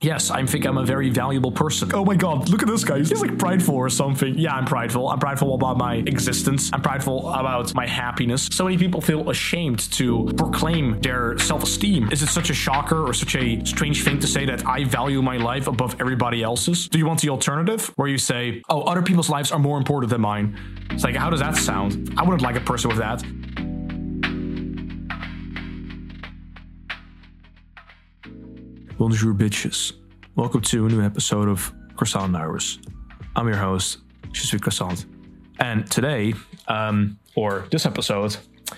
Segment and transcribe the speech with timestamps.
[0.00, 1.90] Yes, I think I'm a very valuable person.
[1.92, 2.98] Oh my god, look at this guy.
[2.98, 4.38] He's like prideful or something.
[4.38, 5.08] Yeah, I'm prideful.
[5.08, 6.70] I'm prideful about my existence.
[6.72, 8.48] I'm prideful about my happiness.
[8.52, 12.12] So many people feel ashamed to proclaim their self esteem.
[12.12, 15.20] Is it such a shocker or such a strange thing to say that I value
[15.20, 16.86] my life above everybody else's?
[16.86, 20.10] Do you want the alternative where you say, oh, other people's lives are more important
[20.10, 20.56] than mine?
[20.92, 22.14] It's like, how does that sound?
[22.16, 23.24] I wouldn't like a person with that.
[28.98, 29.92] Bonjour, bitches.
[30.34, 32.80] Welcome to a new episode of Croissant Hours.
[33.36, 33.98] I'm your host,
[34.32, 35.06] Je Croissant.
[35.60, 36.34] And today,
[36.66, 38.36] um, or this episode,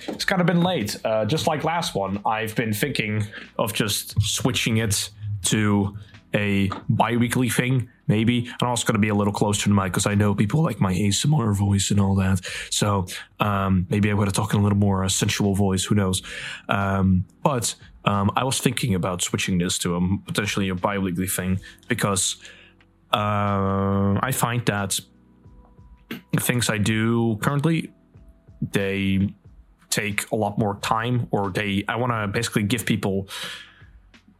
[0.08, 0.94] it's kind of been late.
[1.06, 3.26] Uh, just like last one, I've been thinking
[3.58, 5.08] of just switching it
[5.44, 5.96] to
[6.34, 8.50] a bi weekly thing, maybe.
[8.60, 10.62] I'm also going to be a little closer to the mic because I know people
[10.62, 12.42] like my ASMR voice and all that.
[12.68, 13.06] So
[13.40, 15.84] um, maybe I'm going to talk in a little more uh, sensual voice.
[15.84, 16.22] Who knows?
[16.68, 21.26] Um, but um, I was thinking about switching this to a potentially a bi weekly
[21.26, 22.36] thing because
[23.12, 24.98] uh, I find that
[26.38, 27.92] things I do currently
[28.60, 29.32] they
[29.90, 33.28] take a lot more time or they I want to basically give people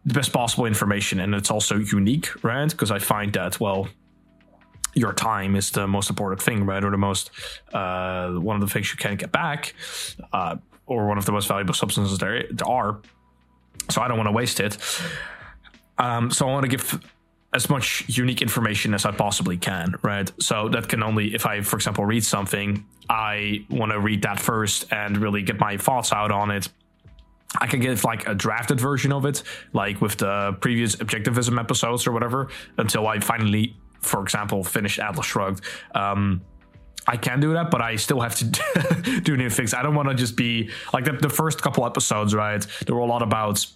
[0.05, 2.71] the best possible information and it's also unique right?
[2.71, 3.89] Because i find that well
[4.95, 6.83] your time is the most important thing right?
[6.83, 7.31] Or the most
[7.73, 9.75] uh, one of the things you can't get back
[10.33, 13.01] uh, or one of the most valuable substances there, there are
[13.89, 14.79] so i don't want to waste it.
[15.99, 17.01] Um, so i want to give
[17.53, 20.31] as much unique information as i possibly can right?
[20.41, 24.39] So that can only if i for example read something i want to read that
[24.41, 26.69] first and really get my thoughts out on it.
[27.59, 32.07] I can get like a drafted version of it, like with the previous objectivism episodes
[32.07, 32.49] or whatever,
[32.79, 35.65] until I finally, for example, finish Atlas Shrugged.
[35.95, 36.43] Um,
[37.07, 39.75] I can do that, but I still have to do new things.
[39.75, 42.65] I don't want to just be like the, the first couple episodes, right?
[42.87, 43.67] There were a lot about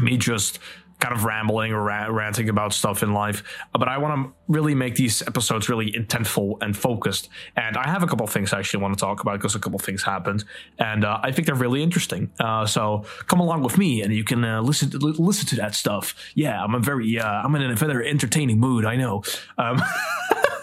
[0.00, 0.58] me just
[1.02, 3.42] kind of rambling or ranting about stuff in life.
[3.72, 7.28] But I want to really make these episodes really intentful and focused.
[7.56, 9.80] And I have a couple things I actually want to talk about because a couple
[9.80, 10.44] things happened,
[10.78, 12.30] and uh, I think they're really interesting.
[12.38, 15.74] Uh, so come along with me, and you can uh, listen to, listen to that
[15.74, 16.14] stuff.
[16.36, 18.84] Yeah, I'm a very uh, I'm in a very entertaining mood.
[18.84, 19.24] I know.
[19.58, 19.82] Um,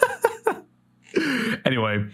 [1.64, 2.06] anyway.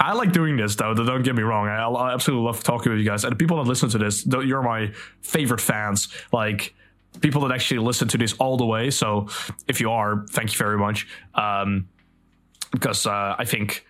[0.00, 0.94] I like doing this though.
[0.94, 1.68] Don't get me wrong.
[1.68, 3.24] I, I absolutely love talking with you guys.
[3.24, 4.92] And people that listen to this, you're my
[5.22, 6.08] favorite fans.
[6.32, 6.74] Like,
[7.20, 8.90] people that actually listen to this all the way.
[8.90, 9.28] So
[9.68, 11.06] if you are, thank you very much.
[11.34, 11.88] Um,
[12.72, 13.86] because uh, I think,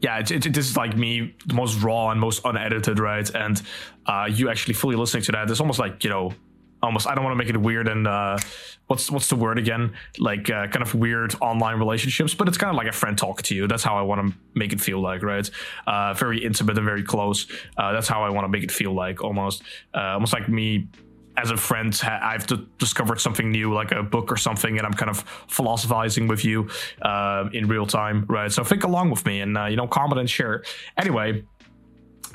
[0.00, 3.28] yeah, it, it, this is like me, the most raw and most unedited, right?
[3.34, 3.62] And
[4.04, 6.34] uh, you actually fully listening to that, it's almost like you know,
[6.82, 7.06] almost.
[7.06, 8.38] I don't want to make it weird and uh,
[8.86, 9.92] what's what's the word again?
[10.18, 13.44] Like uh, kind of weird online relationships, but it's kind of like a friend talking
[13.44, 13.66] to you.
[13.66, 15.48] That's how I want to make it feel like, right?
[15.86, 17.46] Uh, very intimate and very close.
[17.76, 19.62] Uh, that's how I want to make it feel like, almost,
[19.94, 20.88] uh, almost like me
[21.36, 25.08] as a friend, I've discovered something new, like a book or something, and I'm kind
[25.08, 26.68] of philosophizing with you
[27.00, 28.52] uh, in real time, right?
[28.52, 30.62] So think along with me and uh, you know comment and share.
[30.98, 31.44] Anyway,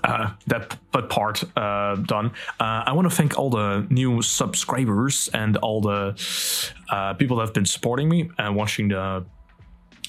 [0.07, 0.77] uh, that
[1.09, 2.31] part uh, done.
[2.59, 6.15] Uh, I want to thank all the new subscribers and all the
[6.89, 9.25] uh, people that have been supporting me and watching the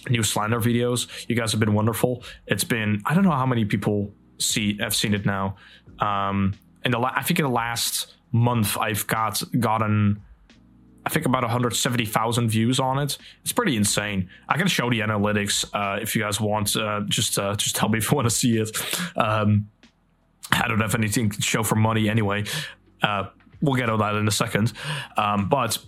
[0.09, 1.09] new Slander videos.
[1.29, 2.23] You guys have been wonderful.
[2.47, 5.57] It's been I don't know how many people see have seen it now.
[5.99, 6.55] Um,
[6.85, 10.23] in the la- I think in the last month I've got gotten
[11.07, 13.17] I think about 170,000 views on it.
[13.41, 14.29] It's pretty insane.
[14.47, 16.77] I can show the analytics uh, if you guys want.
[16.77, 18.77] Uh, just uh, just tell me if you want to see it.
[19.17, 19.71] Um,
[20.53, 22.45] I don't have anything to show for money anyway.
[23.03, 23.29] Uh,
[23.61, 24.73] we'll get on that in a second.
[25.17, 25.79] Um, but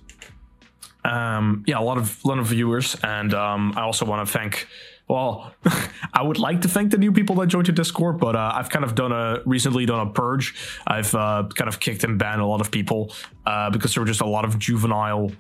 [1.05, 4.69] um, yeah, a lot of lot of viewers, and um, I also want to thank
[5.11, 5.53] well,
[6.15, 8.71] I would like to thank the new people that joined the Discord, but uh, I've
[8.71, 10.55] kind of done a recently done a purge.
[10.87, 13.13] I've uh, kind of kicked and banned a lot of people
[13.45, 15.33] uh, because there were just a lot of juvenile,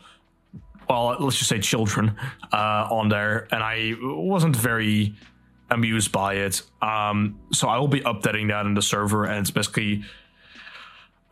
[0.88, 2.16] well, let's just say children
[2.52, 5.14] uh, on there, and I wasn't very
[5.70, 6.62] amused by it.
[6.82, 10.04] Um, so I will be updating that in the server, and it's basically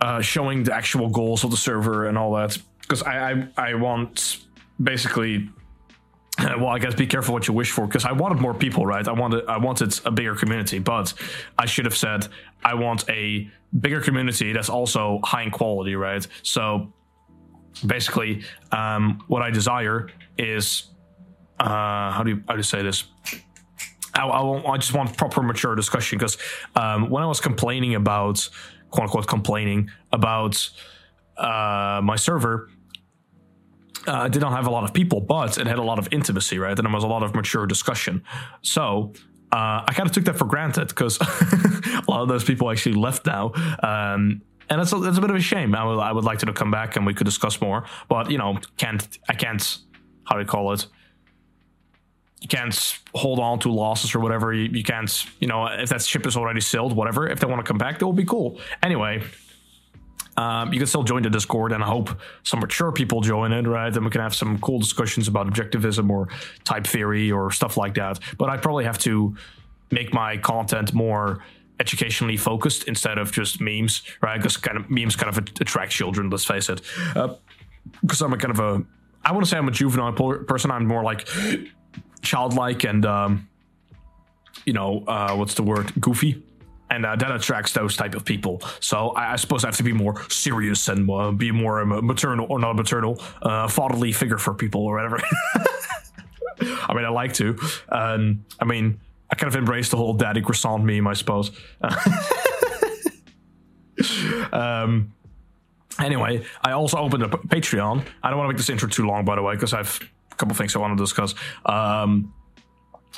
[0.01, 3.75] uh, showing the actual goals of the server and all that because I, I I
[3.75, 4.39] want
[4.83, 5.51] basically
[6.39, 9.07] well, I guess be careful what you wish for because I wanted more people, right?
[9.07, 11.13] I wanted I wanted a bigger community, but
[11.59, 12.29] I should have said
[12.65, 16.27] I want a bigger community that's also high in quality, right?
[16.43, 16.93] So
[17.85, 18.43] basically,
[18.73, 20.85] um, what I desire is
[21.59, 23.05] uh, how do you how do you say this?
[24.19, 26.37] I, I, I just want proper mature discussion because
[26.75, 28.49] um, when I was complaining about
[28.91, 30.69] quote unquote complaining about
[31.37, 32.71] uh, my server
[34.07, 36.59] uh, did not have a lot of people, but it had a lot of intimacy,
[36.59, 36.77] right?
[36.79, 38.23] And there was a lot of mature discussion.
[38.63, 39.13] So
[39.53, 42.95] uh, I kind of took that for granted because a lot of those people actually
[42.95, 43.53] left now.
[43.83, 45.75] Um, and it's a, it's a bit of a shame.
[45.75, 48.39] I would I would like to come back and we could discuss more, but you
[48.39, 49.79] know, can't I can't
[50.25, 50.87] how do you call it?
[52.41, 54.53] You can't hold on to losses or whatever.
[54.53, 57.29] You, you can't, you know, if that ship is already sailed, whatever.
[57.29, 58.61] If they want to come back, that will be cool.
[58.83, 59.25] Anyway,
[60.37, 62.11] um, you can still join the Discord, and I hope
[62.45, 63.93] some mature people join it, right?
[63.93, 66.29] Then we can have some cool discussions about objectivism or
[66.63, 68.21] type theory or stuff like that.
[68.39, 69.37] But I probably have to
[69.91, 71.43] make my content more
[71.81, 74.37] educationally focused instead of just memes, right?
[74.37, 76.31] Because kind of memes kind of attract children.
[76.31, 76.83] Let's face it.
[78.03, 78.85] Because uh, I'm a kind of a,
[79.25, 80.71] I want to say I'm a juvenile person.
[80.71, 81.29] I'm more like
[82.23, 83.49] childlike and, um,
[84.65, 85.93] you know, uh, what's the word?
[86.01, 86.43] Goofy
[86.91, 88.63] and uh, that attracts those type of people.
[88.81, 92.07] So I, I, suppose I have to be more serious and uh, be more um,
[92.07, 95.21] maternal or not maternal, uh, fatherly figure for people or whatever.
[96.61, 97.57] I mean, I like to.
[97.89, 99.01] Um, I mean,
[99.31, 101.51] I kind of embrace the whole daddy croissant meme, I suppose.
[104.53, 105.13] um,
[106.01, 108.05] anyway, I also opened a Patreon.
[108.23, 110.01] I don't want to make this intro too long, by the way, because I've
[110.39, 111.35] couple things I want to discuss.
[111.67, 112.33] Um,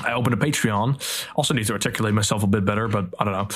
[0.00, 1.26] I opened a Patreon.
[1.34, 3.49] Also need to articulate myself a bit better, but I don't know.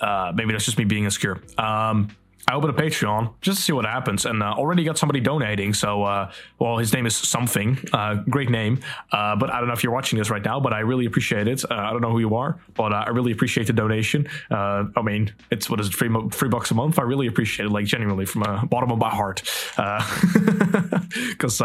[0.00, 1.42] Uh, maybe that's just me being insecure.
[1.58, 2.08] Um,
[2.48, 5.72] I opened a Patreon just to see what happens, and uh, already got somebody donating.
[5.72, 8.80] So, uh, well, his name is something, uh, great name.
[9.12, 11.46] Uh, but I don't know if you're watching this right now, but I really appreciate
[11.46, 11.64] it.
[11.70, 14.26] Uh, I don't know who you are, but I really appreciate the donation.
[14.50, 16.98] I mean, it's what is it, three, three bucks a month?
[16.98, 19.42] I really appreciate it, like genuinely from the bottom of my heart,
[21.28, 21.62] because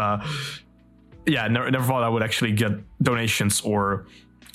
[1.26, 4.06] yeah, never, never thought I would actually get donations or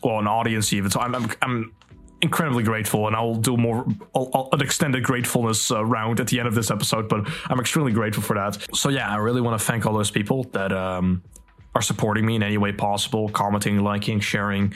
[0.03, 0.89] well an audience even.
[0.89, 1.73] So I'm I'm, I'm
[2.21, 3.85] incredibly grateful, and I'll do more
[4.15, 7.09] I'll, I'll, an extended gratefulness uh, round at the end of this episode.
[7.09, 8.75] But I'm extremely grateful for that.
[8.75, 11.23] So yeah, I really want to thank all those people that um,
[11.75, 14.73] are supporting me in any way possible, commenting, liking, sharing,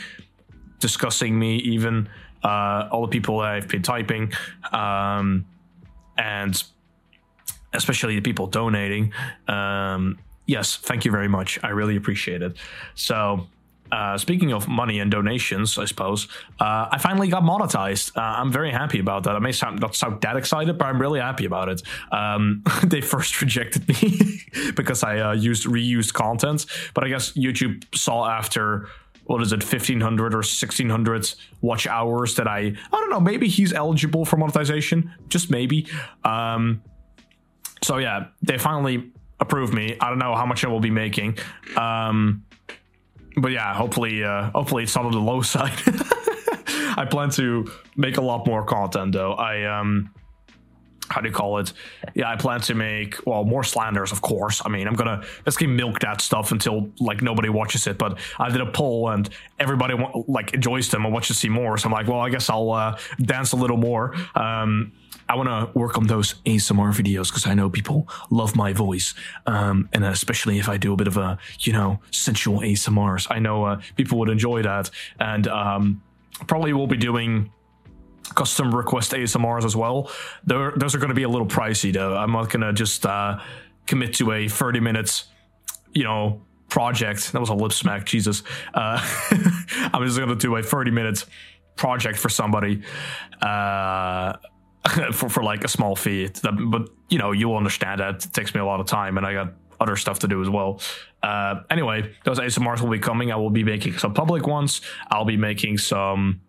[0.80, 2.10] discussing me, even
[2.44, 4.34] uh, all the people that I've been typing,
[4.72, 5.46] um,
[6.18, 6.62] and
[7.74, 9.14] especially the people donating.
[9.48, 11.60] Um, yes, thank you very much.
[11.64, 12.58] I really appreciate it.
[12.96, 13.48] So,
[13.92, 16.28] uh, speaking of money and donations, I suppose
[16.60, 18.18] uh, I finally got monetized.
[18.18, 19.36] Uh, I'm very happy about that.
[19.36, 21.82] I may sound not sound that excited, but I'm really happy about it.
[22.12, 24.42] Um, they first rejected me
[24.76, 28.90] because I uh, used reused content, but I guess YouTube saw after
[29.26, 33.74] what is it 1500 or 1600 watch hours that I I don't know maybe he's
[33.74, 35.88] eligible for monetization, just maybe.
[36.24, 36.82] Um,
[37.84, 39.98] so yeah, they finally approve me.
[40.00, 41.38] I don't know how much I will be making.
[41.76, 42.46] Um,
[43.38, 45.78] but yeah, hopefully, uh, hopefully it's not on the low side.
[46.98, 49.34] I plan to make a lot more content though.
[49.34, 50.12] I um,
[51.10, 51.72] how do you call it?
[52.14, 54.62] Yeah, I plan to make well more slanders, of course.
[54.66, 57.98] I mean, I'm gonna basically milk that stuff until like nobody watches it.
[57.98, 59.30] But I did a poll and
[59.60, 59.96] everybody
[60.28, 61.78] like enjoys them and wants to see more.
[61.78, 64.16] So I'm like, well, I guess I'll uh, dance a little more.
[64.36, 64.94] Um,
[65.27, 69.13] I want to work on those ASMR videos because I know people love my voice,
[69.48, 73.39] um, and especially if I do a bit of a you know sensual ASMRs, I
[73.39, 74.89] know uh, people would enjoy that,
[75.19, 76.04] and um,
[76.48, 77.51] probably will be doing
[78.33, 80.12] custom request ASMRs as well.
[80.45, 82.16] They're, those are going to be a little pricey though.
[82.16, 83.39] I'm not going to just uh,
[83.86, 85.25] commit to a 30 minutes,
[85.94, 87.31] you know, project.
[87.31, 88.44] That was a lip smack, Jesus.
[88.74, 89.00] Uh,
[89.94, 91.25] I'm just going to do a 30 minutes
[91.75, 92.81] project for somebody.
[93.42, 94.33] Uh,
[95.14, 96.30] for for like a small fee.
[96.44, 99.34] But you know, you'll understand that it takes me a lot of time, and I
[99.34, 100.80] got other stuff to do as well.
[101.22, 103.32] Uh, anyway, those ASMRs will be coming.
[103.32, 104.82] I will be making some public ones.
[105.10, 106.42] I'll be making some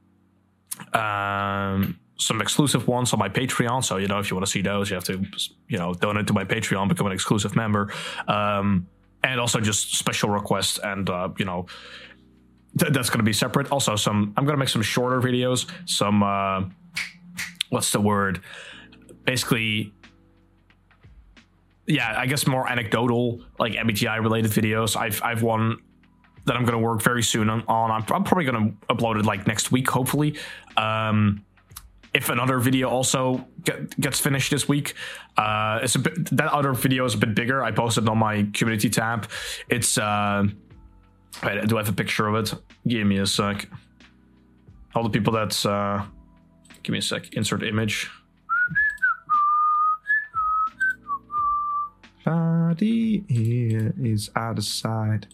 [0.92, 3.82] um, some exclusive ones on my Patreon.
[3.84, 5.24] So you know, if you want to see those, you have to
[5.68, 7.92] you know donate to my Patreon, become an exclusive member,
[8.28, 8.86] um,
[9.24, 11.66] and also just special requests and uh, you know.
[12.78, 13.72] Th- that's going to be separate.
[13.72, 16.64] Also, some I'm going to make some shorter videos, some uh,
[17.70, 18.40] what's the word?
[19.24, 19.92] Basically,
[21.86, 24.96] yeah, I guess more anecdotal, like MBTI related videos.
[24.96, 25.78] I've I've one
[26.46, 27.64] that I'm going to work very soon on.
[27.68, 30.38] I'm, I'm probably going to upload it like next week, hopefully.
[30.76, 31.44] Um,
[32.14, 34.94] if another video also get, gets finished this week,
[35.36, 37.62] uh, it's a bit, that other video is a bit bigger.
[37.62, 39.28] I posted on my community tab.
[39.68, 40.44] It's uh,
[41.42, 42.58] wait, do I have a picture of it?
[42.86, 43.68] Give me a sec.
[44.94, 46.06] All the people that's uh,
[46.86, 47.32] Give me a sec.
[47.32, 48.08] Insert image.
[52.24, 55.26] Body here is out of sight.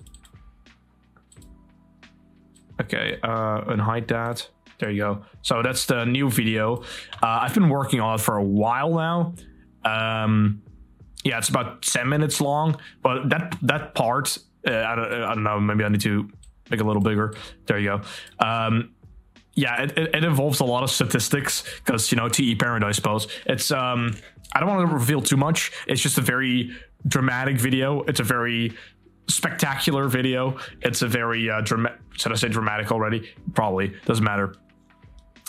[2.80, 4.49] Okay, uh, unhide that.
[4.78, 5.25] There you go.
[5.42, 6.78] So that's the new video.
[7.23, 9.35] Uh, I've been working on it for a while now.
[9.85, 10.62] Um,
[11.23, 15.44] yeah, it's about 10 minutes long, but that that part, uh, I, don't, I don't
[15.44, 16.30] know, maybe I need to
[16.71, 17.35] make it a little bigger.
[17.66, 18.00] There you go.
[18.38, 18.94] Um,
[19.54, 23.28] yeah, it, it, involves a lot of statistics because you know TE parent, I suppose
[23.47, 24.16] it's um
[24.54, 25.73] I don't want to reveal too much.
[25.87, 26.75] It's just a very
[27.06, 28.02] dramatic video.
[28.02, 28.76] It's a very
[29.28, 30.59] spectacular video.
[30.80, 32.00] It's a very uh, dramatic.
[32.12, 33.30] Should I say dramatic already?
[33.54, 34.54] Probably doesn't matter.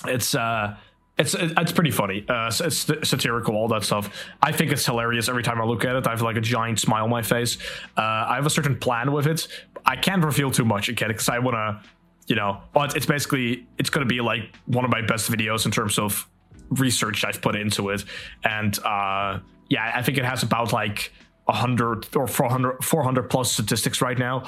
[0.05, 0.77] It's uh,
[1.17, 2.25] it's it's pretty funny.
[2.27, 4.09] Uh, it's satirical, all that stuff.
[4.41, 6.07] I think it's hilarious every time I look at it.
[6.07, 7.57] I have like a giant smile on my face.
[7.97, 9.47] Uh, I have a certain plan with it.
[9.85, 11.89] I can't reveal too much again because I want to,
[12.27, 12.61] you know.
[12.75, 16.27] It's basically it's going to be like one of my best videos in terms of
[16.69, 18.03] research I've put into it,
[18.43, 19.39] and uh,
[19.69, 21.11] yeah, I think it has about like
[21.45, 24.43] 100 or 400, 400 plus statistics right now.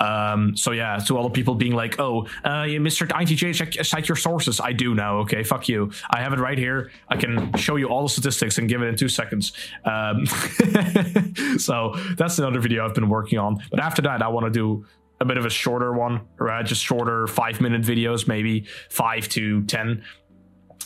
[0.00, 3.06] Um, so yeah, to all the people being like, oh, uh, Mr.
[3.06, 4.60] INTJ, check, cite your sources.
[4.60, 5.18] I do now.
[5.18, 5.92] Okay, fuck you.
[6.10, 6.90] I have it right here.
[7.08, 9.52] I can show you all the statistics and give it in two seconds.
[9.84, 10.26] Um,
[11.58, 13.62] so that's another video I've been working on.
[13.70, 14.84] But after that, I want to do
[15.20, 16.64] a bit of a shorter one, right?
[16.64, 20.02] Just shorter five minute videos, maybe five to 10.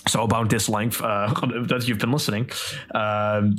[0.09, 1.33] So about this length uh,
[1.69, 2.51] that you've been listening.
[2.95, 3.57] Um,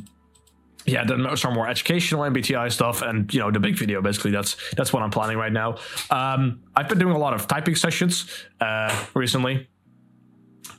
[0.85, 4.01] yeah, then some more educational MBTI stuff, and you know the big video.
[4.03, 5.77] Basically, that's that's what I'm planning right now.
[6.11, 8.29] Um, I've been doing a lot of typing sessions
[8.61, 9.67] uh, recently,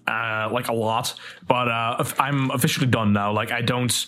[0.07, 1.19] uh, like a lot.
[1.49, 3.33] But uh, I'm officially done now.
[3.33, 4.07] Like I don't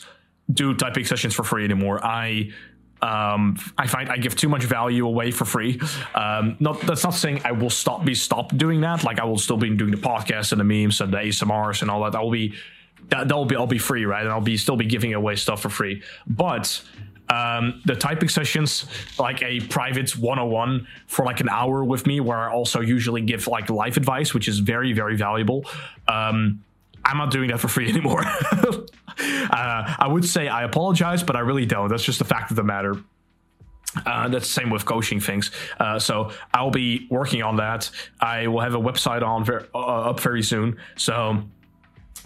[0.52, 2.04] do typing sessions for free anymore.
[2.04, 2.52] I
[3.02, 5.81] um, I find I give too much value away for free.
[6.14, 9.05] Um, not that's not saying I will stop be stop doing that.
[9.05, 11.90] Like I will still be doing the podcast and the memes and the ASMRs and
[11.90, 12.17] all that.
[12.17, 12.55] I will be
[13.09, 14.23] that that'll be I'll be free, right?
[14.23, 16.02] And I'll be still be giving away stuff for free.
[16.26, 16.83] But
[17.31, 18.87] um, the typing sessions,
[19.19, 23.47] like a private 101 for like an hour with me, where I also usually give
[23.47, 25.64] like life advice, which is very, very valuable.
[26.07, 26.64] Um,
[27.08, 28.22] I'm not doing that for free anymore.
[28.24, 28.74] uh,
[29.98, 31.88] I would say I apologize, but I really don't.
[31.88, 32.96] That's just the fact of the matter.
[34.04, 35.50] Uh, that's the same with coaching things.
[35.80, 37.90] Uh, so I'll be working on that.
[38.20, 40.76] I will have a website on ver- uh, up very soon.
[40.96, 41.42] So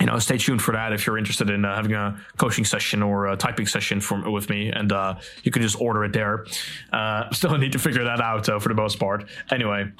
[0.00, 3.02] you know, stay tuned for that if you're interested in uh, having a coaching session
[3.02, 6.44] or a typing session from with me, and uh, you can just order it there.
[6.92, 9.28] Uh, still need to figure that out uh, for the most part.
[9.50, 9.92] Anyway,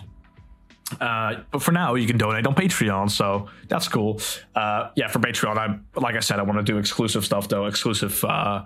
[1.00, 4.20] uh, but for now, you can donate on Patreon, so that's cool.
[4.54, 7.66] Uh, yeah, for Patreon, I like I said, I want to do exclusive stuff though,
[7.66, 8.64] exclusive uh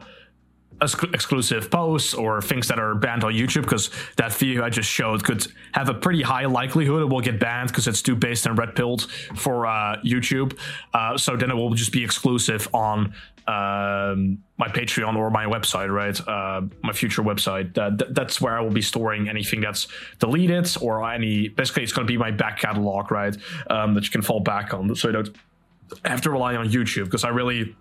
[0.82, 5.24] exclusive posts or things that are banned on YouTube because that video I just showed
[5.24, 8.58] could have a pretty high likelihood it will get banned because it's too based and
[8.58, 10.58] red pilled for uh, YouTube.
[10.92, 13.14] Uh, so then it will just be exclusive on
[13.48, 16.18] um, my Patreon or my website, right?
[16.26, 17.74] Uh, my future website.
[17.74, 19.88] Th- that's where I will be storing anything that's
[20.18, 21.48] deleted or any.
[21.48, 23.36] Basically, it's going to be my back catalog, right?
[23.68, 25.36] Um, that you can fall back on, so you don't
[26.04, 27.76] have to rely on YouTube because I really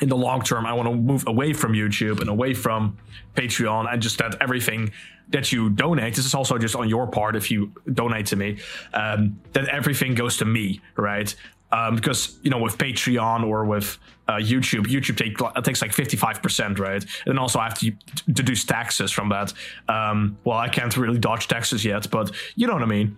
[0.00, 2.98] in the long term, I want to move away from YouTube and away from
[3.34, 4.92] Patreon and just that everything
[5.28, 8.58] that you donate, this is also just on your part if you donate to me,
[8.92, 11.34] um, that everything goes to me, right?
[11.72, 16.78] Um, because, you know, with Patreon or with uh, YouTube, YouTube take, takes like 55%,
[16.78, 17.04] right?
[17.26, 17.92] And also I have to
[18.30, 19.52] deduce taxes from that.
[19.88, 23.16] Um, well, I can't really dodge taxes yet, but you know what I mean.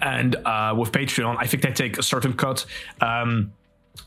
[0.00, 2.64] And uh, with Patreon, I think they take a certain cut.
[3.00, 3.52] Um,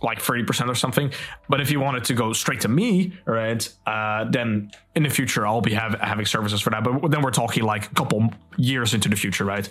[0.02, 1.12] like 30% or something.
[1.50, 5.46] But if you wanted to go straight to me, right, uh, then in the future
[5.46, 6.84] I'll be have, having services for that.
[6.84, 9.68] But then we're talking like a couple years into the future, right?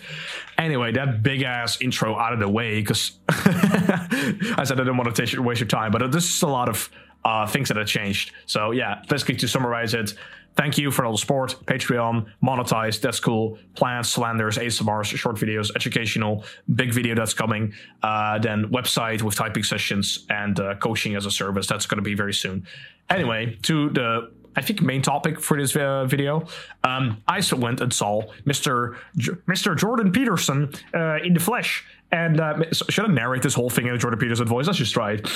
[0.59, 5.15] Anyway, that big ass intro out of the way, because I said I didn't want
[5.15, 6.91] to waste your time, but this is a lot of
[7.25, 8.33] uh, things that have changed.
[8.47, 10.15] So yeah, basically to summarize it,
[10.57, 11.57] Thank you for all the support.
[11.67, 13.59] Patreon, monetized, that's cool.
[13.75, 16.45] Plans, slanders, ASMRs, short videos, educational,
[16.75, 17.73] big video that's coming.
[18.03, 21.67] Uh, then website with typing sessions and uh, coaching as a service.
[21.67, 22.67] That's going to be very soon.
[23.11, 26.47] Anyway, to the I think main topic for this uh, video.
[26.85, 28.97] Um, I went and saw Mr.
[29.17, 29.77] J- Mr.
[29.77, 31.85] Jordan Peterson uh, in the flesh.
[32.13, 34.67] And uh, should I narrate this whole thing in a Jordan Peterson voice?
[34.67, 35.29] Let's just try it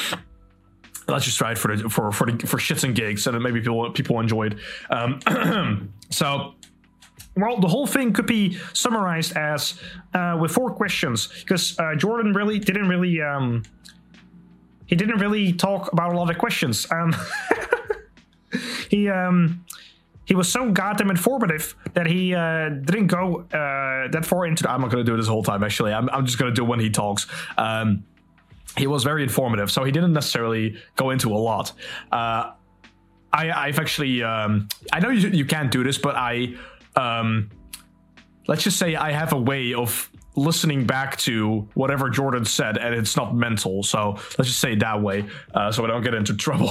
[1.09, 4.21] let's just try it for for for for shits and gigs, and maybe people people
[4.21, 4.61] enjoyed.
[4.91, 6.55] Um, so.
[7.37, 9.81] Well, the whole thing could be summarized as
[10.13, 13.63] uh, with four questions because uh, Jordan really didn't really um,
[14.87, 16.91] he didn't really talk about a lot of questions.
[16.91, 17.15] Um,
[18.91, 19.65] he um,
[20.25, 24.63] he was so goddamn informative that he uh, didn't go uh, that far into.
[24.63, 25.63] The, I'm not going to do this whole time.
[25.63, 27.27] Actually, I'm, I'm just going to do when he talks.
[27.57, 28.05] Um,
[28.77, 31.73] he was very informative, so he didn't necessarily go into a lot.
[32.13, 32.53] Uh,
[33.33, 36.55] I, have actually, um, I know you, you, can't do this, but I,
[36.97, 37.51] um,
[38.47, 42.95] let's just say I have a way of listening back to whatever Jordan said, and
[42.95, 43.83] it's not mental.
[43.83, 46.71] So let's just say it that way, uh, so I don't get into trouble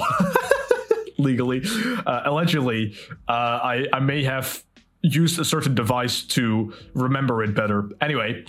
[1.17, 1.63] legally.
[2.05, 2.95] Uh, allegedly,
[3.27, 4.63] uh, I, I may have
[5.01, 7.89] used a certain device to remember it better.
[8.01, 8.45] Anyway,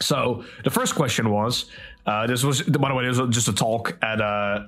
[0.00, 1.66] so the first question was
[2.06, 4.66] uh, this was, by the way, this was just a talk at uh,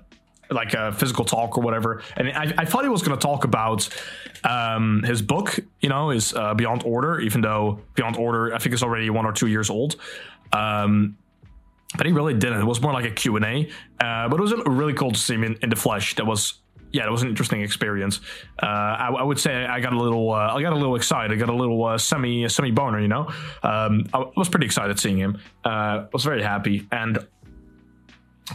[0.50, 2.02] like a physical talk or whatever.
[2.16, 3.88] And I, I thought he was going to talk about
[4.44, 8.74] um, his book, you know, is uh, Beyond Order, even though Beyond Order, I think,
[8.74, 9.96] is already one or two years old.
[10.52, 11.16] Um,
[11.96, 12.60] but he really didn't.
[12.60, 13.68] It was more like a Q&A.
[14.00, 16.14] Uh, but it was really cool to see him in, in the flesh.
[16.16, 16.54] That was
[16.92, 18.20] yeah, it was an interesting experience.
[18.62, 21.32] Uh, I, I, would say I got a little, uh, I got a little excited.
[21.32, 23.00] I got a little uh, semi, semi boner.
[23.00, 25.38] You know, um, I was pretty excited seeing him.
[25.64, 27.24] Uh, was very happy, and uh,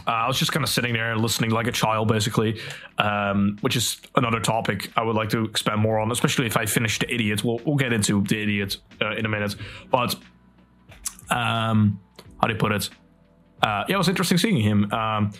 [0.06, 2.60] I was just kind of sitting there listening like a child, basically,
[2.98, 6.66] um, which is another topic I would like to expand more on, especially if I
[6.66, 7.44] finish the idiot.
[7.44, 9.54] We'll we'll get into the idiot uh, in a minute,
[9.90, 10.16] but
[11.30, 12.00] um,
[12.40, 12.88] how do you put it?
[13.62, 14.92] Yeah, it was interesting seeing him.
[14.92, 15.32] Um,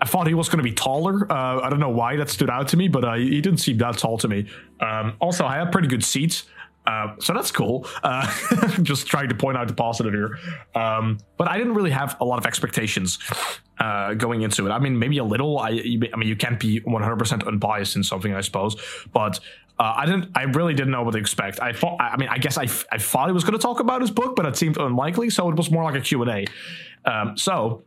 [0.00, 1.30] I thought he was going to be taller.
[1.30, 3.78] Uh, I don't know why that stood out to me, but uh, he didn't seem
[3.78, 4.46] that tall to me.
[4.80, 6.44] Um, also, I have pretty good seats.
[6.86, 7.86] Uh, so that's cool.
[8.02, 8.26] Uh,
[8.82, 10.38] just trying to point out the positive here.
[10.74, 13.18] Um, but I didn't really have a lot of expectations
[13.78, 14.70] uh, going into it.
[14.70, 15.58] I mean, maybe a little.
[15.58, 18.76] I, I mean, you can't be 100% unbiased in something, I suppose.
[19.12, 19.38] But
[19.78, 20.30] uh, I didn't.
[20.34, 21.60] I really didn't know what to expect.
[21.60, 21.98] I thought.
[22.00, 24.34] I mean, I guess I, I thought he was going to talk about his book,
[24.34, 25.28] but it seemed unlikely.
[25.28, 27.10] So it was more like a Q and A.
[27.10, 27.84] Um, so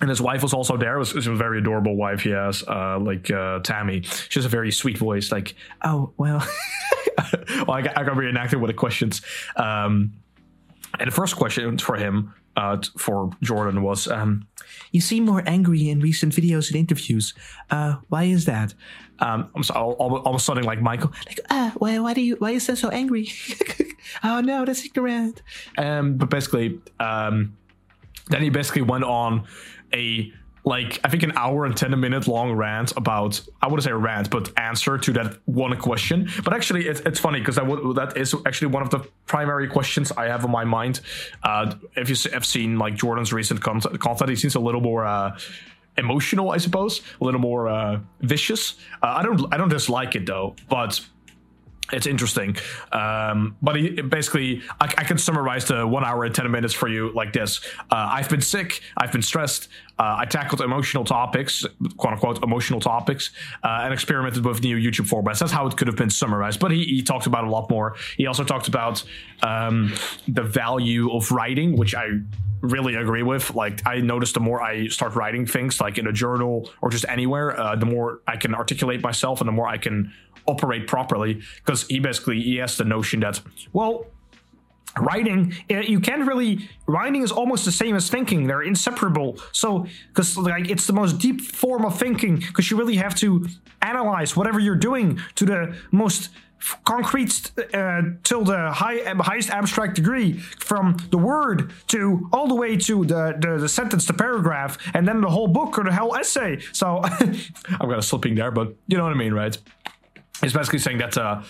[0.00, 0.96] and his wife was also there.
[0.96, 4.02] It was, it was a very adorable wife he has, uh, like uh, Tammy.
[4.02, 6.46] She has a very sweet voice, like, oh, well.
[7.66, 9.22] well, I got, I got reenacted with the questions.
[9.56, 10.12] Um,
[10.98, 14.46] and the first question for him, uh, for Jordan, was um,
[14.92, 17.34] You seem more angry in recent videos and interviews.
[17.70, 18.74] Uh, why is that?
[19.18, 22.66] Um, I'm so, almost something like Michael, like, uh, why, why do you, why is
[22.66, 23.30] that so angry?
[24.24, 25.40] oh no, that's ignorant.
[25.78, 27.56] Um, but basically, um,
[28.28, 29.46] then he basically went on
[29.94, 30.32] a
[30.64, 34.30] like I think an hour and ten minute long rant about I wouldn't say rant,
[34.30, 36.28] but answer to that one question.
[36.44, 40.12] But actually, it's, it's funny because that that is actually one of the primary questions
[40.12, 41.00] I have on my mind.
[41.42, 45.06] Uh, if you have seen like Jordan's recent content, content he seems a little more.
[45.06, 45.38] Uh,
[45.98, 50.26] emotional i suppose a little more uh, vicious uh, i don't i don't dislike it
[50.26, 51.00] though but
[51.92, 52.56] it's interesting.
[52.92, 56.88] Um, but he, basically I, I, can summarize the one hour and 10 minutes for
[56.88, 57.60] you like this.
[57.90, 58.80] Uh, i've been sick.
[58.96, 61.64] I've been stressed uh, i tackled emotional topics
[61.96, 63.30] quote unquote emotional topics
[63.62, 66.70] uh, and experimented with new youtube formats that's how it could have been summarized but
[66.70, 69.02] he, he talked about a lot more he also talked about
[69.42, 69.92] um,
[70.28, 72.08] the value of writing which i
[72.62, 73.54] really agree with.
[73.54, 77.04] Like I noticed the more I start writing things, like in a journal or just
[77.08, 80.12] anywhere, uh, the more I can articulate myself and the more I can
[80.46, 83.40] operate properly because he basically he has the notion that
[83.72, 84.06] well
[84.98, 88.46] writing eh, you can't really writing is almost the same as thinking.
[88.46, 89.38] They're inseparable.
[89.52, 93.46] So because like it's the most deep form of thinking because you really have to
[93.82, 96.30] analyze whatever you're doing to the most
[96.84, 102.76] concrete uh, till the high, highest abstract degree from the word to all the way
[102.76, 106.16] to the, the, the sentence the paragraph and then the whole book or the whole
[106.16, 106.58] essay.
[106.72, 109.56] So i'm gonna slipping there but you know what i mean right?
[110.42, 111.42] Is basically saying that uh,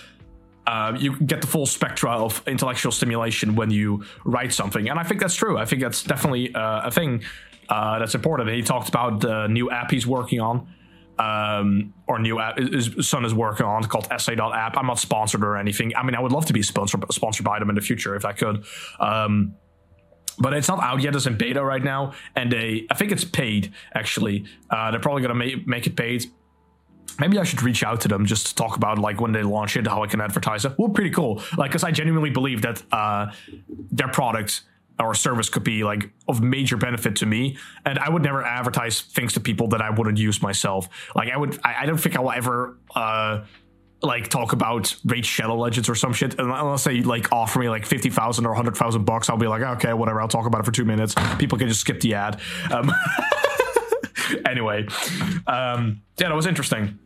[0.66, 5.02] uh, you get the full spectra of intellectual stimulation when you write something, and I
[5.04, 5.58] think that's true.
[5.58, 7.22] I think that's definitely uh, a thing
[7.68, 8.50] uh, that's important.
[8.50, 10.68] He talked about the new app he's working on,
[11.18, 14.76] um, or new app his son is working on called Essay.app.
[14.76, 15.94] I'm not sponsored or anything.
[15.96, 18.24] I mean, I would love to be sponsored sponsored by them in the future if
[18.24, 18.64] I could.
[18.98, 19.54] Um,
[20.38, 21.14] but it's not out yet.
[21.14, 24.44] It's in beta right now, and they I think it's paid actually.
[24.68, 26.26] Uh, they're probably gonna make it paid
[27.18, 29.76] maybe I should reach out to them just to talk about like when they launch
[29.76, 30.72] it, how I can advertise it.
[30.78, 31.42] Well, pretty cool.
[31.56, 33.32] Like, because I genuinely believe that uh,
[33.90, 34.62] their product
[34.98, 39.00] or service could be like of major benefit to me, and I would never advertise
[39.00, 40.88] things to people that I wouldn't use myself.
[41.14, 42.78] Like, I would, I, I don't think I will ever.
[42.94, 43.44] Uh,
[44.02, 47.86] like talk about Raid Shadow Legends or some shit unless they like offer me like
[47.86, 50.84] 50,000 or 100,000 bucks I'll be like okay whatever I'll talk about it for two
[50.84, 52.38] minutes people can just skip the ad
[52.70, 52.92] um,
[54.48, 54.86] anyway
[55.46, 56.98] um, yeah that was interesting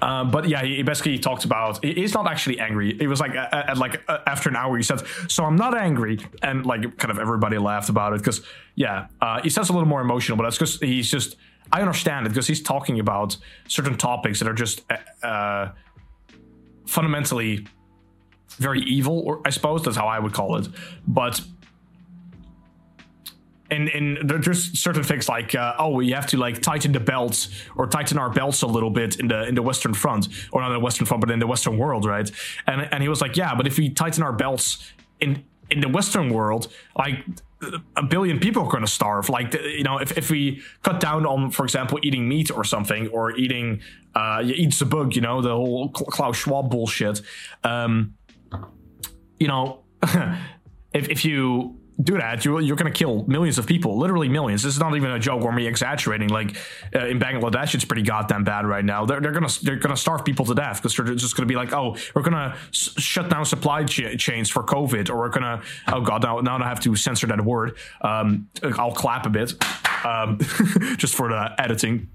[0.00, 2.96] um, but yeah, he basically talked about he's not actually angry.
[2.96, 6.20] He was like at, at like after an hour, he said, "So I'm not angry,"
[6.42, 8.42] and like kind of everybody laughed about it because
[8.76, 11.36] yeah, uh, he sounds a little more emotional, but that's because he's just
[11.72, 15.72] I understand it because he's talking about certain topics that are just uh, uh,
[16.86, 17.66] fundamentally
[18.58, 20.68] very evil, or I suppose that's how I would call it,
[21.08, 21.40] but
[23.70, 27.48] and and there's certain things like uh, oh we have to like tighten the belts
[27.76, 30.68] or tighten our belts a little bit in the in the western front or not
[30.68, 32.30] in the western front but in the western world right?
[32.66, 35.88] And and he was like yeah but if we tighten our belts in in the
[35.88, 37.24] western world like
[37.96, 39.28] a billion people are going to starve.
[39.28, 43.08] Like you know if, if we cut down on for example eating meat or something
[43.08, 43.80] or eating
[44.14, 47.20] uh you eat the bug you know the whole klaus schwab bullshit
[47.64, 48.14] um
[49.38, 49.82] you know
[50.92, 54.62] if, if you do that, you, you're going to kill millions of people, literally millions.
[54.62, 56.28] This is not even a joke or me exaggerating.
[56.28, 56.56] Like
[56.94, 59.04] uh, in Bangladesh, it's pretty goddamn bad right now.
[59.04, 61.72] They're, they're gonna they're gonna starve people to death because they're just gonna be like,
[61.72, 66.00] oh, we're gonna s- shut down supply ch- chains for COVID, or we're gonna oh
[66.00, 67.76] god, now now I have to censor that word.
[68.00, 69.54] Um, I'll clap a bit,
[70.04, 70.38] um,
[70.98, 72.08] just for the editing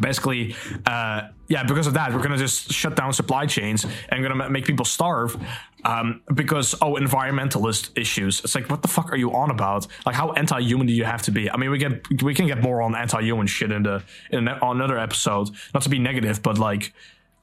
[0.00, 0.54] basically
[0.86, 4.64] uh, yeah because of that we're gonna just shut down supply chains and gonna make
[4.64, 5.36] people starve
[5.84, 10.14] um, because oh environmentalist issues it's like what the fuck are you on about like
[10.14, 12.82] how anti-human do you have to be i mean we get we can get more
[12.82, 16.92] on anti-human shit in the in another episode not to be negative but like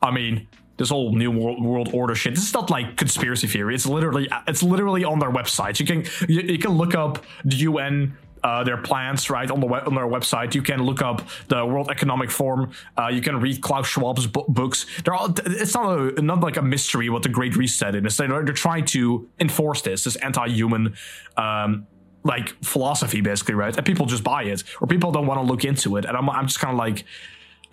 [0.02, 2.36] i mean this whole new world, world order shit.
[2.36, 3.76] This is not like conspiracy theory.
[3.76, 5.80] It's literally it's literally on their website.
[5.80, 9.68] You can you, you can look up the UN uh, their plans right on the
[9.68, 10.54] on their website.
[10.54, 12.72] You can look up the World Economic Forum.
[12.96, 14.86] Uh, you can read Klaus Schwab's bu- books.
[15.04, 18.18] They're all, it's not a, not like a mystery what the Great Reset is.
[18.18, 20.96] They're, they're trying to enforce this this anti-human.
[21.38, 21.88] Um,
[22.24, 25.64] like philosophy basically right and people just buy it or people don't want to look
[25.64, 27.06] into it and i'm, I'm just kind of like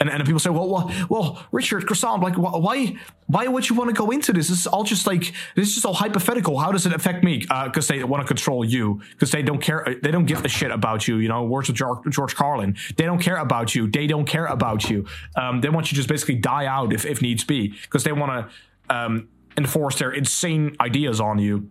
[0.01, 3.89] and, and people say, well, well, well, Richard Croissant, like, why, why would you want
[3.91, 4.49] to go into this?
[4.49, 6.59] This is all just like, this is just all hypothetical.
[6.59, 7.39] How does it affect me?
[7.39, 9.01] Because uh, they want to control you.
[9.13, 9.97] Because they don't care.
[10.03, 11.17] They don't give a shit about you.
[11.17, 12.77] You know, words of George, George Carlin.
[12.97, 13.89] They don't care about you.
[13.91, 15.07] They don't care about you.
[15.37, 17.69] Um, they want you to just basically die out if, if needs be.
[17.69, 18.51] Because they want
[18.89, 21.71] to um, enforce their insane ideas on you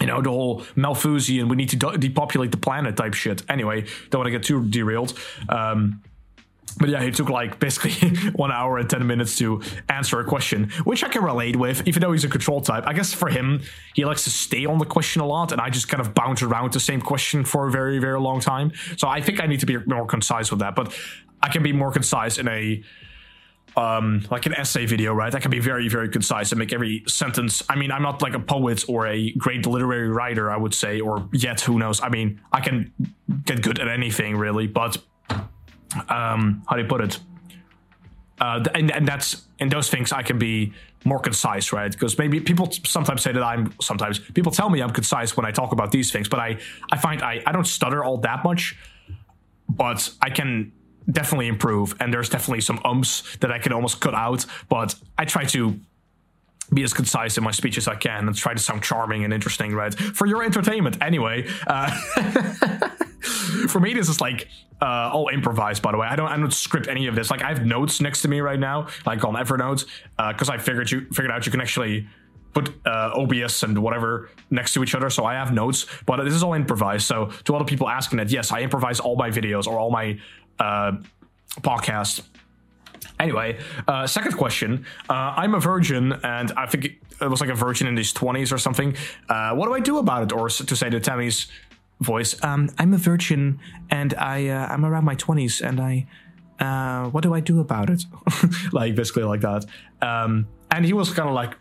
[0.00, 3.42] you know, the whole Malthusian, we need to depopulate the planet type shit.
[3.48, 5.18] Anyway, don't want to get too derailed.
[5.48, 6.02] Um,
[6.78, 10.70] but yeah, he took like basically one hour and 10 minutes to answer a question,
[10.84, 12.84] which I can relate with, even though he's a control type.
[12.86, 13.62] I guess for him,
[13.94, 16.42] he likes to stay on the question a lot, and I just kind of bounce
[16.42, 18.72] around the same question for a very, very long time.
[18.96, 20.94] So I think I need to be more concise with that, but
[21.42, 22.82] I can be more concise in a
[23.76, 25.34] um, like an essay video, right?
[25.34, 27.62] I can be very, very concise and make every sentence.
[27.68, 31.00] I mean, I'm not like a poet or a great literary writer, I would say,
[31.00, 32.00] or yet, who knows?
[32.00, 32.92] I mean, I can
[33.44, 34.96] get good at anything really, but
[36.08, 37.18] um, how do you put it?
[38.40, 40.72] Uh, and, and that's in those things I can be
[41.04, 41.90] more concise, right?
[41.90, 45.52] Because maybe people sometimes say that I'm sometimes people tell me I'm concise when I
[45.52, 46.58] talk about these things, but I
[46.92, 48.76] I find I I don't stutter all that much,
[49.68, 50.72] but I can
[51.10, 55.24] definitely improve, and there's definitely some umps that I can almost cut out, but I
[55.24, 55.78] try to
[56.74, 59.32] be as concise in my speech as I can and try to sound charming and
[59.32, 59.94] interesting, right?
[59.94, 61.48] For your entertainment, anyway.
[61.66, 62.90] Uh,
[63.68, 64.48] for me, this is like
[64.80, 65.82] uh, all improvised.
[65.82, 67.30] By the way, I don't I don't script any of this.
[67.30, 69.86] Like I have notes next to me right now, like on Evernote,
[70.16, 72.08] because uh, I figured you figured out you can actually
[72.56, 75.10] put uh, OBS and whatever next to each other.
[75.10, 77.06] So I have notes, but this is all improvised.
[77.06, 80.18] So to other people asking that, yes, I improvise all my videos or all my
[80.58, 80.92] uh,
[81.60, 82.22] podcasts.
[83.20, 84.86] Anyway, uh, second question.
[85.08, 86.84] Uh, I'm a virgin, and I think
[87.20, 88.96] it was like a virgin in his 20s or something.
[89.28, 90.32] Uh, what do I do about it?
[90.32, 91.48] Or to say the Tammy's
[92.00, 93.58] voice, um, I'm a virgin,
[93.90, 96.06] and I uh, I'm around my 20s, and I
[96.60, 98.04] uh, what do I do about it?
[98.72, 99.66] like basically like that.
[100.02, 101.54] Um, and he was kind of like,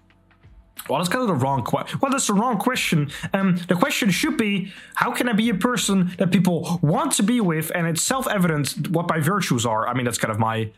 [0.89, 2.00] well, that's kind of the wrong question.
[2.02, 3.12] Well, that's the wrong question.
[3.34, 7.24] Um, the question should be, how can I be a person that people want to
[7.24, 9.88] be with, and it's self-evident what my virtues are.
[9.88, 10.71] I mean, that's kind of my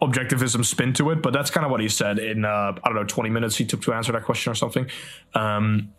[0.00, 2.94] objectivism spin to it, but that's kind of what he said in uh, I don't
[2.94, 4.88] know 20 minutes he took to answer that question or something.
[5.34, 5.92] Um,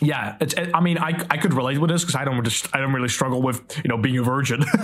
[0.00, 2.80] yeah, it's, I mean, I, I could relate with this because I don't just I
[2.80, 4.62] don't really struggle with you know being a virgin.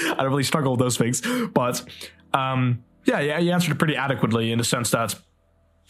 [0.00, 1.22] I don't really struggle with those things,
[1.52, 1.84] but
[2.32, 5.14] um, yeah, yeah, you answered it pretty adequately in the sense that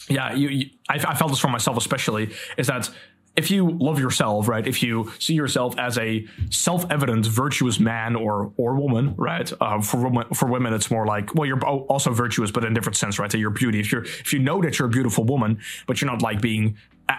[0.08, 2.90] yeah, you, you I, I felt this for myself especially is that
[3.36, 4.66] if you love yourself, right?
[4.66, 9.50] If you see yourself as a self-evident virtuous man or or woman, right?
[9.60, 12.74] Uh, for women, for women, it's more like well, you're also virtuous, but in a
[12.74, 13.30] different sense, right?
[13.30, 13.78] That you're beauty.
[13.78, 16.76] If you're if you know that you're a beautiful woman, but you're not like being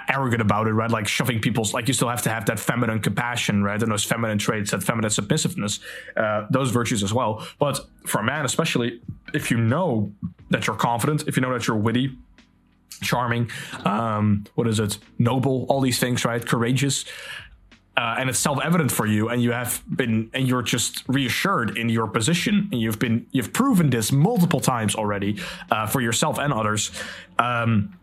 [0.07, 0.89] arrogant about it, right?
[0.89, 3.81] Like shoving people's like you still have to have that feminine compassion, right?
[3.81, 5.79] And those feminine traits, that feminine submissiveness,
[6.15, 7.45] uh, those virtues as well.
[7.57, 9.01] But for a man, especially,
[9.33, 10.11] if you know
[10.49, 12.17] that you're confident, if you know that you're witty,
[13.01, 13.49] charming,
[13.85, 16.45] um, what is it, noble, all these things, right?
[16.45, 17.05] Courageous.
[17.97, 21.89] Uh, and it's self-evident for you and you have been and you're just reassured in
[21.89, 25.37] your position and you've been you've proven this multiple times already
[25.69, 26.91] uh, for yourself and others
[27.39, 27.93] um,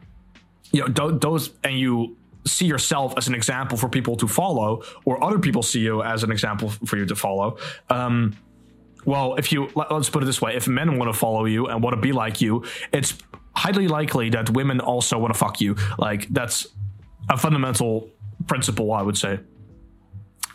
[0.77, 5.23] you know those and you see yourself as an example for people to follow or
[5.23, 7.57] other people see you as an example for you to follow
[7.91, 8.37] um,
[9.05, 11.83] well if you let's put it this way if men want to follow you and
[11.83, 13.15] want to be like you it's
[13.57, 15.77] highly likely that women also want to fuck you.
[15.99, 16.67] Like that's
[17.29, 18.11] a fundamental
[18.47, 19.41] principle, I would say,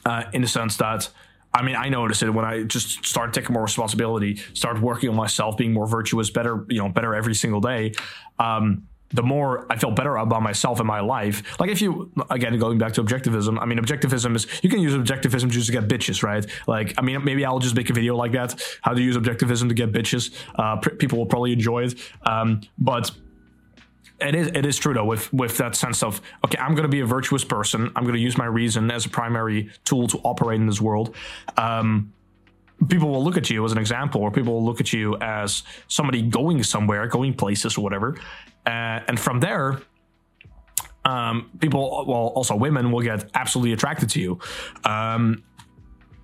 [0.05, 1.09] uh, in the sense that.
[1.53, 5.17] I mean, I noticed it when I just started taking more responsibility, started working on
[5.17, 7.91] myself, being more virtuous, better, you know, better every single day.
[8.39, 11.59] Um, the more I feel better about myself and my life.
[11.59, 14.93] Like if you again going back to objectivism, I mean objectivism is you can use
[14.93, 16.45] objectivism just to get bitches, right?
[16.67, 19.67] Like I mean maybe I'll just make a video like that, how to use objectivism
[19.69, 20.33] to get bitches.
[20.55, 23.11] Uh, pr- people will probably enjoy it, um, but
[24.19, 26.89] it is it is true though with with that sense of okay i'm going to
[26.89, 30.19] be a virtuous person i'm going to use my reason as a primary tool to
[30.19, 31.15] operate in this world
[31.57, 32.13] um,
[32.87, 35.63] people will look at you as an example or people will look at you as
[35.87, 38.15] somebody going somewhere going places or whatever
[38.65, 39.81] uh, and from there
[41.05, 44.39] um, people well also women will get absolutely attracted to you
[44.85, 45.43] um,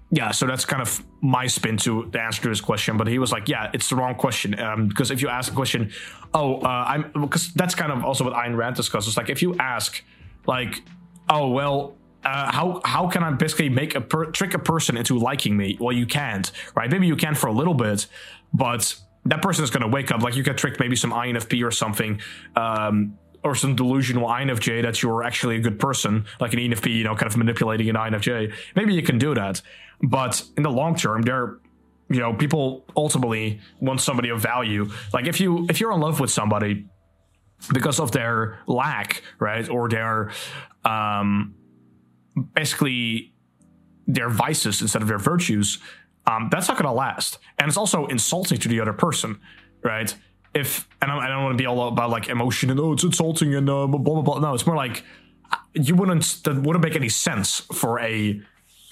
[0.09, 2.95] yeah, so that's kind of my spin to the answer to his question.
[2.95, 5.55] But he was like, "Yeah, it's the wrong question um, because if you ask a
[5.55, 5.91] question,
[6.33, 9.17] oh, uh, I'm because that's kind of also what Ayn Rand discusses.
[9.17, 10.01] Like, if you ask,
[10.45, 10.81] like,
[11.29, 15.17] oh, well, uh, how how can I basically make a per- trick a person into
[15.17, 15.77] liking me?
[15.79, 16.91] Well, you can't, right?
[16.91, 18.07] Maybe you can for a little bit,
[18.53, 18.93] but
[19.25, 20.21] that person is going to wake up.
[20.21, 22.19] Like, you can trick maybe some INFP or something.
[22.55, 27.03] Um, or some delusional INFJ that you're actually a good person, like an ENFP, you
[27.05, 28.51] know, kind of manipulating an INFJ.
[28.75, 29.61] Maybe you can do that.
[30.01, 31.59] But in the long term, there
[32.09, 34.89] you know, people ultimately want somebody of value.
[35.13, 36.87] Like if you if you're in love with somebody
[37.71, 40.31] because of their lack, right, or their
[40.83, 41.55] um
[42.53, 43.33] basically
[44.07, 45.79] their vices instead of their virtues,
[46.25, 47.39] um, that's not going to last.
[47.57, 49.39] And it's also insulting to the other person,
[49.83, 50.13] right?
[50.53, 53.53] If and I don't want to be all about like emotion and oh, it's insulting
[53.53, 54.39] and uh, blah blah blah.
[54.39, 55.03] No, it's more like
[55.73, 58.41] you wouldn't that wouldn't make any sense for a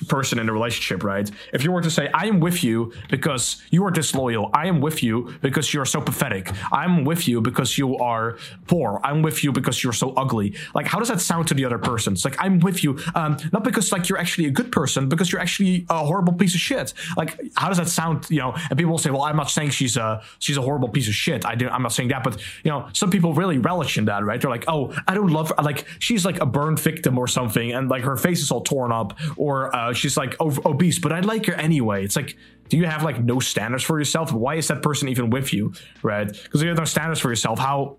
[0.08, 1.29] person in a relationship, right?
[1.53, 4.49] If you were to say, I am with you because you are disloyal.
[4.53, 6.51] I am with you because you're so pathetic.
[6.71, 8.99] I'm with you because you are poor.
[9.03, 10.55] I'm with you because you're so ugly.
[10.73, 12.13] Like, how does that sound to the other person?
[12.13, 15.31] It's like, I'm with you, um, not because like you're actually a good person, because
[15.31, 16.93] you're actually a horrible piece of shit.
[17.15, 18.29] Like, how does that sound?
[18.29, 20.89] You know, and people will say, well, I'm not saying she's a, she's a horrible
[20.89, 21.45] piece of shit.
[21.45, 24.25] I do, I'm not saying that, but you know, some people really relish in that,
[24.25, 24.41] right?
[24.41, 25.63] They're like, oh, I don't love her.
[25.63, 27.71] Like, she's like a burned victim or something.
[27.71, 31.11] And like her face is all torn up or, uh, uh, she's like obese, but
[31.11, 32.03] I like her anyway.
[32.03, 32.37] It's like,
[32.69, 34.31] do you have like no standards for yourself?
[34.31, 36.27] Why is that person even with you, right?
[36.27, 37.59] Because you have no standards for yourself.
[37.59, 37.97] How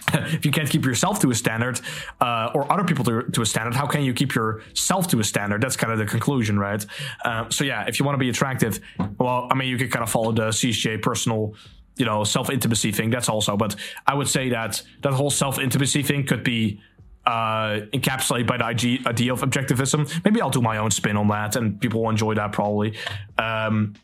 [0.12, 1.80] if you can't keep yourself to a standard
[2.20, 5.24] uh, or other people to, to, a standard how can you keep yourself to a
[5.24, 6.86] standard that's kind of the conclusion right
[7.24, 8.78] uh, so yeah if you want to be attractive
[9.18, 11.52] well i mean you could kind of follow the csj personal
[11.96, 13.74] you know self-intimacy thing that's also but
[14.06, 16.80] i would say that that whole self-intimacy thing could be
[17.28, 20.24] uh, encapsulated by the idea of objectivism.
[20.24, 22.96] Maybe I'll do my own spin on that, and people will enjoy that probably.
[23.36, 23.94] Um,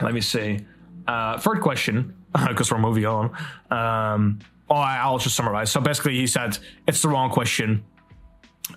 [0.00, 0.60] let me see.
[1.06, 2.14] Uh, third question,
[2.48, 3.26] because we're moving on.
[3.70, 4.38] Um,
[4.70, 5.70] oh, I'll just summarize.
[5.70, 6.56] So basically, he said
[6.88, 7.84] it's the wrong question.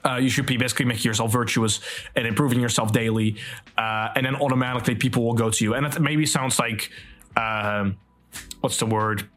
[0.03, 1.79] Uh, you should be basically making yourself virtuous
[2.17, 3.37] and improving yourself daily,
[3.77, 5.73] uh, and then automatically people will go to you.
[5.73, 6.89] And it maybe sounds like,
[7.37, 7.95] um,
[8.59, 9.29] what's the word?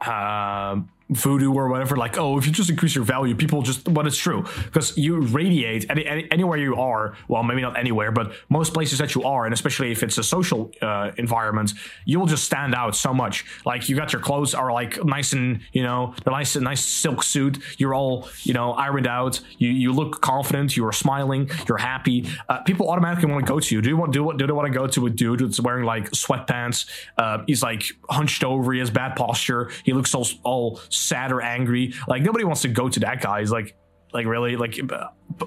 [0.00, 4.06] Uh, voodoo or whatever like oh if you just increase your value people just but
[4.06, 4.44] it's true.
[4.64, 8.98] Because you radiate any, any, anywhere you are well maybe not anywhere but most places
[8.98, 11.72] that you are and especially if it's a social uh, environment
[12.04, 13.44] you will just stand out so much.
[13.64, 17.22] Like you got your clothes are like nice and you know the nice nice silk
[17.22, 17.58] suit.
[17.78, 19.40] You're all you know ironed out.
[19.58, 20.76] You you look confident.
[20.76, 21.50] You are smiling.
[21.68, 22.28] You're happy.
[22.48, 23.80] Uh, people automatically want to go to you.
[23.82, 25.84] Do you want do, what do they want to go to a dude that's wearing
[25.84, 26.86] like sweatpants
[27.18, 31.40] uh, he's like hunched over he has bad posture he looks all all sad or
[31.40, 31.94] angry.
[32.06, 33.40] Like nobody wants to go to that guy.
[33.40, 33.76] He's like,
[34.12, 34.78] like really, like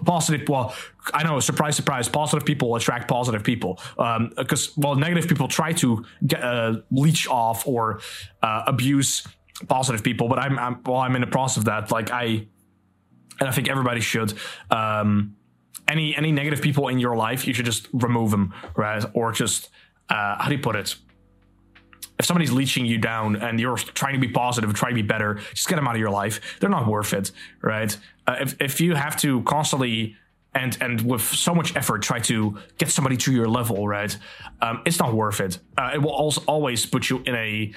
[0.05, 0.47] positive.
[0.47, 0.75] Well,
[1.13, 2.07] I know, surprise, surprise.
[2.07, 3.79] Positive people attract positive people.
[3.97, 8.01] Um, because well, negative people try to get, uh, leech off or
[8.41, 9.27] uh, abuse
[9.67, 10.27] positive people.
[10.27, 11.91] But I'm, I'm well, I'm in the process of that.
[11.91, 12.47] Like I,
[13.39, 14.33] and I think everybody should.
[14.69, 15.35] Um,
[15.87, 19.03] any any negative people in your life, you should just remove them, right?
[19.13, 19.69] Or just
[20.09, 20.95] uh, how do you put it?
[22.21, 25.39] If somebody's leeching you down and you're trying to be positive, trying to be better,
[25.55, 26.39] just get them out of your life.
[26.59, 27.31] They're not worth it,
[27.61, 27.97] right?
[28.27, 30.15] Uh, if if you have to constantly
[30.53, 34.15] and and with so much effort try to get somebody to your level, right?
[34.61, 35.57] Um, it's not worth it.
[35.75, 37.73] Uh, it will also always put you in a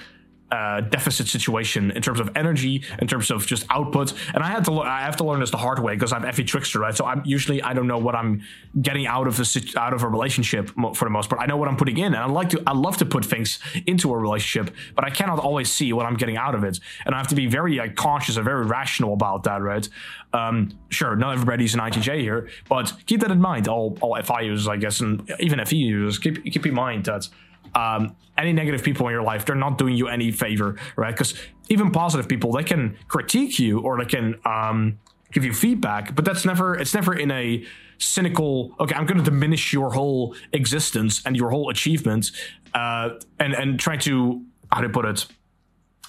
[0.51, 4.13] uh, deficit situation in terms of energy, in terms of just output.
[4.33, 6.43] And I had to, I have to learn this the hard way because I'm Effie
[6.43, 6.95] Trickster, right?
[6.95, 8.41] So I'm usually I don't know what I'm
[8.81, 11.41] getting out of a out of a relationship for the most part.
[11.41, 13.59] I know what I'm putting in, and I like to, I love to put things
[13.87, 17.15] into a relationship, but I cannot always see what I'm getting out of it, and
[17.15, 19.87] I have to be very like, conscious and very rational about that, right?
[20.33, 23.67] Um, sure, not everybody's an INTJ here, but keep that in mind.
[23.67, 27.29] All all FI users, I guess, and even FE users, keep keep in mind that
[27.75, 31.13] um, any negative people in your life, they're not doing you any favor, right?
[31.13, 31.35] Because
[31.69, 34.99] even positive people, they can critique you or they can um,
[35.31, 37.65] give you feedback, but that's never, it's never in a
[37.97, 42.31] cynical, okay, I'm going to diminish your whole existence and your whole achievement
[42.73, 43.09] uh,
[43.39, 45.27] and, and try to, how to put it,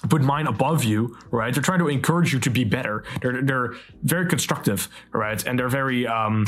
[0.09, 1.53] put mine above you, right?
[1.53, 3.03] They're trying to encourage you to be better.
[3.21, 5.43] They're they're very constructive, right?
[5.45, 6.45] And they're very um,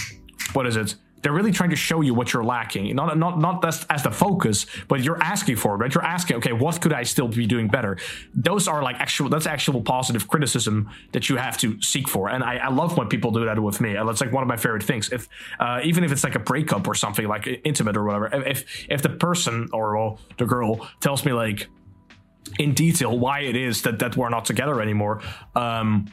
[0.54, 0.96] what is it?
[1.22, 4.12] They're really trying to show you what you're lacking, not not not as, as the
[4.12, 5.94] focus, but you're asking for it, right?
[5.94, 7.98] You're asking, okay, what could I still be doing better?
[8.34, 12.44] Those are like actual, that's actual positive criticism that you have to seek for, and
[12.44, 13.94] I, I love when people do that with me.
[13.94, 15.12] That's like one of my favorite things.
[15.12, 15.28] If
[15.60, 19.02] uh, even if it's like a breakup or something like intimate or whatever, if if
[19.02, 21.68] the person or well, the girl tells me like
[22.58, 25.22] in detail why it is that that we're not together anymore.
[25.56, 26.08] Um,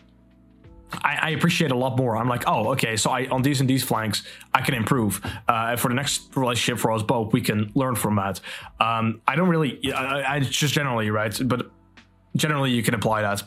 [0.92, 2.16] I, I, appreciate a lot more.
[2.16, 4.22] I'm like, oh, okay, so I on these and these flanks,
[4.54, 5.20] I can improve.
[5.48, 8.40] Uh, for the next relationship for us both, we can learn from that.
[8.80, 11.70] Um, I don't really, I, I, just generally right, but
[12.36, 13.42] generally you can apply that.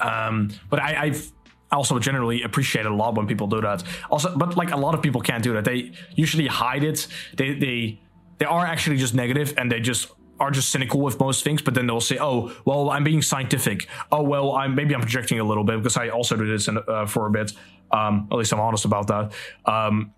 [0.00, 1.32] Um, but I, I've
[1.72, 3.82] also generally appreciate a lot when people do that.
[4.10, 5.64] Also, but like a lot of people can't do that.
[5.64, 7.06] They usually hide it.
[7.36, 8.00] They they
[8.38, 10.08] they are actually just negative and they just
[10.40, 13.86] are just cynical with most things, but then they'll say, "Oh, well, I'm being scientific.
[14.12, 16.78] Oh, well, I'm maybe I'm projecting a little bit because I also did this in,
[16.78, 17.52] uh, for a bit.
[17.90, 19.32] Um, at least I'm honest about that.
[19.64, 20.12] Um,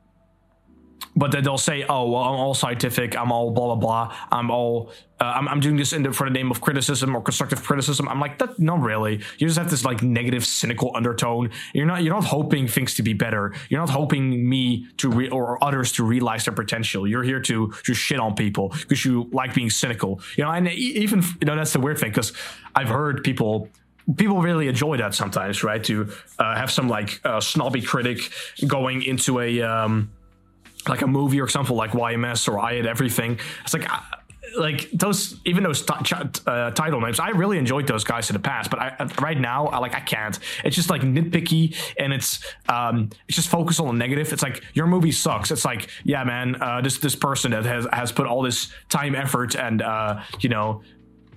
[1.17, 3.17] but then they'll say, "Oh, well, I'm all scientific.
[3.17, 4.17] I'm all blah blah blah.
[4.31, 7.63] I'm all uh, I'm, I'm doing this the, for the name of criticism or constructive
[7.63, 9.17] criticism." I'm like, that not really.
[9.39, 11.51] You just have this like negative, cynical undertone.
[11.75, 13.53] You're not you're not hoping things to be better.
[13.69, 17.07] You're not hoping me to re- or others to realize their potential.
[17.07, 20.21] You're here to just shit on people because you like being cynical.
[20.37, 22.33] You know, and even you know that's the weird thing because
[22.75, 23.69] I've heard people
[24.17, 25.83] people really enjoy that sometimes, right?
[25.85, 28.19] To uh, have some like uh, snobby critic
[28.67, 30.11] going into a um,
[30.89, 33.39] like a movie or something like YMS or I Hate Everything.
[33.65, 34.01] It's like uh,
[34.59, 35.95] like those even those t-
[36.47, 39.67] uh, title names i really enjoyed those guys in the past but I, right now
[39.69, 40.39] i like i can't.
[40.65, 44.33] It's just like nitpicky and it's um it's just focused on the negative.
[44.33, 45.51] It's like your movie sucks.
[45.51, 49.15] It's like yeah man uh, this this person that has has put all this time
[49.15, 50.83] effort and uh you know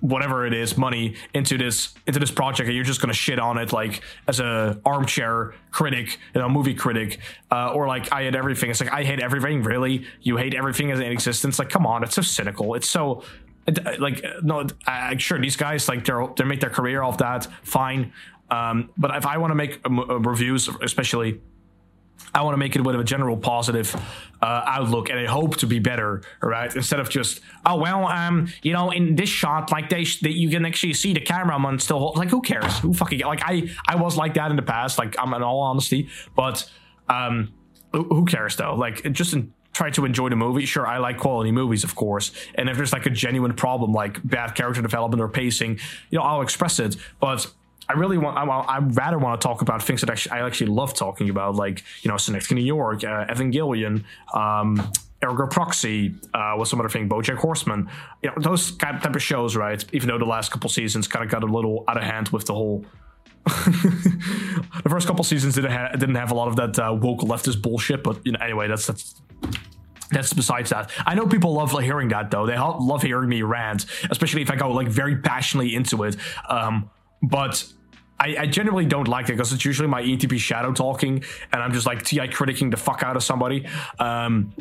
[0.04, 3.56] whatever it is money into this into this project and you're just gonna shit on
[3.56, 7.18] it like as a armchair critic you know movie critic
[7.50, 8.68] uh, or like i hate everything.
[8.68, 10.04] It's like i hate everything really?
[10.20, 11.58] You hate everything in existence?
[11.58, 12.74] Like come on it's so cynical.
[12.74, 13.22] It's so
[13.98, 18.12] like no I, sure these guys like they're they make their career off that fine.
[18.50, 21.40] Um, but if i want to make uh, reviews especially
[22.34, 23.94] I want to make it with a general positive
[24.42, 26.74] uh, outlook and I hope to be better, right?
[26.74, 30.50] Instead of just, oh well, um, you know, in this shot, like they, they you
[30.50, 32.78] can actually see the cameraman still hold, like who cares?
[32.80, 35.60] Who fucking like I I was like that in the past, like I'm in all
[35.60, 36.68] honesty, but
[37.08, 37.52] um,
[37.92, 38.74] who cares though?
[38.74, 40.66] Like just in, try to enjoy the movie.
[40.66, 44.26] Sure, I like quality movies, of course, and if there's like a genuine problem, like
[44.26, 45.78] bad character development or pacing,
[46.10, 47.50] you know, I'll express it, but
[47.88, 48.36] I really want.
[48.38, 51.56] I, I rather want to talk about things that actually, I actually love talking about,
[51.56, 54.92] like you know, Synecdoche, New York, uh, Evangelion, um,
[55.22, 57.88] Ergo Proxy, uh, what's some other thing, BoJack Horseman.
[58.22, 59.84] You know, those kind of type of shows, right?
[59.92, 62.46] Even though the last couple seasons kind of got a little out of hand with
[62.46, 62.84] the whole.
[63.44, 67.60] the first couple seasons didn't have, didn't have a lot of that uh, woke leftist
[67.60, 69.20] bullshit, but you know, anyway, that's that's
[70.10, 70.90] that's besides that.
[71.04, 72.46] I know people love hearing that though.
[72.46, 76.16] They love hearing me rant, especially if I go like very passionately into it.
[76.48, 76.90] Um,
[77.28, 77.64] but
[78.20, 81.72] I, I, generally don't like it because it's usually my ETP shadow talking, and I'm
[81.72, 83.66] just like TI critiquing the fuck out of somebody.
[83.98, 84.52] Um,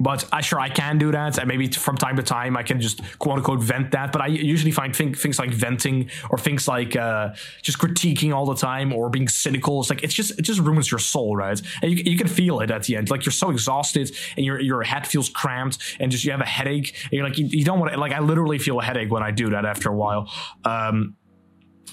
[0.00, 2.80] but I sure I can do that, and maybe from time to time I can
[2.80, 4.12] just quote unquote vent that.
[4.12, 8.46] But I usually find think, things like venting or things like uh, just critiquing all
[8.46, 9.78] the time or being cynical.
[9.80, 11.60] It's like it's just it just ruins your soul, right?
[11.82, 13.10] And you, you can feel it at the end.
[13.10, 16.46] Like you're so exhausted and your your head feels cramped and just you have a
[16.46, 16.96] headache.
[17.04, 19.22] And you're like you, you don't want to like I literally feel a headache when
[19.22, 20.30] I do that after a while.
[20.64, 21.16] Um,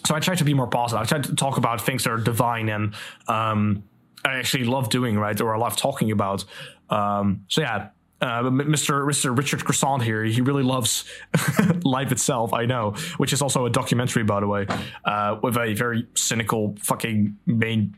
[0.05, 1.01] so I try to be more positive.
[1.01, 2.95] I try to talk about things that are divine and
[3.27, 3.83] um,
[4.23, 5.39] I actually love doing, right?
[5.39, 6.45] Or I love talking about.
[6.89, 7.89] Um, so yeah,
[8.21, 9.05] uh, Mr.
[9.05, 9.37] Mr.
[9.37, 11.05] Richard Croissant here, he really loves
[11.83, 12.53] life itself.
[12.53, 14.65] I know, which is also a documentary, by the way,
[15.05, 17.95] uh, with a very cynical fucking main,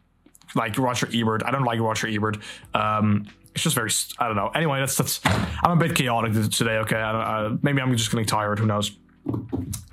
[0.55, 1.43] like Roger Ebert.
[1.45, 2.37] I don't like Roger Ebert.
[2.73, 4.49] Um, it's just very, I don't know.
[4.49, 5.21] Anyway, that's that's.
[5.25, 6.77] I'm a bit chaotic today.
[6.79, 8.59] Okay, I, maybe I'm just getting tired.
[8.59, 8.97] Who knows?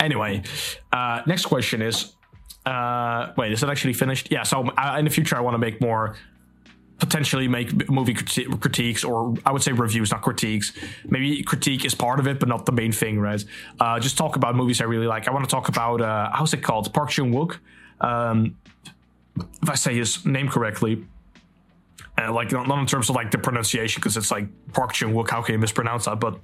[0.01, 0.43] Anyway,
[0.93, 2.17] uh, next question is
[2.67, 4.31] uh, wait, is it actually finished?
[4.31, 6.17] Yeah, so uh, in the future, I want to make more
[6.99, 10.73] potentially make movie criti- critiques or I would say reviews, not critiques.
[11.05, 13.45] Maybe critique is part of it, but not the main thing, right?
[13.79, 15.29] Uh, just talk about movies I really like.
[15.29, 17.59] I want to talk about uh, how's it called, Park Chan Wook.
[18.01, 18.57] Um,
[19.63, 21.05] if I say his name correctly,
[22.19, 25.13] uh, like not, not in terms of like the pronunciation, because it's like Park Chan
[25.13, 25.31] Wook.
[25.31, 26.19] How can you mispronounce that?
[26.19, 26.41] But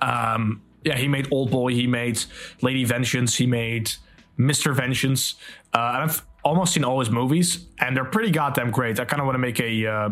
[0.00, 1.72] um, yeah, he made Old Boy.
[1.72, 2.22] He made
[2.60, 3.36] Lady Vengeance.
[3.36, 3.92] He made
[4.38, 4.74] Mr.
[4.74, 5.34] Vengeance.
[5.72, 8.98] Uh, I've almost seen all his movies, and they're pretty goddamn great.
[8.98, 10.10] I kind of want to make a uh,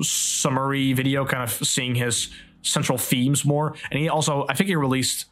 [0.00, 2.30] summary video, kind of seeing his
[2.62, 3.74] central themes more.
[3.90, 5.26] And he also, I think he released.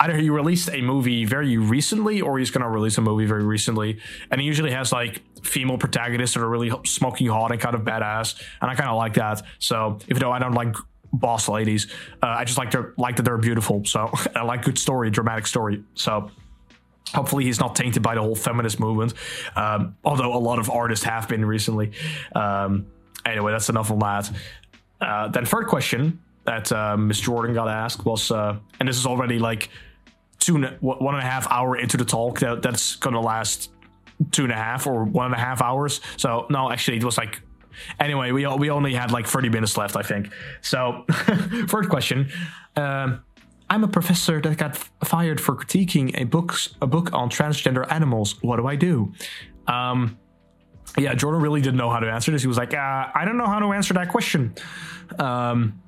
[0.00, 3.98] either he released a movie very recently or he's gonna release a movie very recently,
[4.30, 7.82] and he usually has like female protagonists that are really smoking hot and kind of
[7.82, 9.42] badass, and I kind of like that.
[9.58, 10.76] So even though I don't like
[11.18, 11.86] boss ladies,
[12.22, 13.84] uh, I just like to like that they're beautiful.
[13.84, 15.82] So I like good story, dramatic story.
[15.94, 16.30] So
[17.14, 19.14] hopefully he's not tainted by the whole feminist movement.
[19.56, 21.92] Um, although a lot of artists have been recently.
[22.34, 22.86] Um,
[23.24, 24.30] anyway that's enough on that.
[25.00, 29.06] Uh, then third question that uh, miss jordan got asked was uh, and this is
[29.06, 29.70] already like
[30.38, 33.70] two one and a half hour into the talk that, that's gonna last
[34.30, 36.00] two and a half or one and a half hours.
[36.16, 37.40] So no actually it was like
[38.00, 41.04] anyway we, we only had like 30 minutes left i think so
[41.68, 42.30] third question
[42.76, 43.22] um,
[43.70, 47.90] I'm a professor that got f- fired for critiquing a book a book on transgender
[47.90, 48.42] animals.
[48.42, 49.12] What do I do?
[49.66, 50.18] Um,
[50.96, 52.42] yeah, Jordan really didn't know how to answer this.
[52.42, 54.54] He was like, uh, I don't know how to answer that question.
[55.18, 55.80] Um,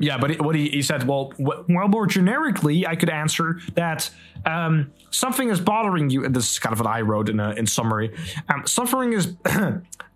[0.00, 4.10] yeah, but what he, he said, well, well, more generically, I could answer that
[4.46, 6.24] um, something is bothering you.
[6.24, 8.14] And this is kind of what I wrote in a, in summary.
[8.48, 9.36] Um, suffering is,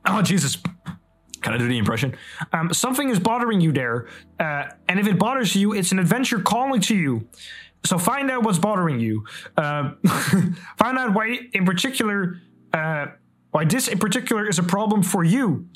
[0.07, 0.59] oh Jesus,
[1.43, 2.17] Kind of do the impression?
[2.53, 4.07] Um, something is bothering you there,
[4.39, 7.29] uh, and if it bothers you, it's an adventure calling to you.
[7.85, 9.25] So find out what's bothering you.
[9.57, 9.93] Uh,
[10.79, 12.41] find out why, in particular,
[12.73, 13.07] uh,
[13.51, 15.69] why this in particular is a problem for you,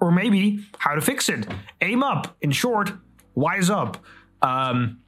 [0.00, 1.46] or maybe how to fix it.
[1.80, 2.36] Aim up.
[2.42, 2.92] In short,
[3.34, 4.04] wise up.
[4.42, 5.00] Um,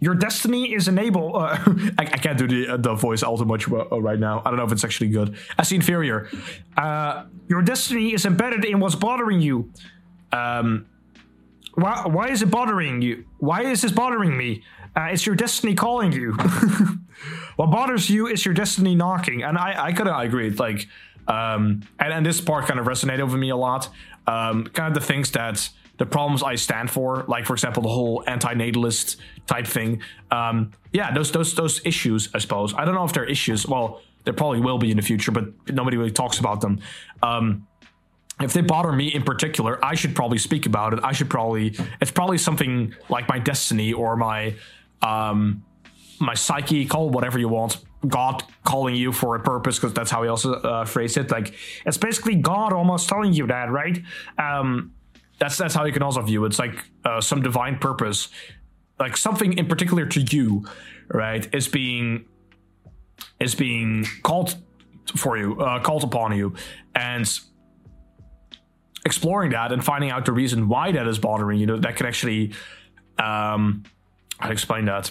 [0.00, 1.36] your destiny is enabled.
[1.36, 1.58] Uh,
[1.98, 4.42] I, I, can't do the, uh, the voice all too much uh, right now.
[4.44, 5.36] I don't know if it's actually good.
[5.58, 6.28] As the inferior,
[6.76, 9.72] uh, your destiny is embedded in what's bothering you.
[10.32, 10.86] Um,
[11.74, 13.24] why, why is it bothering you?
[13.38, 14.62] Why is this bothering me?
[14.96, 16.32] Uh, it's your destiny calling you.
[17.56, 20.50] what bothers you is your destiny knocking, and I, I kind of agree.
[20.50, 20.88] Like,
[21.28, 23.88] um, and, and this part kind of resonated with me a lot.
[24.26, 25.68] Um, kind of the things that
[25.98, 30.00] the problems I stand for, like for example the whole anti-natalist type thing.
[30.30, 32.74] Um, yeah, those those those issues, I suppose.
[32.74, 33.66] I don't know if they're issues.
[33.66, 36.80] Well, there probably will be in the future, but nobody really talks about them.
[37.22, 37.66] Um,
[38.40, 41.00] if they bother me in particular, I should probably speak about it.
[41.02, 44.54] I should probably it's probably something like my destiny or my
[45.02, 45.64] um,
[46.20, 47.78] my psyche, call whatever you want.
[48.06, 51.32] God calling you for a purpose, because that's how he also uh, phrased it.
[51.32, 54.00] Like it's basically God almost telling you that, right?
[54.38, 54.92] Um,
[55.38, 56.48] that's that's how you can also view it.
[56.48, 58.28] It's like uh, some divine purpose,
[58.98, 60.66] like something in particular to you,
[61.08, 61.48] right?
[61.54, 62.26] Is being
[63.40, 64.56] is being called
[65.16, 66.54] for you, uh, called upon you,
[66.94, 67.28] and
[69.06, 71.66] exploring that and finding out the reason why that is bothering you.
[71.66, 72.52] Know, that can actually,
[73.18, 73.84] um,
[74.40, 75.10] I'd explain that.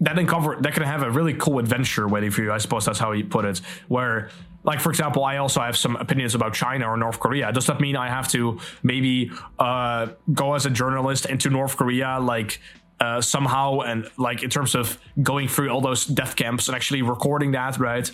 [0.00, 2.52] That can cover that can have a really cool adventure waiting for you.
[2.52, 3.60] I suppose that's how he put it.
[3.88, 4.30] Where
[4.68, 7.50] like for example i also have some opinions about china or north korea.
[7.50, 8.40] Does that mean i have to
[8.82, 12.60] maybe uh, go as a journalist into north korea like
[13.00, 17.02] uh, somehow and like in terms of going through all those death camps and actually
[17.02, 18.10] recording that right?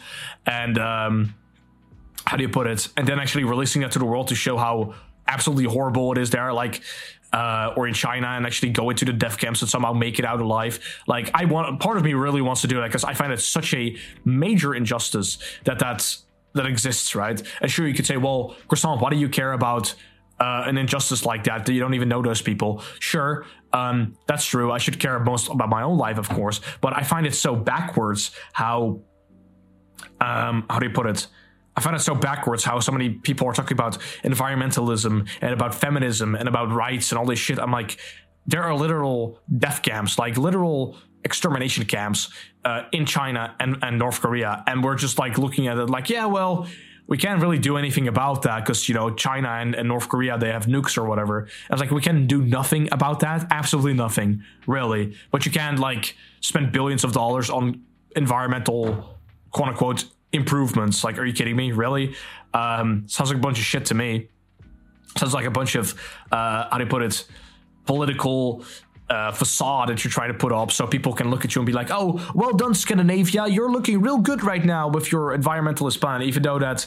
[0.47, 1.35] And um,
[2.27, 2.89] how do you put it?
[2.97, 4.95] And then actually releasing that to the world to show how
[5.27, 6.83] absolutely horrible it is there like
[7.33, 10.25] uh, or in China and actually go into the death camps and somehow make it
[10.25, 10.79] out alive.
[11.07, 13.41] Like I want, part of me really wants to do that because I find it
[13.41, 16.24] such a major injustice that that's
[16.55, 17.41] that exists, right?
[17.61, 19.95] And sure, you could say, well, Croissant, why do you care about
[20.41, 21.67] uh, an injustice like that?
[21.67, 22.83] that You don't even know those people.
[23.01, 24.71] Sure, um, that's true.
[24.71, 26.61] I should care most about my own life, of course.
[26.81, 29.01] But I find it so backwards how,
[30.21, 31.27] um, how do you put it?
[31.77, 35.75] I find it so backwards how so many people are talking about environmentalism and about
[35.75, 37.59] feminism and about rights and all this shit.
[37.59, 37.99] I'm like,
[38.47, 42.29] there are literal death camps, like literal extermination camps
[42.65, 46.11] uh, in China and, and North Korea, and we're just like looking at it like,
[46.11, 46.67] yeah, well,
[47.07, 50.39] we can't really do anything about that because you know China and, and, North Korea
[50.39, 51.49] they have nukes or whatever.
[51.69, 55.15] I was like, we can do nothing about that, absolutely nothing, really.
[55.31, 57.83] But you can't like spend billions of dollars on
[58.17, 59.19] environmental
[59.51, 61.05] quote unquote improvements.
[61.05, 61.73] Like, are you kidding me?
[61.73, 62.15] Really?
[62.55, 64.29] Um, sounds like a bunch of shit to me.
[65.19, 65.95] Sounds like a bunch of
[66.33, 67.27] uh, how do you put it?
[67.87, 68.65] Political
[69.11, 71.67] uh, facade that you're trying to put up so people can look at you and
[71.67, 73.47] be like, oh, well done, Scandinavia.
[73.47, 76.87] You're looking real good right now with your environmentalist plan, even though that's,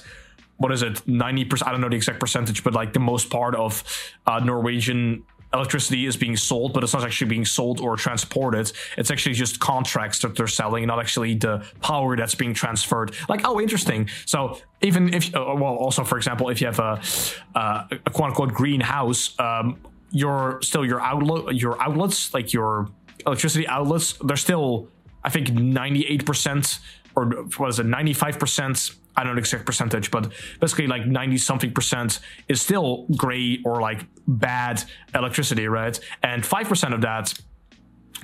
[0.57, 1.67] what is it, 90%?
[1.67, 3.83] I don't know the exact percentage, but like the most part of
[4.25, 8.71] uh, Norwegian electricity is being sold, but it's not actually being sold or transported.
[8.97, 13.15] It's actually just contracts that they're selling, not actually the power that's being transferred.
[13.29, 14.09] Like, oh, interesting.
[14.25, 17.01] So even if, uh, well, also for example, if you have a,
[17.55, 19.79] uh, a quote unquote greenhouse, um,
[20.11, 22.87] your still your outlet your outlets like your
[23.25, 24.89] electricity outlets they're still
[25.23, 26.79] i think 98%
[27.15, 27.25] or
[27.57, 32.19] what is it 95% i don't know exact percentage but basically like 90 something percent
[32.47, 34.83] is still gray or like bad
[35.13, 35.99] electricity right?
[36.23, 37.33] And 5% of that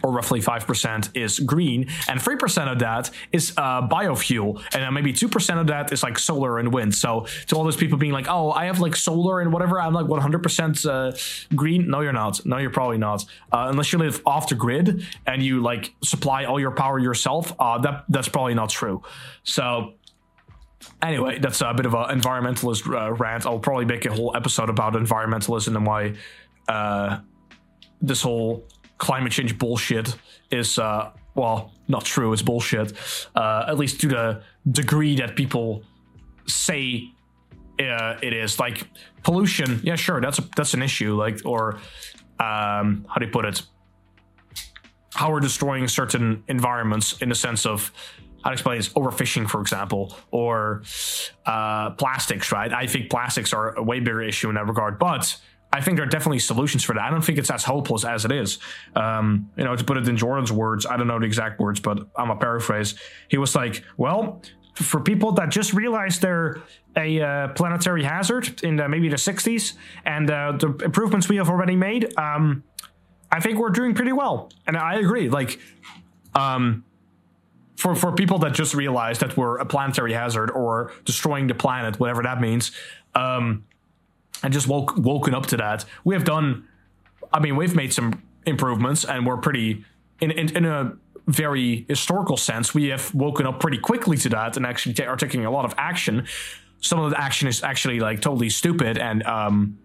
[0.04, 5.14] or roughly 5% is green, and 3% of that is uh, biofuel, and then maybe
[5.14, 6.94] 2% of that is like solar and wind.
[6.94, 9.94] So to all those people being like, oh, I have like solar and whatever, I'm
[9.94, 11.90] like 100% uh, green.
[11.90, 12.46] No, you're not.
[12.46, 13.24] No, you're probably not.
[13.52, 17.54] Uh, unless you live off the grid and you like supply all your power yourself,
[17.60, 19.02] uh, that that's probably not true.
[19.44, 19.94] So
[21.02, 23.46] anyway, that's a bit of an environmentalist uh, rant.
[23.46, 26.16] I'll probably make a whole episode about environmentalism and why
[26.68, 27.20] uh,
[28.02, 30.16] this whole climate change bullshit
[30.52, 32.34] is, uh, well, not true.
[32.34, 32.94] It's bullshit.
[33.36, 35.84] Uh, at least to the degree that people
[36.48, 37.10] say
[37.80, 38.60] uh, it is.
[38.60, 38.88] Like
[39.24, 41.16] pollution, yeah, sure, that's a, that's an issue.
[41.16, 41.76] Like, or
[42.40, 43.64] um, how do you put it?
[45.14, 47.92] How we're destroying certain environments in the sense of
[48.44, 50.84] how to explain this overfishing for example or
[51.46, 55.38] uh, plastics right i think plastics are a way bigger issue in that regard but
[55.74, 57.02] I think there are definitely solutions for that.
[57.02, 58.60] I don't think it's as hopeless as it is.
[58.96, 61.80] Um, you know, to put it in Jordan's words, I don't know the exact words,
[61.80, 62.94] but I'm a paraphrase.
[63.28, 64.42] He was like, "Well,
[64.76, 66.62] for people that just realized they're
[66.96, 69.74] a uh, planetary hazard in the, maybe the 60s
[70.06, 72.64] and uh, the improvements we have already made, um,
[73.32, 75.28] I think we're doing pretty well." And I agree.
[75.28, 75.60] Like,
[76.36, 76.86] um,
[77.78, 82.00] for for people that just realized that we're a planetary hazard or destroying the planet,
[82.00, 82.72] whatever that means.
[83.16, 83.66] Um,
[84.44, 85.86] and just woke woken up to that.
[86.04, 86.68] We have done,
[87.32, 89.84] I mean, we've made some improvements, and we're pretty
[90.20, 90.94] in in, in a
[91.28, 92.74] very historical sense.
[92.74, 95.66] We have woken up pretty quickly to that, and actually t- are taking a lot
[95.66, 96.28] of action.
[96.82, 99.80] Some of the action is actually like totally stupid and um,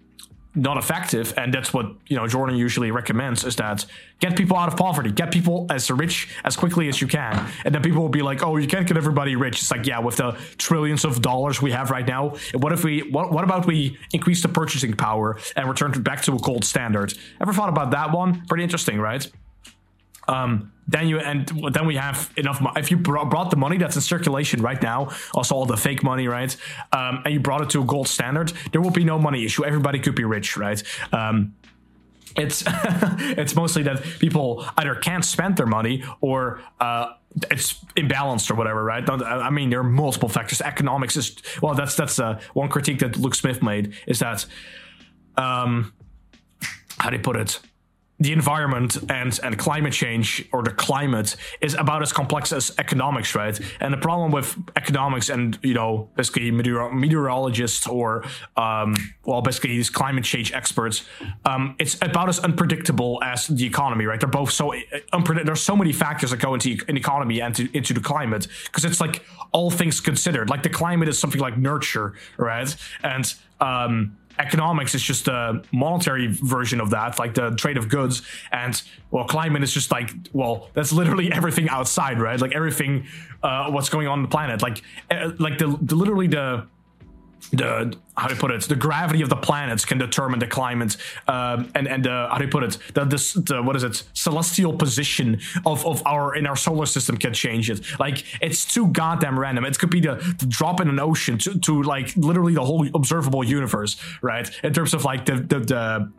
[0.55, 3.85] not effective and that's what you know jordan usually recommends is that
[4.21, 5.13] get people out of poverty.
[5.13, 7.49] Get people as rich as quickly as you can.
[7.65, 9.61] And then people will be like oh you can't get everybody rich.
[9.61, 13.01] It's like yeah with the trillions of dollars we have right now what if we
[13.11, 17.15] what, what about we increase the purchasing power and return back to a gold standard?
[17.41, 18.45] Ever thought about that one?
[18.47, 19.31] Pretty interesting right
[20.29, 22.63] um, then you and then we have enough.
[22.77, 26.29] If you brought the money that's in circulation right now, also all the fake money,
[26.29, 26.55] right,
[26.93, 29.65] um, and you brought it to a gold standard, there will be no money issue.
[29.65, 30.83] Everybody could be rich, right?
[31.13, 31.55] Um,
[32.37, 37.13] it's it's mostly that people either can't spend their money or uh,
[37.51, 39.09] it's imbalanced or whatever, right?
[39.09, 40.61] I mean, there are multiple factors.
[40.63, 44.47] Economics is well, that's that's uh, one critique that Luke Smith made is that
[45.37, 45.93] um,
[46.99, 47.61] how do you put it?
[48.21, 53.35] The environment and and climate change or the climate is about as complex as economics,
[53.35, 53.59] right?
[53.81, 58.25] And the problem with economics and you know basically meteor- meteorologists or
[58.57, 58.95] um,
[59.25, 61.05] well basically these climate change experts,
[61.45, 64.19] um, it's about as unpredictable as the economy, right?
[64.19, 64.75] They're both so
[65.13, 65.47] unpredictable.
[65.47, 68.85] There's so many factors that go into an economy and to, into the climate because
[68.85, 70.51] it's like all things considered.
[70.51, 72.75] Like the climate is something like nurture, right?
[73.03, 78.23] And um, economics is just a monetary version of that, like the trade of goods.
[78.53, 78.81] And
[79.11, 82.41] well, climate is just like, well, that's literally everything outside, right?
[82.41, 83.07] Like everything,
[83.43, 86.67] uh, what's going on, on the planet, like, uh, like the, the literally the
[87.53, 88.63] the how do you put it?
[88.63, 90.97] The gravity of the planets can determine the climate
[91.29, 92.79] um, and and uh, how do you put it?
[92.95, 94.03] The, the what is it?
[94.13, 97.81] Celestial position of of our in our solar system can change it.
[97.99, 99.65] Like it's too goddamn random.
[99.65, 102.87] It could be the, the drop in an ocean to, to like literally the whole
[102.95, 104.51] observable universe right?
[104.63, 106.13] In terms of like the the, the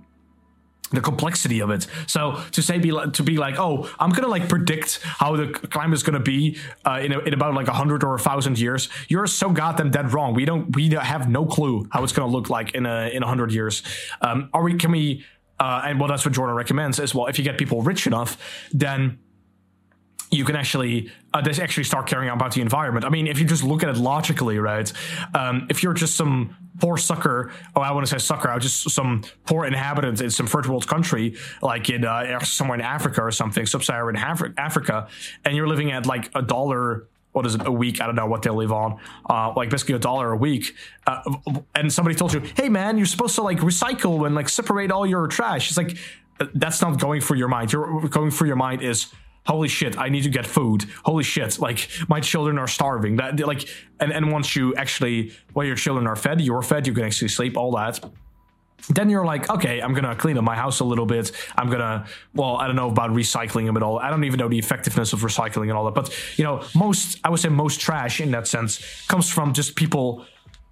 [0.92, 1.88] the complexity of it.
[2.08, 5.96] So to say be to be like, oh, I'm gonna like predict how the climate
[5.96, 8.90] is gonna be uh, in a, in about like a hundred or a thousand years.
[9.08, 10.34] You're so goddamn dead wrong.
[10.34, 13.28] We don't we have no clue how it's gonna look like in a in a
[13.28, 13.84] hundred years.
[14.22, 14.76] Um, are we?
[14.76, 15.26] Can we?
[15.60, 17.28] Uh, and well, that's what Jordan recommends as well.
[17.28, 18.38] If you get people rich enough,
[18.72, 19.20] then
[20.32, 23.06] you can actually uh, they actually start caring about the environment.
[23.06, 24.92] I mean, if you just look at it logically, right?
[25.34, 28.64] Um, if you're just some poor sucker, oh, I want to say sucker, I was
[28.64, 33.22] just some poor inhabitant in some third world country, like in uh, somewhere in Africa
[33.22, 35.08] or something, sub-Saharan Afri- Africa,
[35.46, 38.02] and you're living at like a dollar what is it a week?
[38.02, 39.00] I don't know what they live on,
[39.30, 40.76] uh, like basically a dollar a week.
[41.06, 41.22] Uh,
[41.76, 45.06] and somebody told you, hey man, you're supposed to like recycle and like separate all
[45.06, 45.70] your trash.
[45.70, 45.96] It's like
[46.56, 47.72] that's not going through your mind.
[47.72, 49.14] You're going through your mind is
[49.46, 50.86] holy shit i need to get food.
[51.04, 53.18] Holy shit like my children are starving.
[53.18, 53.68] That like
[54.00, 57.30] and, and once you actually well your children are fed you're fed you can actually
[57.30, 58.00] sleep all that.
[58.90, 61.32] Then you're like okay i'm gonna clean up my house a little bit.
[61.58, 64.00] I'm gonna well i don't know about recycling them at all.
[64.00, 67.20] I don't even know the effectiveness of recycling and all that but you know most
[67.24, 70.26] i would say most trash in that sense comes from just people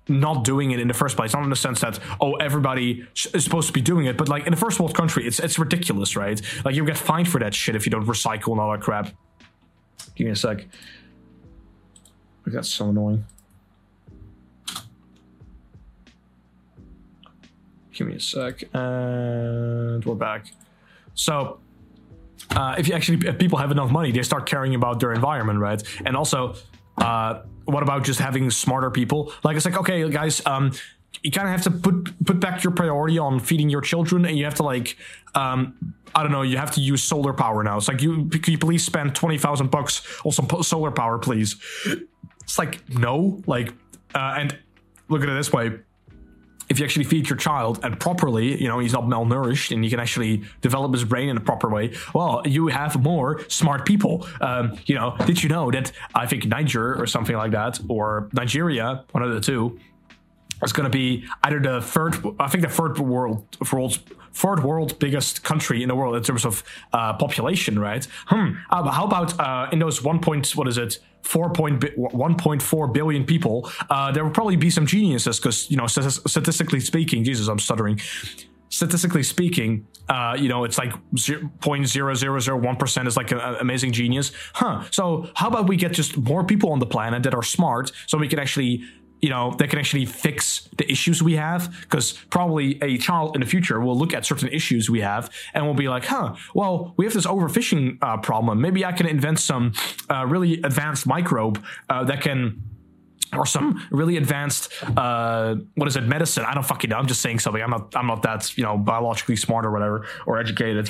[0.08, 1.34] not doing it in the first place.
[1.34, 4.48] Not in the sense that oh everybody is supposed to be doing it, but like
[4.48, 6.42] in a first world country, it's it's ridiculous, right?
[6.66, 9.12] Like you get fined for that shit if you don't recycle and all that crap.
[10.16, 10.66] Give me a sec.
[12.46, 13.26] That's so annoying.
[17.92, 20.46] Give me a sec, and we're back.
[21.16, 21.60] So
[22.56, 25.60] uh, if you actually if people have enough money, they start caring about their environment,
[25.60, 25.82] right?
[26.06, 26.56] And also,
[26.98, 29.32] uh, what about just having smarter people?
[29.44, 30.72] Like it's like, okay, guys, um,
[31.22, 34.38] you kind of have to put put back your priority on feeding your children, and
[34.38, 34.98] you have to like,
[35.36, 37.78] um, I don't know, you have to use solar power now.
[37.78, 41.56] It's like you you please spend twenty thousand bucks on some solar power, please?
[42.44, 43.74] It's like no, like,
[44.16, 44.58] uh, and
[45.10, 45.80] look at it this way
[46.70, 49.90] if you actually feed your child and properly, you know, he's not malnourished and you
[49.90, 54.28] can actually develop his brain in a proper way, well, you have more smart people.
[54.42, 58.30] Um, you know, did you know that I think Niger or something like that, or
[58.34, 59.80] Nigeria, one of the two,
[60.64, 64.00] is going to be either the third, I think the third world, world's
[64.34, 66.64] third world biggest country in the world in terms of
[66.94, 68.08] uh, population, right?
[68.28, 68.54] Hmm.
[68.70, 71.00] Uh, how about uh, in those one point, what is it?
[71.28, 77.24] 4.1.4 billion people, uh, there will probably be some geniuses because, you know, statistically speaking,
[77.24, 78.00] Jesus, I'm stuttering.
[78.70, 84.32] Statistically speaking, uh, you know, it's like 0.0001% is like an amazing genius.
[84.54, 84.84] Huh.
[84.92, 88.18] So, how about we get just more people on the planet that are smart so
[88.18, 88.84] we can actually
[89.22, 93.42] you know that can actually fix the issues we have because probably a child in
[93.42, 96.94] the future will look at certain issues we have and will be like huh well
[96.98, 98.62] we have this overfishing uh, problem.
[98.62, 99.74] Maybe i can invent some
[100.10, 102.62] uh, really advanced microbe uh, that can
[103.34, 106.46] or some really advanced uh, what is it medicine?
[106.46, 106.98] I don't fucking know.
[106.98, 107.62] I'm just saying something.
[107.62, 110.90] I'm not i'm not that you know biologically smart or whatever or educated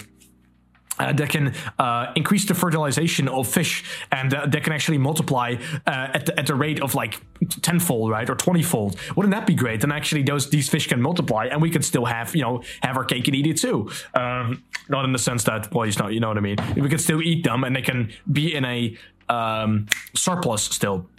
[1.00, 5.56] uh, that can uh, increase the fertilization of fish and uh, that can actually multiply
[5.86, 7.22] uh, at, the, at the rate of like
[7.62, 8.98] tenfold, right, or twentyfold.
[9.16, 9.84] Wouldn't that be great?
[9.84, 12.98] And actually, those these fish can multiply, and we could still have you know have
[12.98, 13.90] our cake and eat it too.
[14.14, 16.58] Um, not in the sense that well, you know, you know what I mean.
[16.76, 18.98] We could still eat them, and they can be in a
[19.30, 21.10] um, surplus still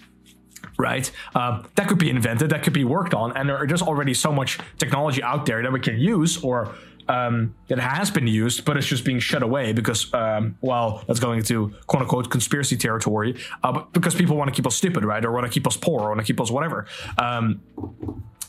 [0.79, 1.11] right?
[1.35, 4.59] Uh, that could be invented, that could be worked on, and there's already so much
[4.79, 6.73] technology out there that we can use or
[7.09, 11.21] um, that has been used, but it's just being shut away because, um, well, that's
[11.21, 15.05] going into quote unquote conspiracy territory, uh, but because people want to keep us stupid,
[15.05, 15.25] right?
[15.25, 16.87] Or want to keep us poor, or want to keep us whatever.
[17.17, 17.63] Um,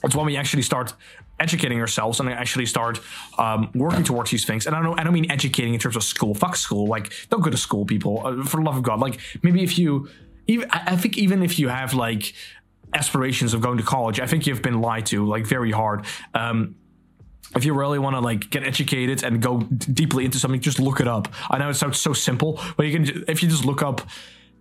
[0.03, 0.93] it's when we actually start
[1.39, 2.99] educating ourselves and actually start
[3.38, 4.68] um, working towards these things.
[4.68, 6.34] And I don't, I don't mean educating in terms of school.
[6.34, 6.88] Fuck school.
[6.88, 8.26] Like, don't go to school, people.
[8.26, 8.99] Uh, for the love of God.
[8.99, 10.10] Like, maybe if you,
[10.47, 12.34] even, I think even if you have like
[12.93, 16.05] aspirations of going to college, I think you've been lied to like very hard.
[16.34, 16.76] Um,
[17.56, 20.80] if you really want to like get educated and go d- deeply into something, just
[20.80, 21.28] look it up.
[21.50, 24.02] I know it sounds so simple, but you can if you just look up,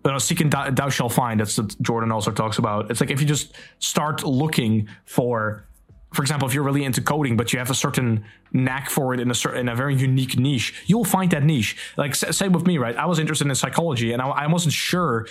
[0.05, 1.41] you know, seek and thou, thou shall find.
[1.41, 2.91] That's what Jordan also talks about.
[2.91, 5.67] It's like if you just start looking for,
[6.13, 9.21] for example, if you're really into coding, but you have a certain knack for it
[9.21, 11.77] in a certain in a very unique niche, you'll find that niche.
[11.97, 12.97] Like same with me, right?
[12.97, 15.27] I was interested in psychology, and I, I wasn't sure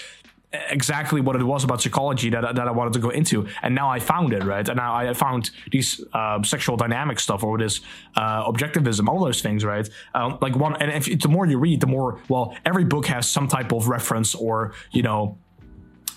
[0.54, 3.48] exactly what it was about psychology that, that I wanted to go into.
[3.62, 4.68] And now I found it, right?
[4.68, 7.82] And now I found these uh, sexual dynamic stuff or this
[8.16, 9.89] uh, objectivism, all those things, right?
[10.14, 13.28] Um, like one, and if, the more you read, the more, well, every book has
[13.28, 15.38] some type of reference or, you know,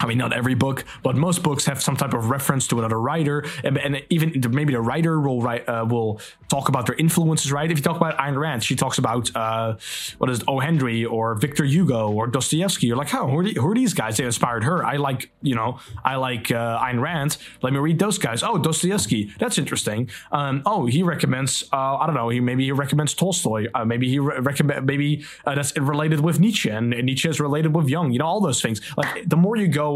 [0.01, 2.99] I mean, not every book, but most books have some type of reference to another
[2.99, 7.53] writer, and, and even maybe the writer will write uh, will talk about their influences.
[7.53, 7.71] Right?
[7.71, 9.77] If you talk about Ayn Rand, she talks about uh,
[10.19, 10.59] what is it, O.
[10.59, 12.87] Henry or Victor Hugo or Dostoevsky.
[12.87, 14.17] You're like, oh, who are, who are, these guys?
[14.17, 14.85] They inspired her.
[14.85, 17.37] I like, you know, I like uh, Ayn Rand.
[17.63, 18.43] Let me read those guys.
[18.43, 19.33] Oh, Dostoevsky.
[19.39, 20.11] That's interesting.
[20.33, 21.65] Um, oh, he recommends.
[21.73, 22.29] Uh, I don't know.
[22.29, 23.67] He maybe he recommends Tolstoy.
[23.75, 24.87] Uh, maybe he re- recommend.
[24.87, 28.13] Maybe uh, that's related with Nietzsche, and, and Nietzsche is related with Jung.
[28.13, 28.81] You know, all those things.
[28.97, 29.90] Like the more you go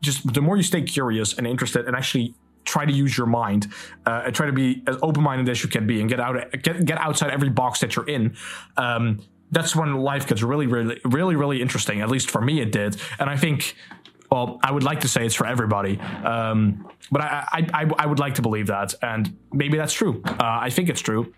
[0.00, 2.34] just the more you stay curious and interested and actually
[2.64, 3.68] try to use your mind
[4.06, 6.84] uh, and try to be as open-minded as you can be and get out get
[6.84, 8.36] get outside every box that you're in
[8.76, 9.20] um,
[9.52, 12.00] that's when life gets really really really really interesting.
[12.00, 12.96] At least for me it did.
[13.18, 13.76] And i think
[14.30, 15.98] well i would like to say it's for everybody
[16.32, 18.94] um, but I, I, I would like to believe that.
[19.00, 20.22] And maybe that's true.
[20.24, 21.32] Uh, i think it's true.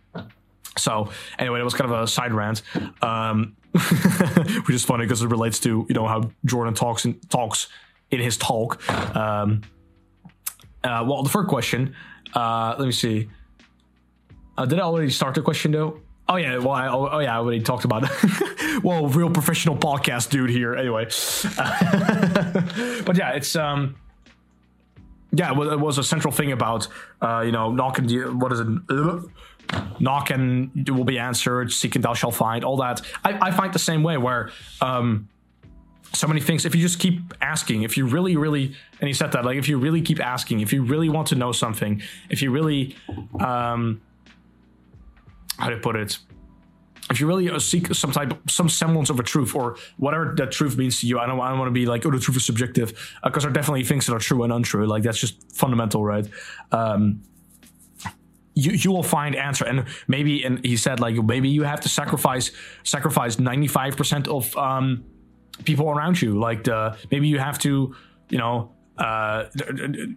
[0.78, 2.62] So anyway, it was kind of a side rant,
[3.02, 7.68] um, which is funny because it relates to you know how Jordan talks and talks
[8.10, 8.88] in his talk.
[9.16, 9.62] Um,
[10.84, 11.94] uh, well, the first question.
[12.34, 13.28] Uh, let me see.
[14.56, 16.00] Uh, did I already start the question though?
[16.28, 18.80] Oh yeah, well, I, oh, oh yeah, I already talked about it.
[18.84, 20.74] well, real professional podcast dude here.
[20.74, 21.04] Anyway,
[23.04, 23.96] but yeah, it's um,
[25.32, 26.88] yeah, it was, a central thing about
[27.22, 28.38] uh, you know knocking.
[28.38, 28.66] What is it?
[30.00, 33.02] knock and will be answered, seek and thou shalt find, all that.
[33.24, 34.50] I, I find the same way where
[34.80, 35.28] um,
[36.12, 39.32] so many things, if you just keep asking, if you really, really, and he said
[39.32, 42.42] that, like if you really keep asking, if you really want to know something, if
[42.42, 42.96] you really,
[43.40, 44.00] um,
[45.58, 46.18] how to put it,
[47.10, 50.52] if you really uh, seek some type, some semblance of a truth or whatever that
[50.52, 52.36] truth means to you, I don't, I don't want to be like, oh, the truth
[52.36, 52.88] is subjective,
[53.22, 54.86] because uh, there are definitely things that are true and untrue.
[54.86, 56.28] Like that's just fundamental, right?
[56.72, 57.22] Um,
[58.54, 61.88] you you will find answer and maybe and he said like maybe you have to
[61.88, 62.50] sacrifice
[62.82, 65.04] sacrifice 95% of um
[65.64, 66.38] people around you.
[66.38, 67.94] Like the maybe you have to
[68.28, 69.44] you know uh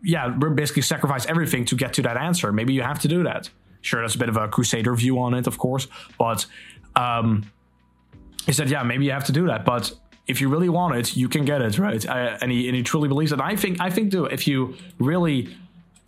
[0.04, 2.52] yeah basically sacrifice everything to get to that answer.
[2.52, 3.50] Maybe you have to do that.
[3.82, 5.88] Sure that's a bit of a crusader view on it of course
[6.20, 6.46] but
[6.96, 7.52] um
[8.46, 9.92] he said yeah maybe you have to do that but
[10.28, 12.06] if you really want it you can get it right?
[12.08, 13.42] Uh, and he and he truly believes it.
[13.42, 15.50] I think i think too if you really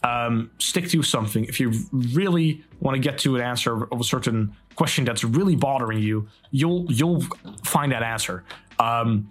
[0.04, 4.04] um, stick to something, if you really want to get to an answer of a
[4.04, 7.22] certain question that's really bothering you, you'll you'll
[7.64, 8.44] find that answer.
[8.80, 9.30] Um,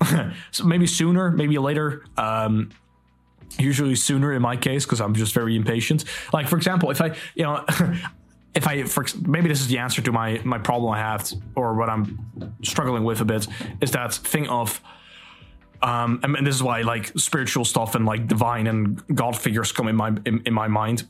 [0.50, 2.04] so maybe sooner, maybe later.
[2.16, 2.70] Um,
[3.58, 6.04] usually sooner in my case because I'm just very impatient.
[6.32, 7.64] Like for example, if I you know.
[8.54, 11.74] if I, for, maybe this is the answer to my my problem I have, or
[11.74, 12.18] what I'm
[12.62, 13.46] struggling with a bit,
[13.82, 14.80] is that thing of
[15.82, 19.88] um, and this is why like spiritual stuff and like divine and God figures come
[19.88, 21.04] in my in, in my mind.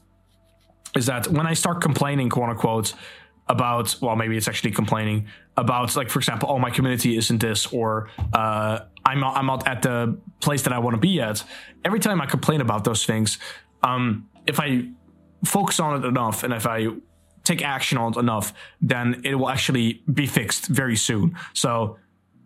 [0.95, 2.95] Is that when I start complaining, quote unquote,
[3.49, 5.27] about well, maybe it's actually complaining
[5.57, 9.67] about like for example, oh my community isn't this, or uh, I'm not, I'm not
[9.67, 11.45] at the place that I want to be at.
[11.85, 13.39] Every time I complain about those things,
[13.83, 14.89] um, if I
[15.45, 16.89] focus on it enough, and if I
[17.45, 21.37] take action on it enough, then it will actually be fixed very soon.
[21.53, 21.99] So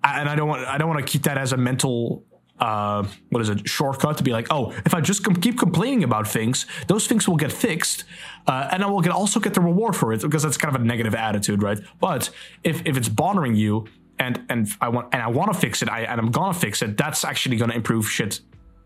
[0.04, 2.24] and I don't want I don't want to keep that as a mental
[2.60, 6.04] uh, what is it shortcut to be like oh if I just com- keep complaining
[6.04, 8.04] about things those things will get fixed
[8.46, 10.80] uh, and I will get also get the reward for it because that's kind of
[10.80, 11.78] a negative attitude right?
[12.00, 12.30] But
[12.64, 13.86] if if it's bothering you
[14.18, 16.82] and and I want and I want to fix it I and I'm gonna fix
[16.82, 18.40] it that's actually gonna improve shit.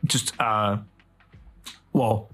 [0.04, 0.78] Just uh
[1.92, 2.30] well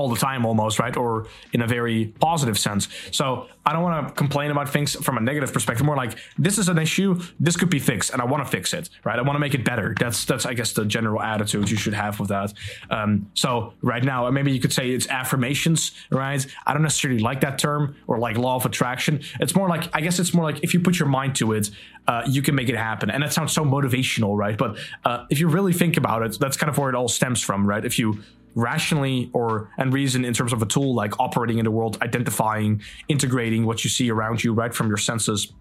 [0.00, 0.96] all the time almost, right?
[0.96, 2.88] Or in a very positive sense.
[3.12, 5.84] So I don't want to complain about things from a negative perspective.
[5.84, 8.72] More like this is an issue, this could be fixed, and I want to fix
[8.72, 9.18] it, right?
[9.18, 9.94] I want to make it better.
[9.98, 12.52] That's that's I guess the general attitude you should have with that.
[12.88, 16.44] Um, so right now, maybe you could say it's affirmations, right?
[16.66, 19.20] I don't necessarily like that term or like law of attraction.
[19.38, 21.70] It's more like I guess it's more like if you put your mind to it,
[22.06, 23.10] uh, you can make it happen.
[23.10, 24.56] And that sounds so motivational, right?
[24.56, 27.40] But uh, if you really think about it, that's kind of where it all stems
[27.42, 27.84] from, right?
[27.84, 28.22] If you
[28.54, 32.82] rationally or and reason in terms of a tool like operating in the world identifying
[33.08, 35.52] integrating what you see around you right from your senses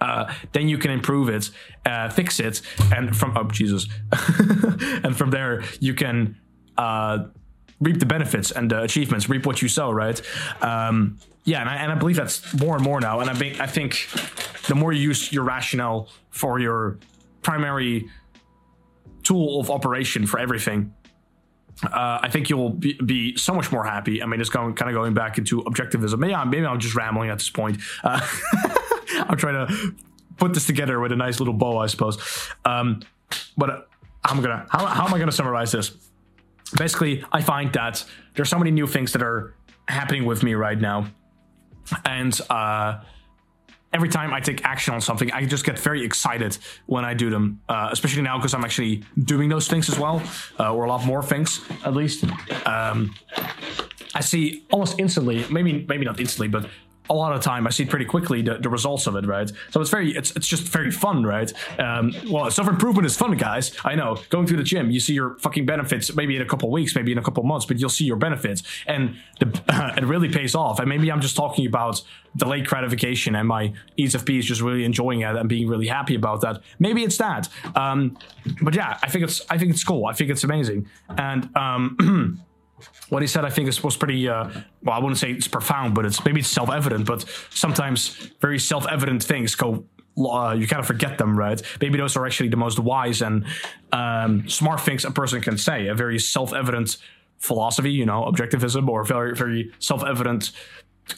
[0.00, 1.50] uh, then you can improve it
[1.84, 2.60] uh, fix it
[2.94, 3.86] and from oh jesus.
[5.04, 6.36] And from there you can
[6.76, 7.26] uh,
[7.80, 10.20] reap the benefits and the achievements reap what you sow right?
[10.62, 13.20] Um, yeah and I, and I believe that's more and more now.
[13.20, 14.08] And i think i think
[14.68, 16.98] the more you use your rationale for your
[17.42, 18.10] primary
[19.22, 20.92] tool of operation for everything
[21.84, 24.22] uh, I think you'll be, be, so much more happy.
[24.22, 26.18] I mean, it's going kind of going back into objectivism.
[26.18, 27.78] Maybe I'm, maybe I'm just rambling at this point.
[28.02, 28.20] Uh,
[29.28, 29.94] I'm trying to
[30.38, 32.18] put this together with a nice little bow, I suppose.
[32.64, 33.02] Um,
[33.56, 33.88] but
[34.24, 35.92] I'm gonna how, how am I gonna summarize this?
[36.76, 38.04] Basically, I find that
[38.34, 39.54] there's so many new things that are
[39.88, 41.06] happening with me right now,
[42.04, 43.00] and uh,
[43.92, 47.30] every time I take action on something, I just get very excited when I do
[47.30, 50.22] them, uh, especially now because I'm actually doing those things as well,
[50.58, 52.24] uh, or a lot more things at least.
[52.66, 53.14] Um,
[54.14, 56.68] I see almost instantly, maybe maybe not instantly, but
[57.08, 59.50] a lot of time I see pretty quickly the, the results of it, right?
[59.70, 61.52] So it's very, it's, it's just very fun, right?
[61.78, 63.72] Um, well, self improvement is fun, guys.
[63.84, 64.18] I know.
[64.28, 67.12] Going through the gym, you see your fucking benefits maybe in a couple weeks, maybe
[67.12, 70.54] in a couple months, but you'll see your benefits, and the, uh, it really pays
[70.54, 70.78] off.
[70.78, 72.02] And maybe I'm just talking about
[72.36, 76.40] delayed gratification, and my ESFP is just really enjoying it and being really happy about
[76.42, 76.62] that.
[76.78, 77.48] Maybe it's that.
[77.74, 78.18] Um,
[78.62, 80.06] but yeah, I think it's, I think it's cool.
[80.06, 81.54] I think it's amazing, and.
[81.56, 82.42] Um,
[83.08, 84.28] what he said, I think, is, was pretty.
[84.28, 84.50] Uh,
[84.82, 87.06] well, I wouldn't say it's profound, but it's maybe it's self-evident.
[87.06, 89.84] But sometimes very self-evident things go.
[90.18, 91.60] Uh, you kind of forget them, right?
[91.80, 93.44] Maybe those are actually the most wise and
[93.92, 95.88] um, smart things a person can say.
[95.88, 96.96] A very self-evident
[97.38, 100.52] philosophy, you know, objectivism, or very very self-evident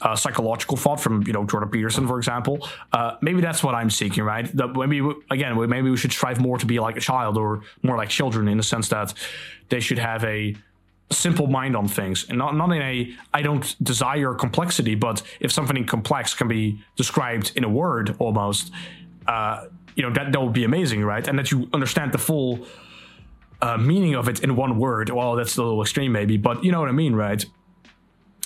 [0.03, 2.67] uh, psychological thought from you know Jordan Peterson, for example.
[2.93, 4.45] Uh, maybe that's what I'm seeking, right?
[4.57, 7.97] That maybe again, maybe we should strive more to be like a child or more
[7.97, 9.15] like children in the sense that
[9.69, 10.57] they should have a
[11.11, 12.27] simple mind on things.
[12.29, 16.81] And not, not in a i don't desire complexity but if something complex can be
[16.97, 18.73] described in a word almost
[19.27, 21.27] uh, you know that that would be amazing right?
[21.27, 22.67] And that you understand the full
[23.61, 25.11] uh, meaning of it in one word.
[25.11, 27.45] Well that's a little extreme maybe but you know what i mean right?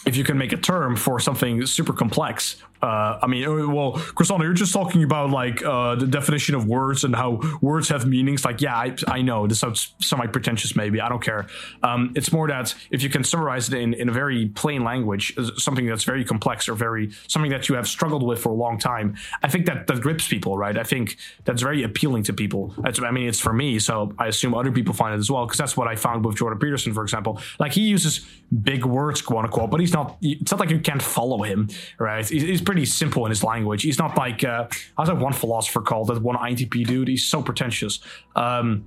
[0.04, 3.93] If you can make a term for something super complex uh, I mean, uh, well,
[3.93, 8.07] Croissant, you're just talking about like uh, the definition of words and how words have
[8.07, 8.45] meanings.
[8.45, 11.01] Like, yeah, I, I know this sounds semi pretentious, maybe.
[11.01, 11.47] I don't care.
[11.83, 15.35] Um, it's more that if you can summarize it in, in a very plain language,
[15.57, 18.78] something that's very complex or very something that you have struggled with for a long
[18.78, 20.76] time, I think that that grips people, right?
[20.76, 22.74] I think that's very appealing to people.
[22.78, 25.47] That's, I mean, it's for me, so I assume other people find it as well
[25.47, 27.41] because that's what I found with Jordan Peterson, for example.
[27.61, 28.26] Like, he uses
[28.62, 30.16] big words, quote unquote, but he's not.
[30.20, 31.68] It's not like you can't follow him,
[31.99, 32.28] right?
[32.28, 33.83] He's, he's pretty simple in his language.
[33.83, 34.66] He's not like uh,
[34.97, 37.07] I was like one philosopher called that one INTP dude.
[37.07, 37.99] He's so pretentious.
[38.35, 38.87] Um,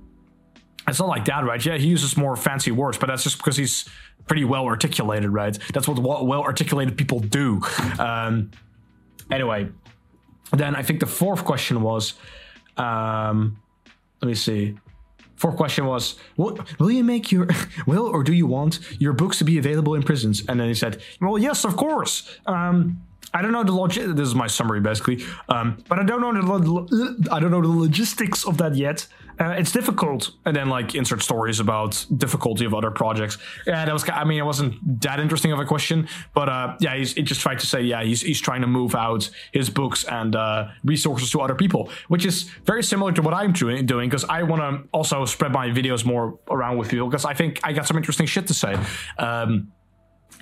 [0.88, 1.64] it's not like that, right?
[1.64, 3.88] Yeah, he uses more fancy words, but that's just because he's
[4.26, 5.56] pretty well articulated, right?
[5.72, 7.60] That's what well articulated people do.
[8.00, 8.50] Um,
[9.30, 9.68] anyway,
[10.52, 12.14] then I think the fourth question was,
[12.76, 13.56] um,
[14.20, 14.76] let me see.
[15.36, 17.46] Fourth question was, will, will you make your,
[17.86, 20.42] will or do you want your books to be available in prisons?
[20.48, 22.36] And then he said, well, yes, of course.
[22.46, 23.00] Um,
[23.34, 23.92] I don't know the log.
[23.92, 27.68] This is my summary basically, um, but I don't know the I don't know the
[27.68, 29.06] logistics of that yet.
[29.38, 33.36] Uh, it's difficult, and then like insert stories about difficulty of other projects.
[33.66, 34.08] Yeah, that was.
[34.08, 37.42] I mean, it wasn't that interesting of a question, but uh, yeah, he's he just
[37.42, 41.30] tried to say yeah, he's he's trying to move out his books and uh, resources
[41.32, 44.62] to other people, which is very similar to what I'm doing doing because I want
[44.62, 47.98] to also spread my videos more around with people because I think I got some
[47.98, 48.78] interesting shit to say.
[49.18, 49.72] Um,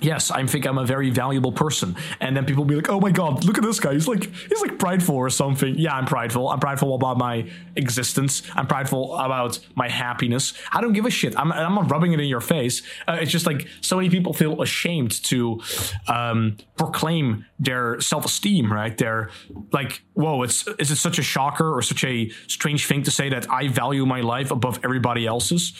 [0.01, 1.95] yes, I think I'm a very valuable person.
[2.19, 3.93] And then people will be like, oh my god, look at this guy.
[3.93, 5.75] He's like he's like prideful or something.
[5.77, 6.49] Yeah, I'm prideful.
[6.49, 8.43] I'm prideful about my existence.
[8.55, 10.53] I'm prideful about my happiness.
[10.71, 11.37] I don't give a shit.
[11.37, 12.81] I'm, I'm not rubbing it in your face.
[13.07, 15.61] Uh, it's just like so many people feel ashamed to
[16.07, 18.97] um, proclaim their self-esteem, right?
[18.97, 19.29] They're
[19.71, 23.29] like, whoa, it's is it such a shocker or such a strange thing to say
[23.29, 25.73] that I value my life above everybody else's?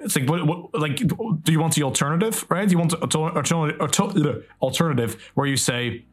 [0.00, 2.66] It's like what, what, like do you want the alternative right?
[2.66, 6.04] Do you want the alternative where you say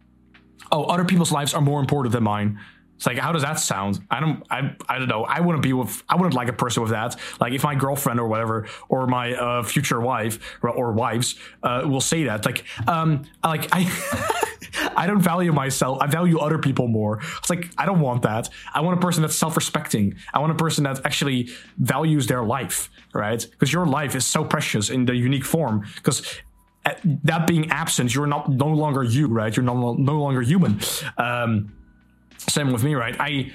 [0.71, 2.59] oh other people's lives are more important than mine
[2.98, 5.72] it's like how does that sound i don't i, I don't know i wouldn't be
[5.72, 9.08] with i wouldn't like a person with that like if my girlfriend or whatever or
[9.08, 13.86] my uh, future wife or, or wives uh, will say that like um like i
[14.95, 16.00] I don't value myself.
[16.02, 17.20] I value other people more.
[17.38, 18.50] It's like I don't want that.
[18.74, 20.16] I want a person that's self-respecting.
[20.34, 23.45] I want a person that actually values their life, right?
[23.50, 25.86] Because your life is so precious in the unique form.
[25.95, 26.41] Because
[26.86, 29.56] uh, that being absent, you're not no longer you, right?
[29.56, 30.80] You're no, no longer human.
[31.18, 31.74] Um,
[32.50, 33.16] same with me, right?
[33.20, 33.52] I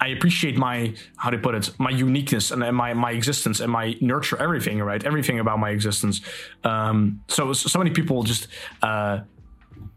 [0.00, 3.96] I appreciate my how to put it, my uniqueness and, my my existence and my
[4.00, 5.04] nurture everything, right?
[5.04, 6.22] Everything about my existence.
[6.64, 8.48] Um, so so many people just
[8.82, 9.20] uh,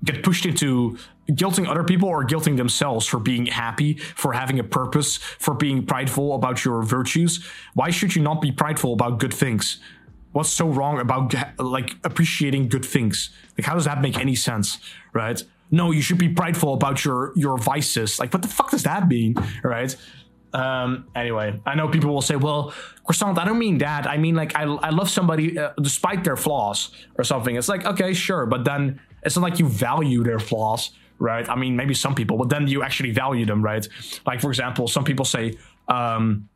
[0.03, 0.97] get pushed into
[1.29, 5.85] guilting other people or guilting themselves for being happy, for having a purpose, for being
[5.85, 7.45] prideful about your virtues.
[7.73, 9.79] Why should you not be prideful about good things?
[10.33, 13.29] What's so wrong about like appreciating good things?
[13.57, 14.79] Like how does that make any sense,
[15.13, 15.41] right?
[15.73, 18.19] No, you should be prideful about your your vices.
[18.19, 19.95] Like what the fuck does that mean, right?
[20.53, 24.05] Um, anyway, I know people will say, well, croissant, I don't mean that.
[24.05, 27.55] I mean, like, I, I love somebody uh, despite their flaws or something.
[27.55, 28.45] It's like, okay, sure.
[28.45, 31.49] But then it's not like you value their flaws, right?
[31.49, 33.87] I mean, maybe some people, but then you actually value them, right?
[34.27, 35.57] Like, for example, some people say,
[35.87, 36.47] um,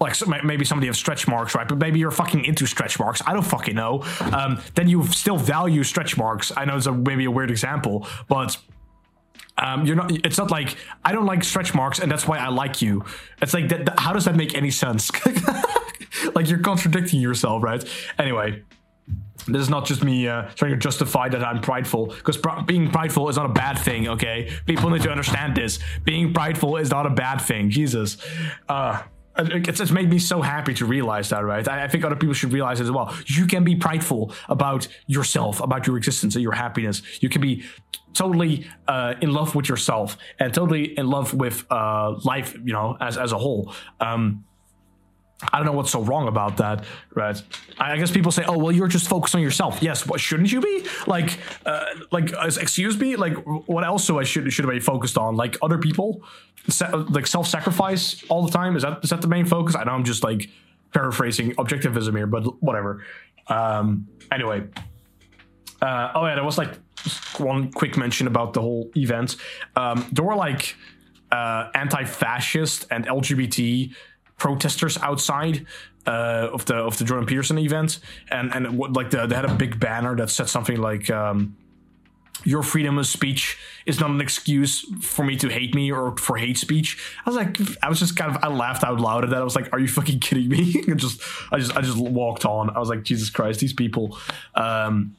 [0.00, 1.68] like maybe somebody have stretch marks, right?
[1.68, 3.22] But maybe you're fucking into stretch marks.
[3.26, 4.02] I don't fucking know.
[4.32, 6.52] Um, then you still value stretch marks.
[6.56, 8.56] I know it's a, maybe a weird example, but
[9.56, 10.10] um, you're not.
[10.26, 13.04] It's not like I don't like stretch marks, and that's why I like you.
[13.40, 15.10] It's like that, that, how does that make any sense?
[16.34, 17.84] like you're contradicting yourself, right?
[18.18, 18.64] Anyway,
[19.46, 22.90] this is not just me uh, trying to justify that I'm prideful, because pr- being
[22.90, 24.08] prideful is not a bad thing.
[24.08, 25.78] Okay, people need to understand this.
[26.02, 27.70] Being prideful is not a bad thing.
[27.70, 28.16] Jesus,
[28.68, 29.02] uh,
[29.36, 31.44] it's, it's made me so happy to realize that.
[31.44, 31.66] Right?
[31.66, 33.14] I, I think other people should realize as well.
[33.26, 37.02] You can be prideful about yourself, about your existence, and your happiness.
[37.20, 37.64] You can be
[38.12, 42.54] totally uh, in love with yourself and totally in love with uh, life.
[42.54, 43.74] You know, as as a whole.
[44.00, 44.44] Um,
[45.52, 47.40] I don't know what's so wrong about that, right?
[47.78, 50.60] I guess people say, "Oh, well, you're just focused on yourself." Yes, what shouldn't you
[50.60, 50.86] be?
[51.06, 53.34] Like, uh, like, excuse me, like,
[53.66, 55.36] what else do I should should I be focused on?
[55.36, 56.22] Like other people,
[57.10, 58.76] like self-sacrifice all the time.
[58.76, 59.74] Is that is that the main focus?
[59.74, 60.48] I know I'm just like
[60.92, 63.04] paraphrasing objectivism here, but whatever.
[63.48, 64.62] Um, anyway,
[65.82, 66.78] uh, oh yeah, there was like
[67.38, 69.36] one quick mention about the whole event.
[69.76, 70.76] Um, there were like
[71.30, 73.92] uh, anti-fascist and LGBT
[74.36, 75.66] protesters outside
[76.06, 77.98] uh, of the of the Jordan Peterson event,
[78.30, 81.10] and and what, like the, they had a big banner that said something like.
[81.10, 81.56] Um,
[82.42, 83.56] your freedom of speech
[83.86, 86.98] is not an excuse for me to hate me or for hate speech.
[87.24, 89.40] I was like, I was just kind of, I laughed out loud at that.
[89.40, 90.82] I was like, are you fucking kidding me?
[90.88, 92.68] and just, I just, I just walked on.
[92.76, 94.18] I was like, Jesus Christ, these people.
[94.54, 95.16] Um,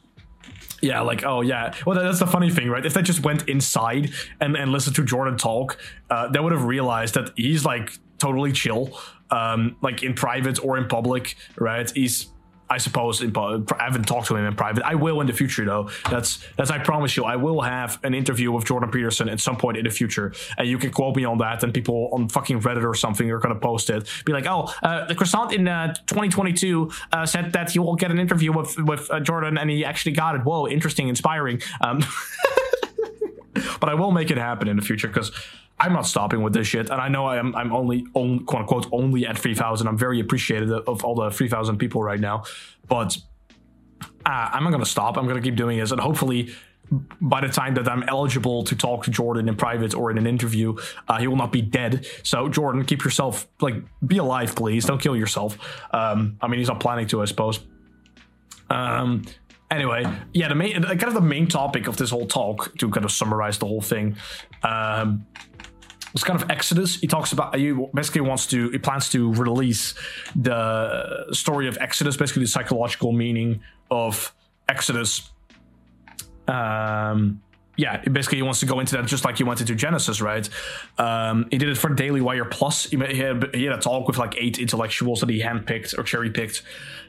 [0.82, 1.74] yeah, like oh yeah.
[1.86, 2.86] Well, that's the funny thing, right?
[2.86, 6.66] If they just went inside and and listened to Jordan talk, uh, they would have
[6.66, 8.98] realized that he's like totally chill,
[9.32, 11.90] um, like in private or in public, right?
[11.92, 12.30] He's
[12.70, 14.84] I suppose in, I haven't talked to him in private.
[14.84, 15.90] I will in the future though.
[16.10, 17.24] That's that's I promise you.
[17.24, 20.68] I will have an interview with Jordan Peterson at some point in the future, and
[20.68, 21.64] you can quote me on that.
[21.64, 24.10] And people on fucking Reddit or something are gonna post it.
[24.26, 28.10] Be like, oh, uh, the croissant in uh, 2022 uh, said that he will get
[28.10, 30.40] an interview with with uh, Jordan, and he actually got it.
[30.40, 31.62] Whoa, interesting, inspiring.
[31.82, 32.04] Um,
[33.80, 35.32] but I will make it happen in the future because
[35.80, 38.88] I'm not stopping with this shit, and I know I'm I'm only on, quote unquote
[38.92, 39.88] only at three thousand.
[39.88, 42.44] I'm very appreciative of all the three thousand people right now,
[42.88, 43.18] but
[44.26, 45.18] uh, I'm not gonna stop.
[45.18, 46.54] I'm gonna keep doing this, and hopefully.
[47.20, 50.28] By the time that I'm eligible to talk to Jordan in private or in an
[50.28, 50.76] interview,
[51.08, 52.06] uh, he will not be dead.
[52.22, 53.74] So, Jordan, keep yourself like
[54.06, 54.86] be alive, please.
[54.86, 55.58] Don't kill yourself.
[55.92, 57.60] Um, I mean, he's not planning to, I suppose.
[58.70, 59.24] Um,
[59.72, 63.06] anyway, yeah, the main kind of the main topic of this whole talk to kind
[63.06, 64.16] of summarize the whole thing.
[64.64, 65.26] Um,
[66.14, 67.00] it's kind of Exodus.
[67.00, 69.96] He talks about he basically wants to he plans to release
[70.36, 73.62] the story of Exodus, basically the psychological meaning
[73.92, 74.34] of
[74.70, 75.30] Exodus.
[76.48, 77.42] Um,
[77.78, 80.50] yeah, basically he wants to go into that just like he went into Genesis, right?
[80.98, 82.86] Um, he did it for Daily Wire Plus.
[82.86, 86.04] He, he, had, he had a talk with like eight intellectuals that he handpicked or
[86.04, 86.62] cherry picked,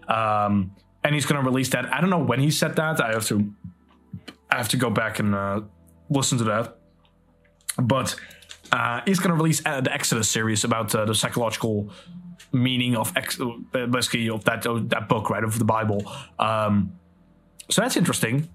[0.08, 0.74] um,
[1.06, 1.92] and he's going to release that.
[1.94, 3.00] I don't know when he said that.
[3.00, 3.52] I have to
[4.50, 5.60] I have to go back and uh,
[6.10, 6.78] listen to that,
[7.78, 8.16] but
[8.72, 11.90] uh, he's going to release uh, the Exodus series about uh, the psychological
[12.52, 16.02] meaning of ex- uh, basically of that that book, right, of the Bible.
[16.40, 16.92] Um,
[17.70, 18.48] so that's interesting.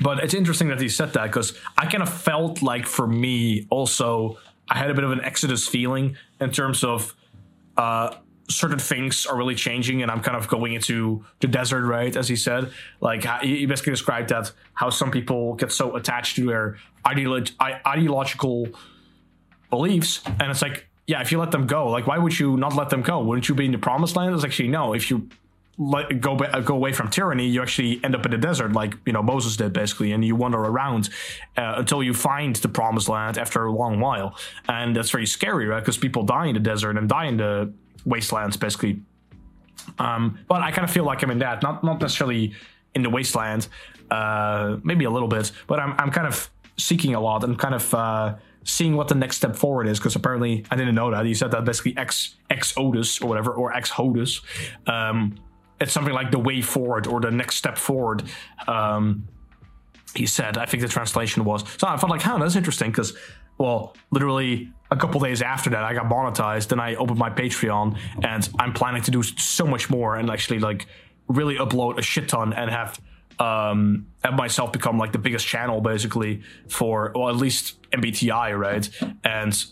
[0.00, 3.66] But it's interesting that he said that because I kind of felt like for me
[3.68, 4.38] also
[4.70, 7.14] I had a bit of an Exodus feeling in terms of
[7.76, 8.16] uh,
[8.52, 12.14] certain things are really changing and I'm kind of going into the desert, right?
[12.16, 16.46] As he said, like he basically described that how some people get so attached to
[16.46, 17.50] their ideolo-
[17.86, 18.68] ideological
[19.70, 22.74] beliefs, and it's like, yeah, if you let them go, like, why would you not
[22.76, 23.22] let them go?
[23.24, 24.34] Wouldn't you be in the promised land?
[24.34, 24.94] It's actually no.
[24.94, 25.28] If you
[25.78, 29.12] let go go away from tyranny, you actually end up in the desert, like you
[29.12, 31.08] know Moses did, basically, and you wander around
[31.56, 34.36] uh, until you find the promised land after a long while,
[34.68, 35.80] and that's very scary, right?
[35.80, 37.72] Because people die in the desert and die in the
[38.04, 39.02] wastelands, basically.
[39.98, 42.54] Um, but I kind of feel like I'm in that, not not necessarily
[42.94, 43.68] in the wasteland,
[44.10, 47.74] uh, maybe a little bit, but I'm I'm kind of seeking a lot and kind
[47.74, 47.94] of.
[47.94, 48.34] Uh,
[48.64, 51.50] seeing what the next step forward is because apparently I didn't know that he said
[51.50, 54.40] that basically X X Otis or whatever or X Hodus.
[54.86, 55.34] Um,
[55.80, 58.22] it's something like the way forward or the next step forward.
[58.68, 59.26] Um,
[60.14, 61.64] he said, I think the translation was.
[61.78, 63.16] So I felt like, huh, that's interesting because,
[63.58, 66.68] well, literally a couple days after that, I got monetized.
[66.68, 70.58] Then I opened my Patreon, and I'm planning to do so much more and actually
[70.58, 70.86] like
[71.28, 73.00] really upload a shit ton and have
[73.38, 78.88] um, have myself become like the biggest channel basically for, well, at least MBTI, right?
[79.24, 79.64] And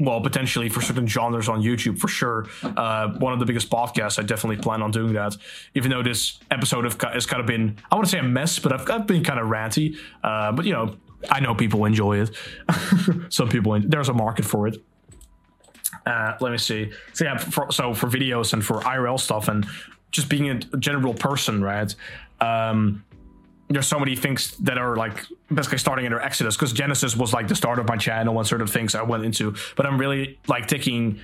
[0.00, 2.46] well, potentially for certain genres on YouTube, for sure.
[2.64, 4.18] Uh, one of the biggest podcasts.
[4.18, 5.36] I definitely plan on doing that.
[5.74, 8.72] Even though this episode has kind of been, I want to say a mess, but
[8.72, 9.96] I've, I've been kind of ranty.
[10.24, 10.96] Uh, but you know,
[11.30, 12.36] I know people enjoy it.
[13.28, 14.82] Some people, there's a market for it.
[16.06, 16.90] Uh, let me see.
[17.12, 19.66] So yeah, for, so for videos and for IRL stuff and
[20.10, 21.94] just being a general person, right?
[22.40, 23.04] Um,
[23.68, 27.32] there's so many things that are like basically starting in their exodus because genesis was
[27.32, 30.38] like the start of my channel and certain things i went into but i'm really
[30.46, 31.18] like taking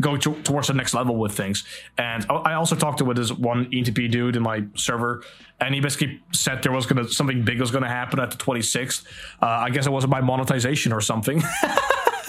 [0.00, 1.64] go to, towards the next level with things
[1.98, 5.22] and i also talked to with this one etp dude in my server
[5.60, 9.04] and he basically said there was gonna something big was gonna happen at the 26th
[9.42, 11.42] uh, i guess it was about monetization or something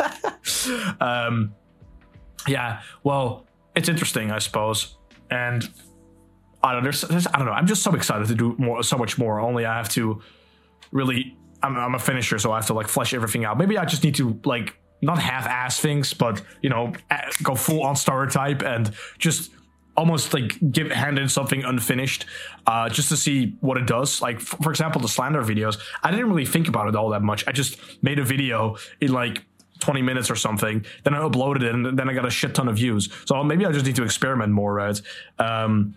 [1.01, 1.53] um
[2.47, 3.45] yeah well
[3.75, 4.97] it's interesting i suppose
[5.31, 5.69] and
[6.65, 6.83] I don't.
[6.83, 7.53] There's, there's, I don't know.
[7.53, 9.39] I'm just so excited to do more, so much more.
[9.39, 10.21] Only I have to
[10.91, 11.37] really.
[11.61, 13.57] I'm, I'm a finisher, so I have to like flesh everything out.
[13.57, 16.93] Maybe I just need to like not half-ass things, but you know,
[17.43, 19.51] go full on starter type and just
[19.97, 22.25] almost like give hand in something unfinished,
[22.67, 24.21] uh, just to see what it does.
[24.21, 25.77] Like f- for example, the slander videos.
[26.03, 27.45] I didn't really think about it all that much.
[27.47, 29.45] I just made a video in like
[29.79, 30.85] 20 minutes or something.
[31.03, 33.09] Then I uploaded it, and then I got a shit ton of views.
[33.25, 34.99] So maybe I just need to experiment more, right?
[35.39, 35.95] Um,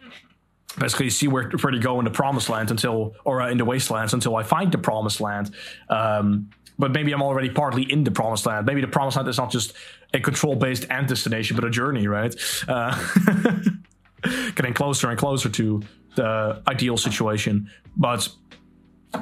[0.79, 3.65] basically see where, where to go in the promised land until or uh, in the
[3.65, 5.55] wastelands until I find the promised land.
[5.89, 8.67] Um, but maybe I'm already partly in the promised land.
[8.67, 9.73] Maybe the promised land is not just
[10.15, 12.35] a control based end destination, but a journey, right?
[12.67, 12.97] Uh,
[14.55, 15.83] getting closer and closer to
[16.15, 17.71] the ideal situation.
[17.97, 18.29] But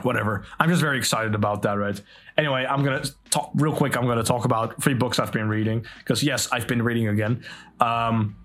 [0.03, 0.45] whatever.
[0.59, 2.01] I'm just very excited about that, right?
[2.37, 3.97] Anyway, I'm gonna talk real quick.
[3.97, 7.45] I'm gonna talk about three books I've been reading because yes, I've been reading again.
[7.81, 8.37] Um,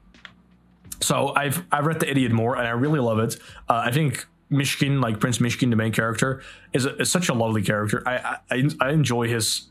[1.02, 3.36] so I've I've read The Idiot more, and I really love it.
[3.68, 6.42] Uh, I think Myshkin, like Prince Myshkin, the main character,
[6.74, 8.04] is, a, is such a lovely character.
[8.06, 9.70] I I, I enjoy his.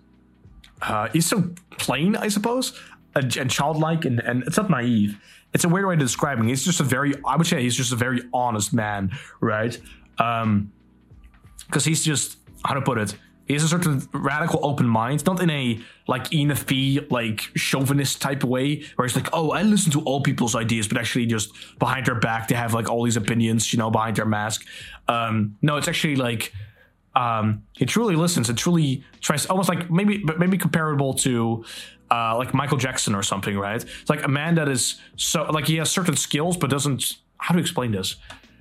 [0.83, 2.79] Uh, he's so plain, I suppose,
[3.15, 5.21] and, and childlike, and, and it's not naive.
[5.53, 6.47] It's a weird way to describe him.
[6.47, 9.11] He's just a very, I would say, he's just a very honest man,
[9.41, 9.79] right?
[10.19, 10.73] Um,
[11.67, 13.15] because he's just how to put it.
[13.51, 18.45] He has a certain radical open mind, not in a like ENFP like chauvinist type
[18.45, 21.53] of way, where he's like, oh, I listen to all people's ideas, but actually just
[21.81, 24.65] behind their back they have like all these opinions, you know, behind their mask.
[25.09, 26.53] Um, no, it's actually like
[27.17, 31.65] um, he truly listens It truly tries, almost like maybe, maybe comparable to
[32.09, 33.83] uh, like Michael Jackson or something, right?
[33.83, 37.17] It's like a man that is so like he has certain skills, but doesn't.
[37.39, 38.15] How to explain this?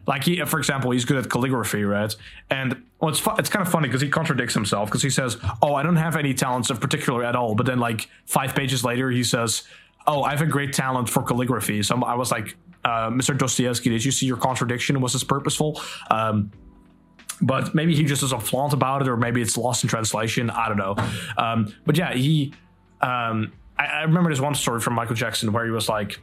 [0.09, 2.13] Like he, for example, he's good at calligraphy, right?
[2.49, 5.37] And well, it's fu- it's kind of funny because he contradicts himself because he says,
[5.61, 8.83] "Oh, I don't have any talents of particular at all," but then like five pages
[8.83, 9.65] later, he says,
[10.07, 13.37] "Oh, I have a great talent for calligraphy." So I was like, uh, "Mr.
[13.37, 14.99] Dostoevsky, did you see your contradiction?
[14.99, 15.79] Was this purposeful?"
[16.09, 16.51] Um,
[17.39, 20.49] but maybe he just doesn't flaunt about it, or maybe it's lost in translation.
[20.49, 20.95] I don't know.
[21.37, 22.51] Um, but yeah, he.
[22.99, 26.19] Um, I, I remember this one story from Michael Jackson where he was like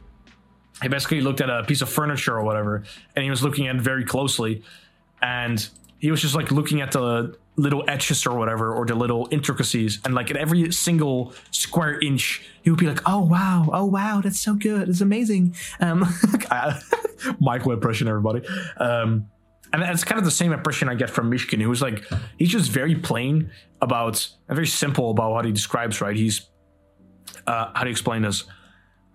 [0.81, 2.83] he basically looked at a piece of furniture or whatever
[3.15, 4.63] and he was looking at it very closely
[5.21, 5.69] and
[5.99, 9.99] he was just like looking at the little etches or whatever or the little intricacies
[10.05, 14.21] and like at every single square inch he would be like oh wow oh wow
[14.21, 16.05] that's so good it's amazing um
[17.39, 18.47] michael impression everybody
[18.77, 19.27] um
[19.73, 22.05] and it's kind of the same impression I get from Myshkin, who's like,
[22.37, 23.51] he's just very plain
[23.81, 26.15] about, very simple about what he describes, right?
[26.15, 26.49] He's,
[27.45, 28.45] uh, how do you explain this?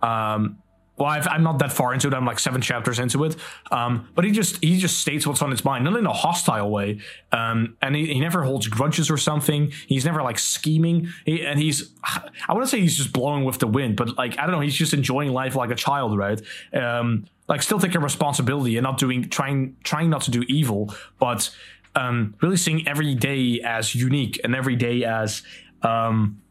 [0.01, 0.61] Um,
[1.03, 2.13] well, i am not that far into it.
[2.13, 3.35] I'm like seven chapters into it.
[3.71, 6.69] Um, but he just he just states what's on his mind, not in a hostile
[6.69, 7.01] way.
[7.33, 9.73] Um, and he, he, never holds grudges or something.
[9.87, 11.09] He's never like scheming.
[11.25, 14.39] He, and he's I want to say he's just blowing with the wind, but like
[14.39, 16.41] I don't know, he's just enjoying life like a child, right?
[16.73, 21.53] Um, like still taking responsibility and not doing trying trying not to do evil, but
[21.95, 25.43] um, really seeing every day as unique and every day as
[25.81, 26.41] um,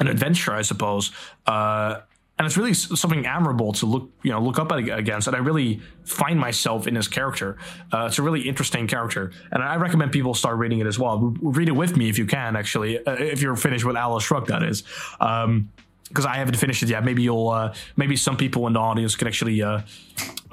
[0.00, 1.12] an adventure, I suppose.
[1.46, 2.00] Uh,
[2.38, 5.80] and it's really something admirable to look you know look up against and i really
[6.04, 7.56] find myself in this character
[7.92, 11.34] uh, it's a really interesting character and i recommend people start reading it as well
[11.40, 14.48] read it with me if you can actually uh, if you're finished with Atlas Shrugged
[14.48, 14.82] that is
[15.20, 15.70] um,
[16.08, 17.04] because I haven't finished it yet.
[17.04, 19.80] Maybe you'll, uh, maybe some people in the audience can actually uh,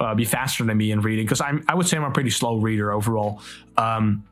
[0.00, 1.24] uh, be faster than me in reading.
[1.24, 3.40] Because I'm, I would say I'm a pretty slow reader overall.
[3.76, 4.24] Um,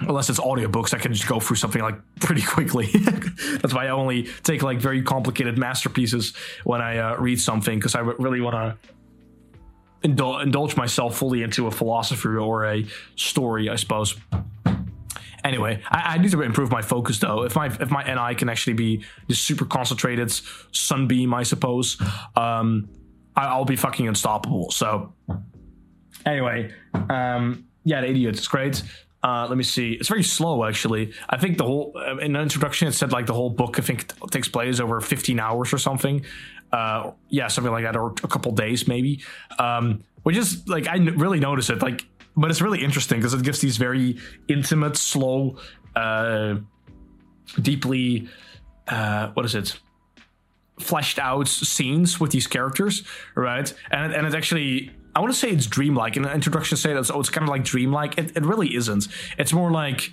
[0.00, 2.86] unless it's audiobooks i can just go through something like pretty quickly.
[3.60, 6.34] That's why i only take like very complicated masterpieces
[6.64, 11.66] when i uh, read something because i really want to indul- indulge myself fully into
[11.66, 12.86] a philosophy or a
[13.16, 14.16] story i suppose.
[15.44, 17.44] Anyway I, I, need to improve my focus though.
[17.44, 20.32] If my if my ni can actually be this super concentrated
[20.72, 22.00] sunbeam i suppose
[22.34, 22.88] um
[23.36, 24.70] I, i'll be fucking unstoppable.
[24.70, 25.12] So
[26.24, 26.72] anyway
[27.08, 28.82] um yeah the idiot is great
[29.26, 29.94] uh, let me see.
[29.94, 31.12] It's very slow, actually.
[31.28, 33.82] I think the whole uh, in the introduction it said like the whole book I
[33.82, 36.24] think takes place over 15 hours or something.
[36.70, 39.24] Uh, yeah, something like that, or a couple days maybe.
[39.58, 41.82] Um, which is like I really notice it.
[41.82, 42.06] Like,
[42.36, 44.16] but it's really interesting because it gives these very
[44.46, 45.58] intimate, slow,
[45.96, 46.56] uh,
[47.60, 48.28] deeply,
[48.86, 49.76] uh, what is it?
[50.78, 53.02] fleshed out scenes with these characters,
[53.34, 53.72] right?
[53.90, 56.18] And and it's actually I want to say it's dreamlike.
[56.18, 58.18] In the introduction, say that oh, it's kind of like dreamlike.
[58.18, 59.08] It, it really isn't.
[59.38, 60.12] It's more like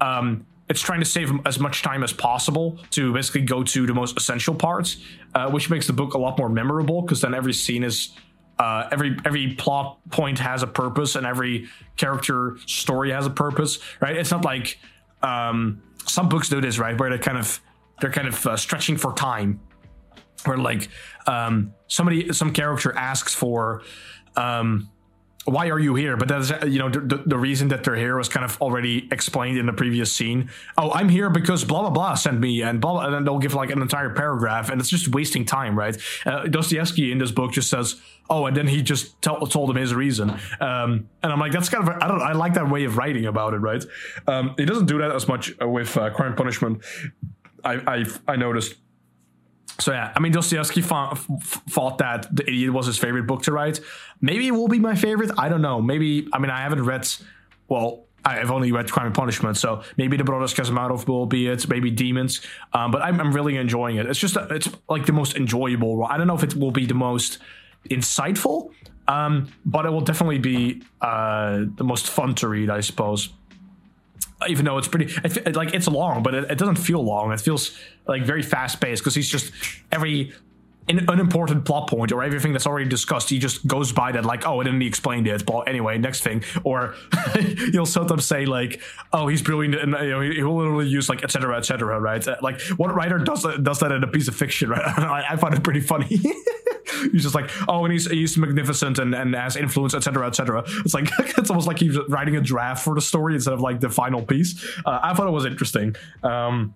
[0.00, 3.92] um, it's trying to save as much time as possible to basically go to the
[3.92, 4.98] most essential parts,
[5.34, 8.10] uh, which makes the book a lot more memorable because then every scene is
[8.60, 11.66] uh, every every plot point has a purpose and every
[11.96, 14.16] character story has a purpose, right?
[14.16, 14.78] It's not like
[15.24, 17.60] um, some books do this, right, where they kind of
[18.00, 19.58] they're kind of uh, stretching for time,
[20.44, 20.88] where like
[21.26, 23.82] um, somebody some character asks for
[24.36, 24.90] um,
[25.46, 26.16] why are you here?
[26.16, 29.58] But that's you know the, the reason that they're here was kind of already explained
[29.58, 30.50] in the previous scene.
[30.76, 33.38] Oh, I'm here because blah blah blah sent me, and blah, blah and then they'll
[33.38, 35.96] give like an entire paragraph, and it's just wasting time, right?
[36.24, 39.76] Uh, Dostoevsky in this book just says, "Oh," and then he just tell, told him
[39.76, 40.30] his reason,
[40.60, 43.26] um, and I'm like, that's kind of I don't I like that way of writing
[43.26, 43.84] about it, right?
[44.26, 46.82] Um, he doesn't do that as much with uh, Crime Punishment.
[47.64, 48.74] I I've, I noticed
[49.78, 53.80] so yeah, I mean Dostoevsky thought, that The Idiot was his favorite book to write.
[54.20, 55.30] Maybe it will be my favorite.
[55.36, 55.80] I don't know.
[55.82, 57.08] Maybe I mean I haven't read.
[57.68, 61.68] Well, I've only read Crime and Punishment, so maybe the Brothers Karamazov will be it.
[61.68, 62.40] Maybe Demons,
[62.72, 64.06] um, but I'm, I'm, really enjoying it.
[64.06, 66.04] It's just it's like the most enjoyable.
[66.04, 67.38] I don't know if it will be the most
[67.88, 68.70] insightful,
[69.06, 73.30] um, but it will definitely be uh, the most fun to read, I suppose
[74.48, 75.12] even though it's pretty
[75.52, 77.32] like it's long, but it, it doesn't feel long.
[77.32, 77.76] It feels
[78.06, 79.52] like very fast paced because he's just
[79.90, 80.32] every
[80.88, 84.46] an unimportant plot point or everything that's already discussed, he just goes by that like,
[84.46, 85.44] oh, I didn't explain it.
[85.44, 86.44] But anyway, next thing.
[86.64, 86.94] Or
[87.72, 88.80] you'll sometimes say like,
[89.12, 91.56] oh, he's brilliant, and you know, he will literally use like etc.
[91.56, 91.98] etc.
[92.00, 92.26] right?
[92.26, 94.56] Uh, like, what writer does that, does that in a piece of fiction?
[94.76, 94.82] Right?
[94.82, 96.06] I, I find it pretty funny.
[97.12, 100.64] he's just like, oh, and he's he's magnificent and, and has influence, etc., etc.
[100.84, 101.08] It's like
[101.38, 104.22] it's almost like he's writing a draft for the story instead of like the final
[104.22, 104.64] piece.
[104.84, 105.94] Uh, I thought it was interesting.
[106.22, 106.74] Um,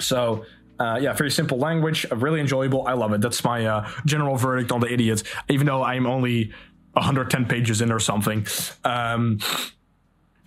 [0.00, 0.44] so
[0.78, 2.86] uh, yeah, very simple language, uh, really enjoyable.
[2.86, 3.20] I love it.
[3.20, 6.52] That's my uh, general verdict on the idiots, Even though I'm only
[6.94, 8.46] 110 pages in or something,
[8.84, 9.38] um,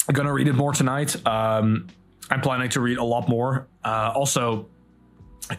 [0.08, 1.16] I'm gonna read it more tonight.
[1.26, 1.88] Um,
[2.30, 3.68] I'm planning to read a lot more.
[3.84, 4.68] Uh, also,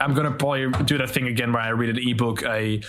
[0.00, 2.82] I'm gonna probably do that thing again where I read an ebook, a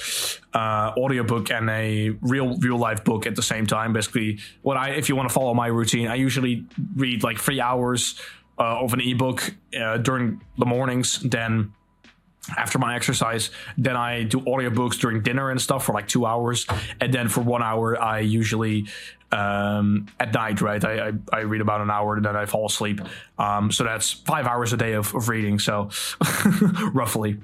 [0.54, 3.94] uh, audiobook, and a real real life book at the same time.
[3.94, 6.66] Basically, what I if you want to follow my routine, I usually
[6.96, 8.20] read like three hours
[8.60, 11.20] uh, of an ebook uh, during the mornings.
[11.20, 11.74] Then
[12.58, 16.66] after my exercise, then I do audiobooks during dinner and stuff for like two hours,
[17.00, 18.88] and then for one hour I usually
[19.32, 20.84] um, at night, right?
[20.84, 23.00] I, I, I, read about an hour and then I fall asleep.
[23.38, 25.60] Um, so that's five hours a day of, of reading.
[25.60, 25.92] So
[26.94, 27.38] roughly.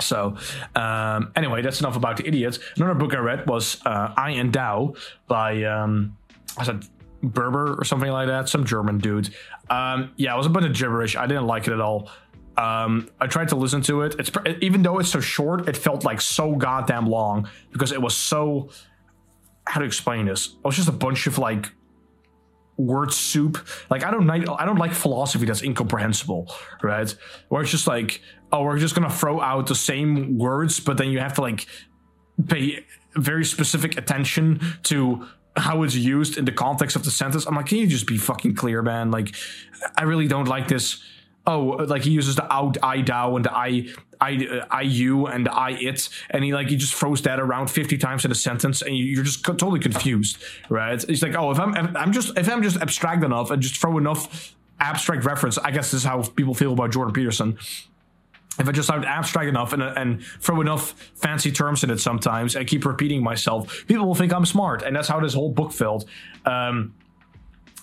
[0.00, 0.36] So
[0.74, 2.58] um, anyway, that's enough about the idiots.
[2.76, 4.94] Another book I read was uh, I and Thou
[5.26, 6.16] by um,
[6.56, 6.86] I said
[7.22, 9.30] Berber or something like that, some German dudes.
[9.70, 11.16] Um, yeah, it was a bunch of gibberish.
[11.16, 12.10] I didn't like it at all.
[12.56, 14.16] Um, I tried to listen to it.
[14.18, 14.30] It's
[14.60, 18.70] even though it's so short, it felt like so goddamn long because it was so.
[19.66, 20.46] How to explain this?
[20.46, 21.70] It was just a bunch of like
[22.78, 23.58] word soup.
[23.90, 27.14] Like I don't like I don't like philosophy that's incomprehensible, right?
[27.48, 28.22] Where it's just like,
[28.52, 31.66] oh, we're just gonna throw out the same words, but then you have to like
[32.46, 32.84] pay
[33.14, 35.26] very specific attention to
[35.58, 37.46] how it's used in the context of the sentence.
[37.46, 39.10] I'm like, can you just be fucking clear, man?
[39.10, 39.34] Like,
[39.96, 41.02] I really don't like this.
[41.46, 43.88] Oh, like he uses the out I thou and the I
[44.20, 47.70] I I you and the I it, and he like he just throws that around
[47.70, 50.36] fifty times in a sentence, and you're just co- totally confused,
[50.68, 51.02] right?
[51.02, 53.80] He's like, oh, if I'm if I'm just if I'm just abstract enough and just
[53.80, 57.56] throw enough abstract reference, I guess this is how people feel about Jordan Peterson
[58.58, 62.56] if I just sound abstract enough and, and throw enough fancy terms in it sometimes
[62.56, 64.82] and keep repeating myself, people will think I'm smart.
[64.82, 66.04] And that's how this whole book felt.
[66.44, 66.94] Um,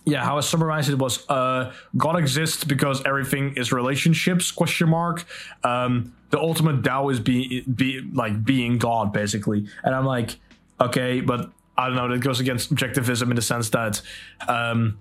[0.06, 4.52] yeah, how I summarized it was uh, God exists because everything is relationships?
[4.52, 5.26] Question mark.
[5.64, 9.68] Um, the ultimate Tao is being be like being God, basically.
[9.84, 10.38] And I'm like,
[10.80, 12.08] okay, but I don't know.
[12.08, 14.02] That goes against objectivism in the sense that
[14.48, 15.00] um,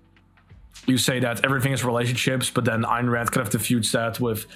[0.87, 4.47] you say that everything is relationships, but then Ayn Rand kind of defutes that with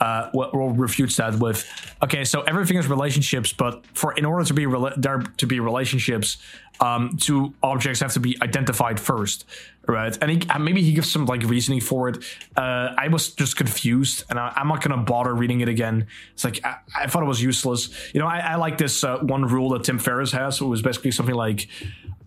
[0.00, 1.66] uh, will refutes that with,
[2.02, 4.66] okay, so everything is relationships, but for in order to be
[4.96, 6.38] there to be relationships,
[6.80, 9.44] um, two objects have to be identified first,
[9.86, 10.16] right?
[10.22, 12.24] And he, maybe he gives some like reasoning for it.
[12.56, 16.06] Uh, I was just confused, and I, am not gonna bother reading it again.
[16.34, 17.88] It's like I, I thought it was useless.
[18.14, 20.60] You know, I, I like this uh, one rule that Tim Ferriss has.
[20.60, 21.68] It was basically something like,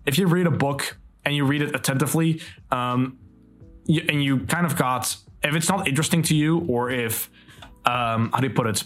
[0.05, 2.41] if you read a book and you read it attentively,
[2.71, 3.17] um,
[3.85, 7.29] you, and you kind of got if it's not interesting to you, or if
[7.85, 8.83] um, how do you put it?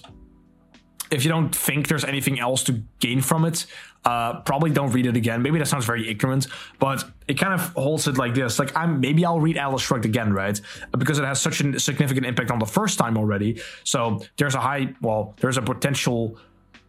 [1.12, 3.68] If you don't think there's anything else to gain from it,
[4.06, 5.42] uh, probably don't read it again.
[5.42, 6.48] Maybe that sounds very ignorant,
[6.80, 8.60] but it kind of holds it like this.
[8.60, 10.60] Like I'm maybe I'll read Atlas Shrugged again, right?
[10.98, 13.62] Because it has such a significant impact on the first time already.
[13.84, 16.38] So there's a high, well, there's a potential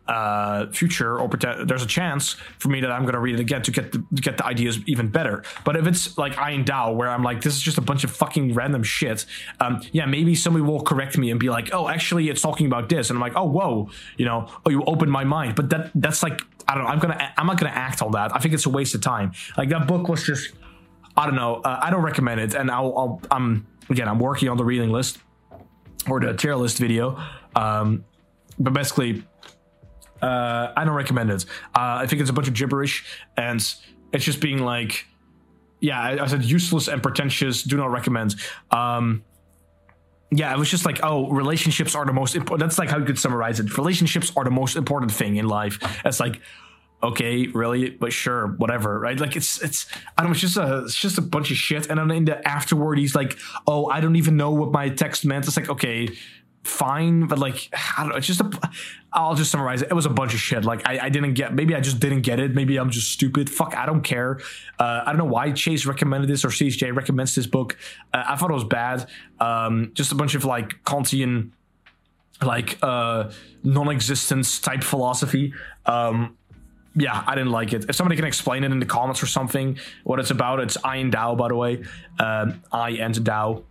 [0.09, 3.41] uh, future or pretend, there's a chance for me that I'm going to read it
[3.41, 5.43] again to get the, to get the ideas even better.
[5.65, 8.11] But if it's like Ayin Dao, where I'm like, this is just a bunch of
[8.11, 9.27] fucking random shit,
[9.61, 12.89] um, yeah, maybe somebody will correct me and be like, oh, actually, it's talking about
[12.89, 15.57] this, and I'm like, oh, whoa, you know, oh, you opened my mind.
[15.57, 18.35] But that that's like, I don't know, I'm gonna, I'm not gonna act on that.
[18.35, 19.33] I think it's a waste of time.
[19.57, 20.53] Like that book was just,
[21.16, 24.49] I don't know, uh, I don't recommend it, and I'll, I'll, I'm again, I'm working
[24.49, 25.19] on the reading list
[26.09, 27.20] or the tier list video.
[27.55, 28.05] Um,
[28.59, 29.24] but basically
[30.22, 31.44] uh, I don't recommend it.
[31.74, 33.05] Uh, I think it's a bunch of gibberish,
[33.36, 33.60] and
[34.12, 35.06] it's just being like,
[35.80, 37.62] yeah, I, I said useless and pretentious.
[37.62, 38.36] Do not recommend.
[38.70, 39.24] Um,
[40.32, 42.68] yeah, it was just like, oh, relationships are the most important.
[42.68, 43.76] That's like how you could summarize it.
[43.78, 45.78] Relationships are the most important thing in life.
[46.05, 46.40] It's like,
[47.02, 49.18] okay, really, but sure, whatever, right?
[49.18, 49.86] Like it's it's
[50.16, 51.88] I don't know, it's just a it's just a bunch of shit.
[51.88, 53.36] And then in the afterward, he's like,
[53.66, 55.47] oh, I don't even know what my text meant.
[55.47, 56.09] It's like, okay,
[56.66, 58.16] fine, but like I don't know.
[58.16, 58.51] It's just a.
[59.12, 59.90] I'll just summarize it.
[59.90, 60.64] It was a bunch of shit.
[60.64, 61.55] Like I, I didn't get.
[61.55, 62.55] Maybe I just didn't get it.
[62.55, 63.48] Maybe I'm just stupid.
[63.48, 63.76] Fuck.
[63.76, 64.38] I don't care.
[64.78, 67.76] Uh, I don't know why Chase recommended this or CJ recommends this book.
[68.12, 69.09] Uh, I thought it was bad.
[69.40, 71.52] Um, just a bunch of like Kantian,
[72.43, 73.30] like uh,
[73.62, 75.55] non-existence type philosophy.
[75.86, 76.36] Um,
[76.94, 77.86] yeah, I didn't like it.
[77.88, 80.97] If somebody can explain it in the comments or something, what it's about, it's I
[80.97, 81.84] and Dao, by the way.
[82.18, 83.62] Um, I and Dao.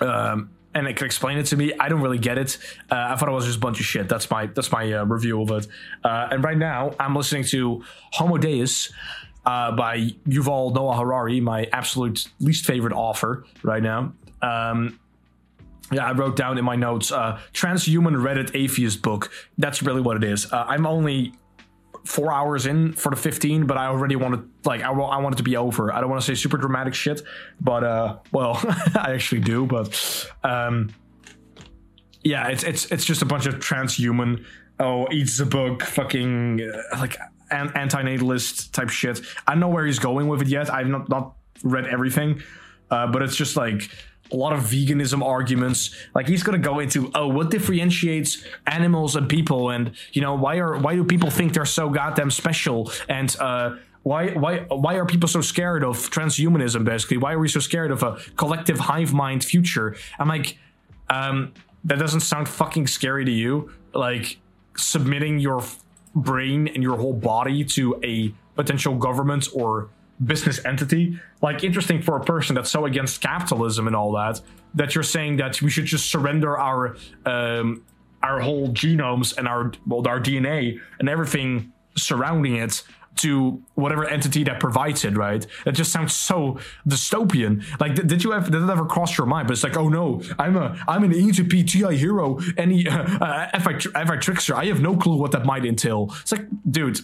[0.00, 1.72] Um, and it can explain it to me.
[1.78, 2.58] I don't really get it.
[2.90, 4.08] Uh, I thought it was just a bunch of shit.
[4.08, 5.66] That's my that's my uh, review of it.
[6.04, 8.92] Uh, and right now, I'm listening to Homo Deus
[9.44, 14.12] uh, by Yuval Noah Harari, my absolute least favorite author right now.
[14.40, 14.98] Um,
[15.90, 19.30] yeah, I wrote down in my notes uh, transhuman Reddit atheist book.
[19.58, 20.50] That's really what it is.
[20.50, 21.34] Uh, I'm only
[22.04, 25.38] four hours in for the 15, but I already wanted like I, I want it
[25.38, 25.92] to be over.
[25.92, 27.22] I don't want to say super dramatic shit,
[27.60, 28.60] but uh, well,
[28.94, 29.66] I actually do.
[29.66, 30.90] But um,
[32.22, 34.44] yeah, it's it's it's just a bunch of transhuman.
[34.80, 37.16] Oh, eats the book, fucking uh, like
[37.50, 39.20] an- anti-natalist type shit.
[39.46, 40.72] I don't know where he's going with it yet.
[40.72, 42.42] I've not not read everything,
[42.90, 43.88] uh, but it's just like
[44.32, 45.94] a lot of veganism arguments.
[46.14, 50.56] Like he's gonna go into oh, what differentiates animals and people, and you know why
[50.58, 55.06] are why do people think they're so goddamn special, and uh, why why why are
[55.06, 56.84] people so scared of transhumanism?
[56.84, 59.96] Basically, why are we so scared of a collective hive mind future?
[60.18, 60.58] I'm like,
[61.10, 61.52] um,
[61.84, 63.70] that doesn't sound fucking scary to you.
[63.94, 64.38] Like
[64.76, 65.62] submitting your
[66.14, 69.88] brain and your whole body to a potential government or
[70.24, 71.18] business entity.
[71.40, 74.40] Like interesting for a person that's so against capitalism and all that
[74.74, 76.96] that you're saying that we should just surrender our
[77.26, 77.84] um,
[78.22, 82.82] our whole genomes and our well our DNA and everything surrounding it
[83.14, 85.46] to whatever entity that provides it, right?
[85.64, 86.58] That just sounds so
[86.88, 87.62] dystopian.
[87.78, 89.48] Like, did, did you ever did it ever cross your mind?
[89.48, 93.58] But it's like, oh no, I'm a I'm an ancient PTI hero, any uh, uh,
[93.58, 94.54] FI, FI trickster.
[94.54, 96.14] I have no clue what that might entail.
[96.22, 97.00] It's like, dude,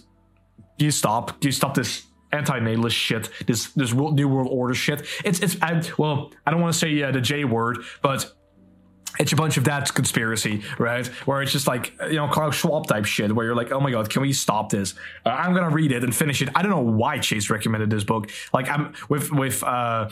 [0.78, 1.44] you stop?
[1.44, 5.06] You stop this anti-natalist shit, this this new world order shit.
[5.24, 8.32] It's it's I, well, I don't want to say uh, the J word, but
[9.18, 11.06] it's a bunch of that conspiracy, right?
[11.26, 13.90] Where it's just like you know Klaus Schwab type shit, where you're like, oh my
[13.90, 14.94] god, can we stop this?
[15.24, 16.48] Uh, I'm gonna read it and finish it.
[16.54, 18.30] I don't know why Chase recommended this book.
[18.52, 20.08] Like I'm with with uh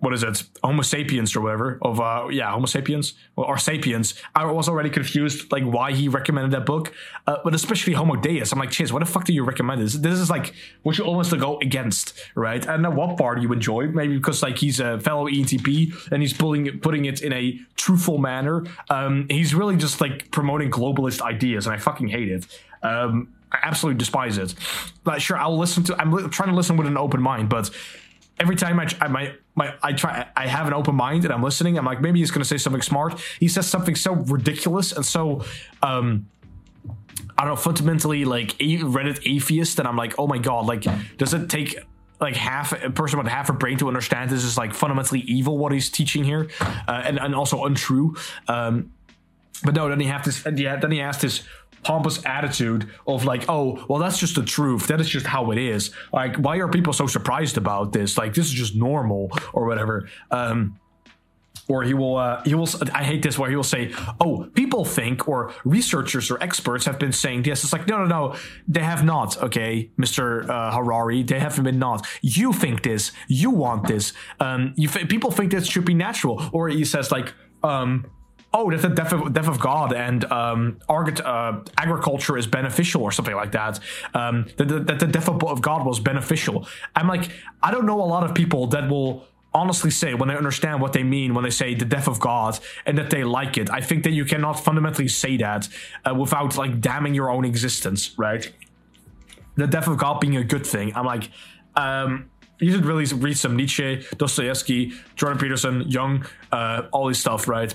[0.00, 0.44] what is it?
[0.62, 3.14] Homo sapiens or whatever of uh yeah homo sapiens?
[3.36, 4.14] Or sapiens.
[4.34, 6.92] I was already confused like why he recommended that book
[7.26, 8.52] uh, but especially homo deus.
[8.52, 9.82] I'm like chase what the fuck do you recommend?
[9.82, 12.64] This this is like what you almost go against right?
[12.78, 13.88] Know what part you enjoy?
[13.88, 18.18] Maybe because like he's a fellow entp and he's pulling putting it in a truthful
[18.18, 18.64] manner.
[18.90, 22.46] Um he's really just like promoting globalist ideas and i fucking hate it.
[22.82, 24.54] Um i absolutely despise it.
[25.02, 27.70] But sure i'll listen to i'm trying to listen with an open mind but
[28.40, 31.42] every time I, I my my I try I have an open mind and I'm
[31.42, 31.78] listening.
[31.78, 33.20] I'm like maybe he's going to say something smart.
[33.40, 35.44] He says something so ridiculous and so
[35.82, 36.28] um
[37.36, 40.86] I don't know fundamentally like a Reddit atheist and I'm like oh my god like
[41.16, 41.76] does it take
[42.20, 45.56] like half a person with half a brain to understand this is like fundamentally evil
[45.56, 48.16] what he's teaching here uh, and and also untrue.
[48.48, 48.92] Um,
[49.64, 50.46] but no, then he have this.
[50.54, 51.42] Yeah, then he asked this
[51.88, 54.88] pompous attitude of like, oh, well, that's just the truth.
[54.88, 55.90] That is just how it is.
[56.12, 58.18] Like, why are people so surprised about this?
[58.18, 59.22] Like, this is just normal
[59.54, 59.94] or whatever.
[60.30, 60.78] Um,
[61.66, 62.68] or he will, uh, he will.
[62.94, 63.38] I hate this.
[63.38, 63.92] Where he will say,
[64.24, 68.06] "Oh, people think, or researchers or experts have been saying this." It's like, no, no,
[68.16, 68.22] no,
[68.66, 69.42] they have not.
[69.46, 72.06] Okay, Mister uh, Harari, they haven't been not.
[72.22, 73.12] You think this.
[73.28, 74.14] You want this.
[74.40, 76.36] Um, you people think this should be natural.
[76.52, 78.06] Or he says like, um,
[78.54, 83.12] oh, that the death of, death of God and um, uh, agriculture is beneficial or
[83.12, 83.78] something like that.
[84.14, 86.66] Um, that, the, the death of God was beneficial.
[86.96, 87.30] I'm like,
[87.62, 90.92] I don't know a lot of people that will honestly say when they understand what
[90.92, 93.70] they mean when they say the death of God and that they like it.
[93.70, 95.68] I think that you cannot fundamentally say that
[96.08, 98.50] uh, without like damning your own existence, right?
[99.56, 100.94] The death of God being a good thing.
[100.94, 101.30] I'm like,
[101.74, 102.30] um,
[102.60, 107.72] you should really read some Nietzsche, Dostoevsky, Jordan Peterson, Jung, uh, all this stuff, right?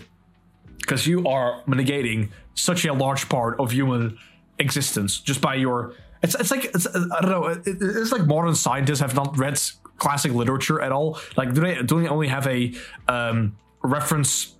[0.83, 4.17] Because you are negating such a large part of human
[4.59, 8.55] existence just by your it's, it's like it's, I don't know it, it's like modern
[8.55, 9.57] scientists have not read
[9.97, 11.19] classic literature at all.
[11.37, 12.73] Like do they do they only have a
[13.07, 14.55] um, reference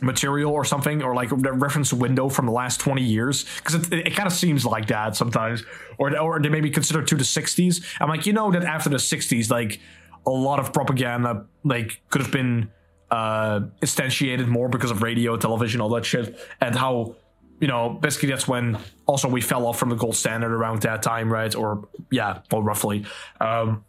[0.00, 3.44] material or something or like a reference window from the last 20 years?
[3.56, 5.62] Because it, it, it kind of seems like that sometimes.
[5.98, 8.96] Or or they maybe consider to the 60s i'm like you know that after the
[8.96, 9.80] 60s like
[10.26, 12.68] a lot of propaganda like could have been
[13.10, 17.16] uh, instantiated more because of radio, television, all that shit, and how
[17.60, 21.02] you know basically that's when also we fell off from the gold standard around that
[21.02, 21.54] time, right?
[21.54, 23.06] Or yeah, well, roughly.
[23.40, 23.84] Um,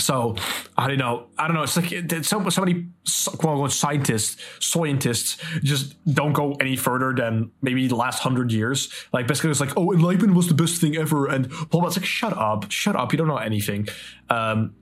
[0.00, 0.34] so
[0.76, 1.26] I don't know.
[1.38, 1.62] I don't know.
[1.62, 2.88] It's like so, so many
[3.36, 8.92] quote unquote scientists, scientists just don't go any further than maybe the last hundred years.
[9.12, 12.06] Like basically, it's like, oh, enlightenment was the best thing ever, and Paul it's like,
[12.06, 13.12] shut up, shut up.
[13.12, 13.86] You don't know anything.
[14.30, 14.74] Um,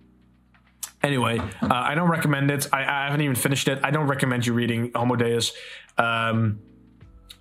[1.03, 2.69] Anyway, uh, I don't recommend it.
[2.73, 3.81] I, I, haven't even finished it.
[3.83, 5.53] I don't recommend you reading Homo Deus.
[5.99, 6.61] Um,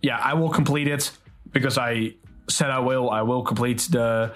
[0.01, 1.11] yeah, I will complete it
[1.51, 2.15] because I
[2.49, 3.09] said I will.
[3.09, 4.33] I will complete the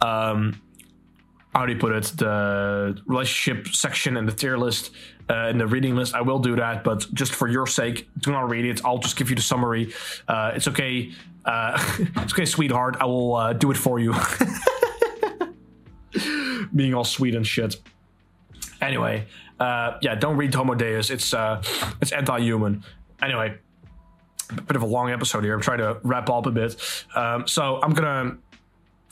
[0.00, 0.60] um,
[1.54, 4.90] how do you put it the relationship section and the tier list
[5.30, 8.32] uh, in the reading list i will do that but just for your sake do
[8.32, 9.92] not read it i'll just give you the summary
[10.28, 11.12] uh, it's okay
[11.44, 11.78] uh,
[12.16, 14.14] it's okay sweetheart i will uh, do it for you
[16.74, 17.76] being all sweet and shit
[18.86, 19.26] anyway
[19.60, 21.62] uh, yeah don't read homo deus it's uh,
[22.00, 22.84] it's anti-human
[23.22, 23.56] anyway
[24.50, 26.76] a bit of a long episode here i'm trying to wrap up a bit
[27.14, 28.36] um, so i'm gonna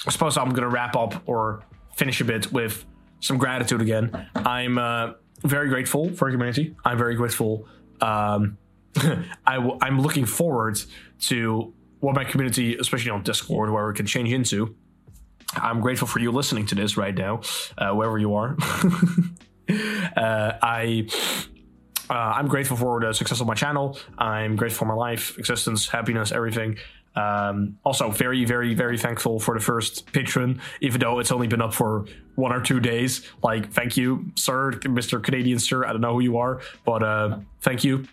[0.06, 2.84] i suppose i'm gonna wrap up or finish a bit with
[3.20, 4.28] some gratitude again.
[4.34, 5.12] I'm uh,
[5.42, 6.74] very grateful for the community.
[6.84, 7.66] I'm very grateful.
[8.00, 8.58] Um,
[9.46, 10.80] I w- I'm looking forward
[11.20, 14.74] to what my community, especially on Discord, where we can change into.
[15.54, 17.42] I'm grateful for you listening to this right now,
[17.78, 18.56] uh, wherever you are.
[20.16, 21.08] uh, I.
[22.10, 23.96] Uh, I'm grateful for the success of my channel.
[24.18, 26.76] I'm grateful for my life, existence, happiness, everything.
[27.14, 31.60] Um, also, very, very, very thankful for the first patron, even though it's only been
[31.62, 33.26] up for one or two days.
[33.42, 35.22] Like, thank you, sir, Mr.
[35.22, 35.84] Canadian Sir.
[35.84, 38.06] I don't know who you are, but uh, thank you.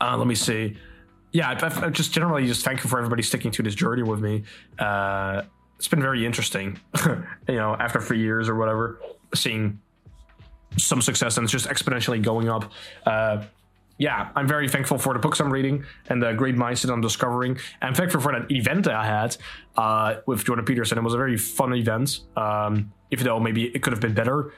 [0.00, 0.76] Uh, let me see.
[1.32, 4.20] Yeah, I, I just generally just thank you for everybody sticking to this journey with
[4.20, 4.44] me.
[4.78, 5.42] Uh,
[5.76, 6.78] it's been very interesting,
[7.48, 9.00] you know, after three years or whatever,
[9.34, 9.80] seeing
[10.76, 12.70] some success and it's just exponentially going up.
[13.04, 13.44] Uh,
[13.98, 17.58] yeah, I'm very thankful for the books I'm reading and the great mindset I'm discovering.
[17.82, 19.36] I'm thankful for that event that I had
[19.76, 20.96] uh, with Jordan Peterson.
[20.96, 24.54] It was a very fun event, um, even though maybe it could have been better.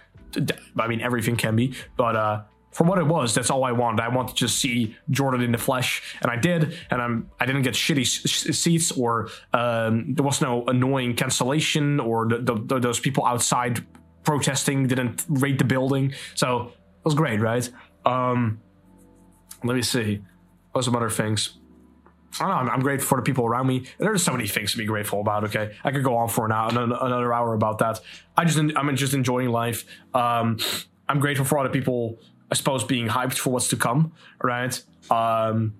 [0.79, 4.01] I mean, everything can be, but uh, for what it was, that's all I wanted.
[4.01, 6.79] I wanted to just see Jordan in the flesh, and I did.
[6.91, 12.29] And I'm I didn't get shitty seats, or um, there was no annoying cancellation, or
[12.29, 13.85] the, the, those people outside
[14.25, 16.15] protesting didn't raid the building.
[16.35, 17.69] So it was great, right?
[18.05, 18.61] Um,
[19.65, 20.23] let me see.
[20.73, 21.59] What some other things?
[22.41, 22.73] I don't know.
[22.73, 23.85] I'm, grateful for the people around me.
[23.99, 25.45] There's so many things to be grateful about.
[25.45, 28.01] Okay, I could go on for an hour, another hour about that.
[28.37, 29.85] I just, I'm just enjoying life.
[30.15, 30.59] Um,
[31.09, 32.19] I'm grateful for other people.
[32.51, 34.13] I suppose being hyped for what's to come.
[34.43, 34.83] Right.
[35.11, 35.75] Um,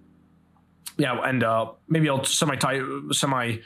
[0.99, 2.59] yeah, and uh, maybe I'll semi
[3.13, 3.57] semi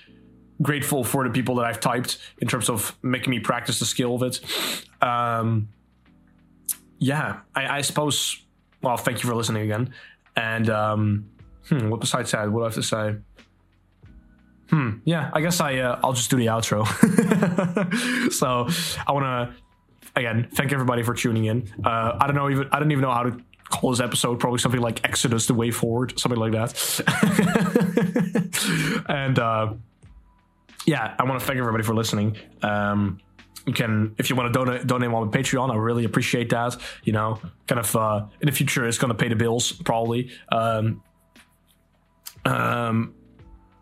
[0.62, 4.14] grateful for the people that I've typed in terms of making me practice the skill
[4.14, 4.40] of it.
[5.02, 5.68] Um,
[6.98, 8.46] yeah, I, I suppose
[8.82, 9.92] well, thank you for listening again.
[10.36, 11.28] And um,
[11.68, 12.50] hmm, what besides that?
[12.50, 13.16] What do I have to say?
[14.70, 14.98] Hmm.
[15.04, 16.86] Yeah, I guess I uh, I'll just do the outro.
[18.32, 18.68] so
[19.06, 19.54] I want to
[20.14, 21.72] again thank everybody for tuning in.
[21.84, 24.38] Uh, I don't know even I don't even know how to call this episode.
[24.40, 26.74] Probably something like Exodus: The Way Forward, something like that.
[29.08, 29.74] and uh,
[30.86, 32.36] yeah, I want to thank everybody for listening.
[32.62, 33.18] Um,
[33.66, 36.76] you can if you want to donate donate on Patreon, I really appreciate that.
[37.02, 40.30] You know, kind of uh, in the future, it's going to pay the bills probably.
[40.50, 41.02] Um,
[42.44, 43.14] um,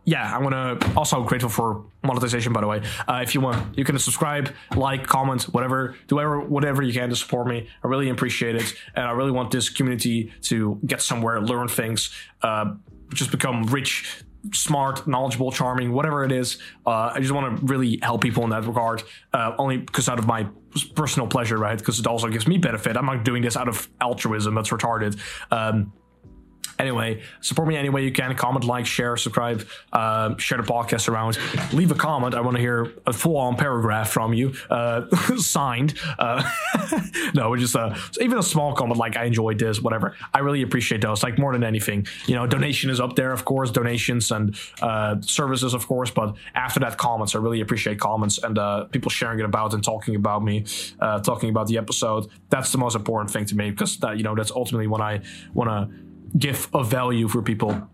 [0.07, 2.53] yeah, I'm gonna also grateful for monetization.
[2.53, 6.41] By the way, uh, if you want, you can subscribe, like, comment, whatever, do whatever,
[6.41, 7.69] whatever you can to support me.
[7.83, 12.11] I really appreciate it, and I really want this community to get somewhere, learn things,
[12.43, 12.75] uh,
[13.15, 16.59] just become rich smart, knowledgeable, charming, whatever it is.
[16.87, 19.03] Uh, I just want to really help people in that regard,
[19.33, 20.49] uh, only because out of my
[20.95, 21.79] personal pleasure, right?
[21.79, 22.97] Because it also gives me benefit.
[22.97, 24.55] I'm not doing this out of altruism.
[24.55, 25.19] That's retarded.
[25.51, 25.93] Um,
[26.79, 28.35] Anyway, support me any way you can.
[28.35, 31.39] Comment, like, share, subscribe, uh, share the podcast around.
[31.73, 32.35] Leave a comment.
[32.35, 35.07] I want to hear a full on paragraph from you, uh,
[35.37, 35.99] signed.
[36.19, 36.43] Uh,
[37.35, 40.17] no, just uh, even a small comment like I enjoyed this, whatever.
[40.33, 41.23] I really appreciate those.
[41.23, 45.21] Like more than anything, you know, donation is up there, of course, donations and uh,
[45.21, 46.11] services, of course.
[46.11, 47.35] But after that, comments.
[47.35, 50.65] I really appreciate comments and uh, people sharing it about and talking about me,
[51.01, 52.29] uh, talking about the episode.
[52.51, 55.21] That's the most important thing to me because that, you know that's ultimately when I
[55.53, 56.04] want to
[56.37, 57.89] give of value for people.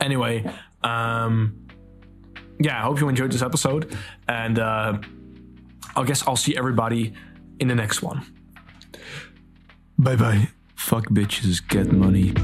[0.00, 0.44] Anyway,
[0.82, 1.66] um,
[2.58, 3.96] yeah, I hope you enjoyed this episode,
[4.28, 4.98] and uh,
[5.96, 7.14] I guess I'll see everybody
[7.60, 8.24] in the next one.
[9.98, 10.48] Bye bye.
[10.74, 12.34] Fuck bitches, get money.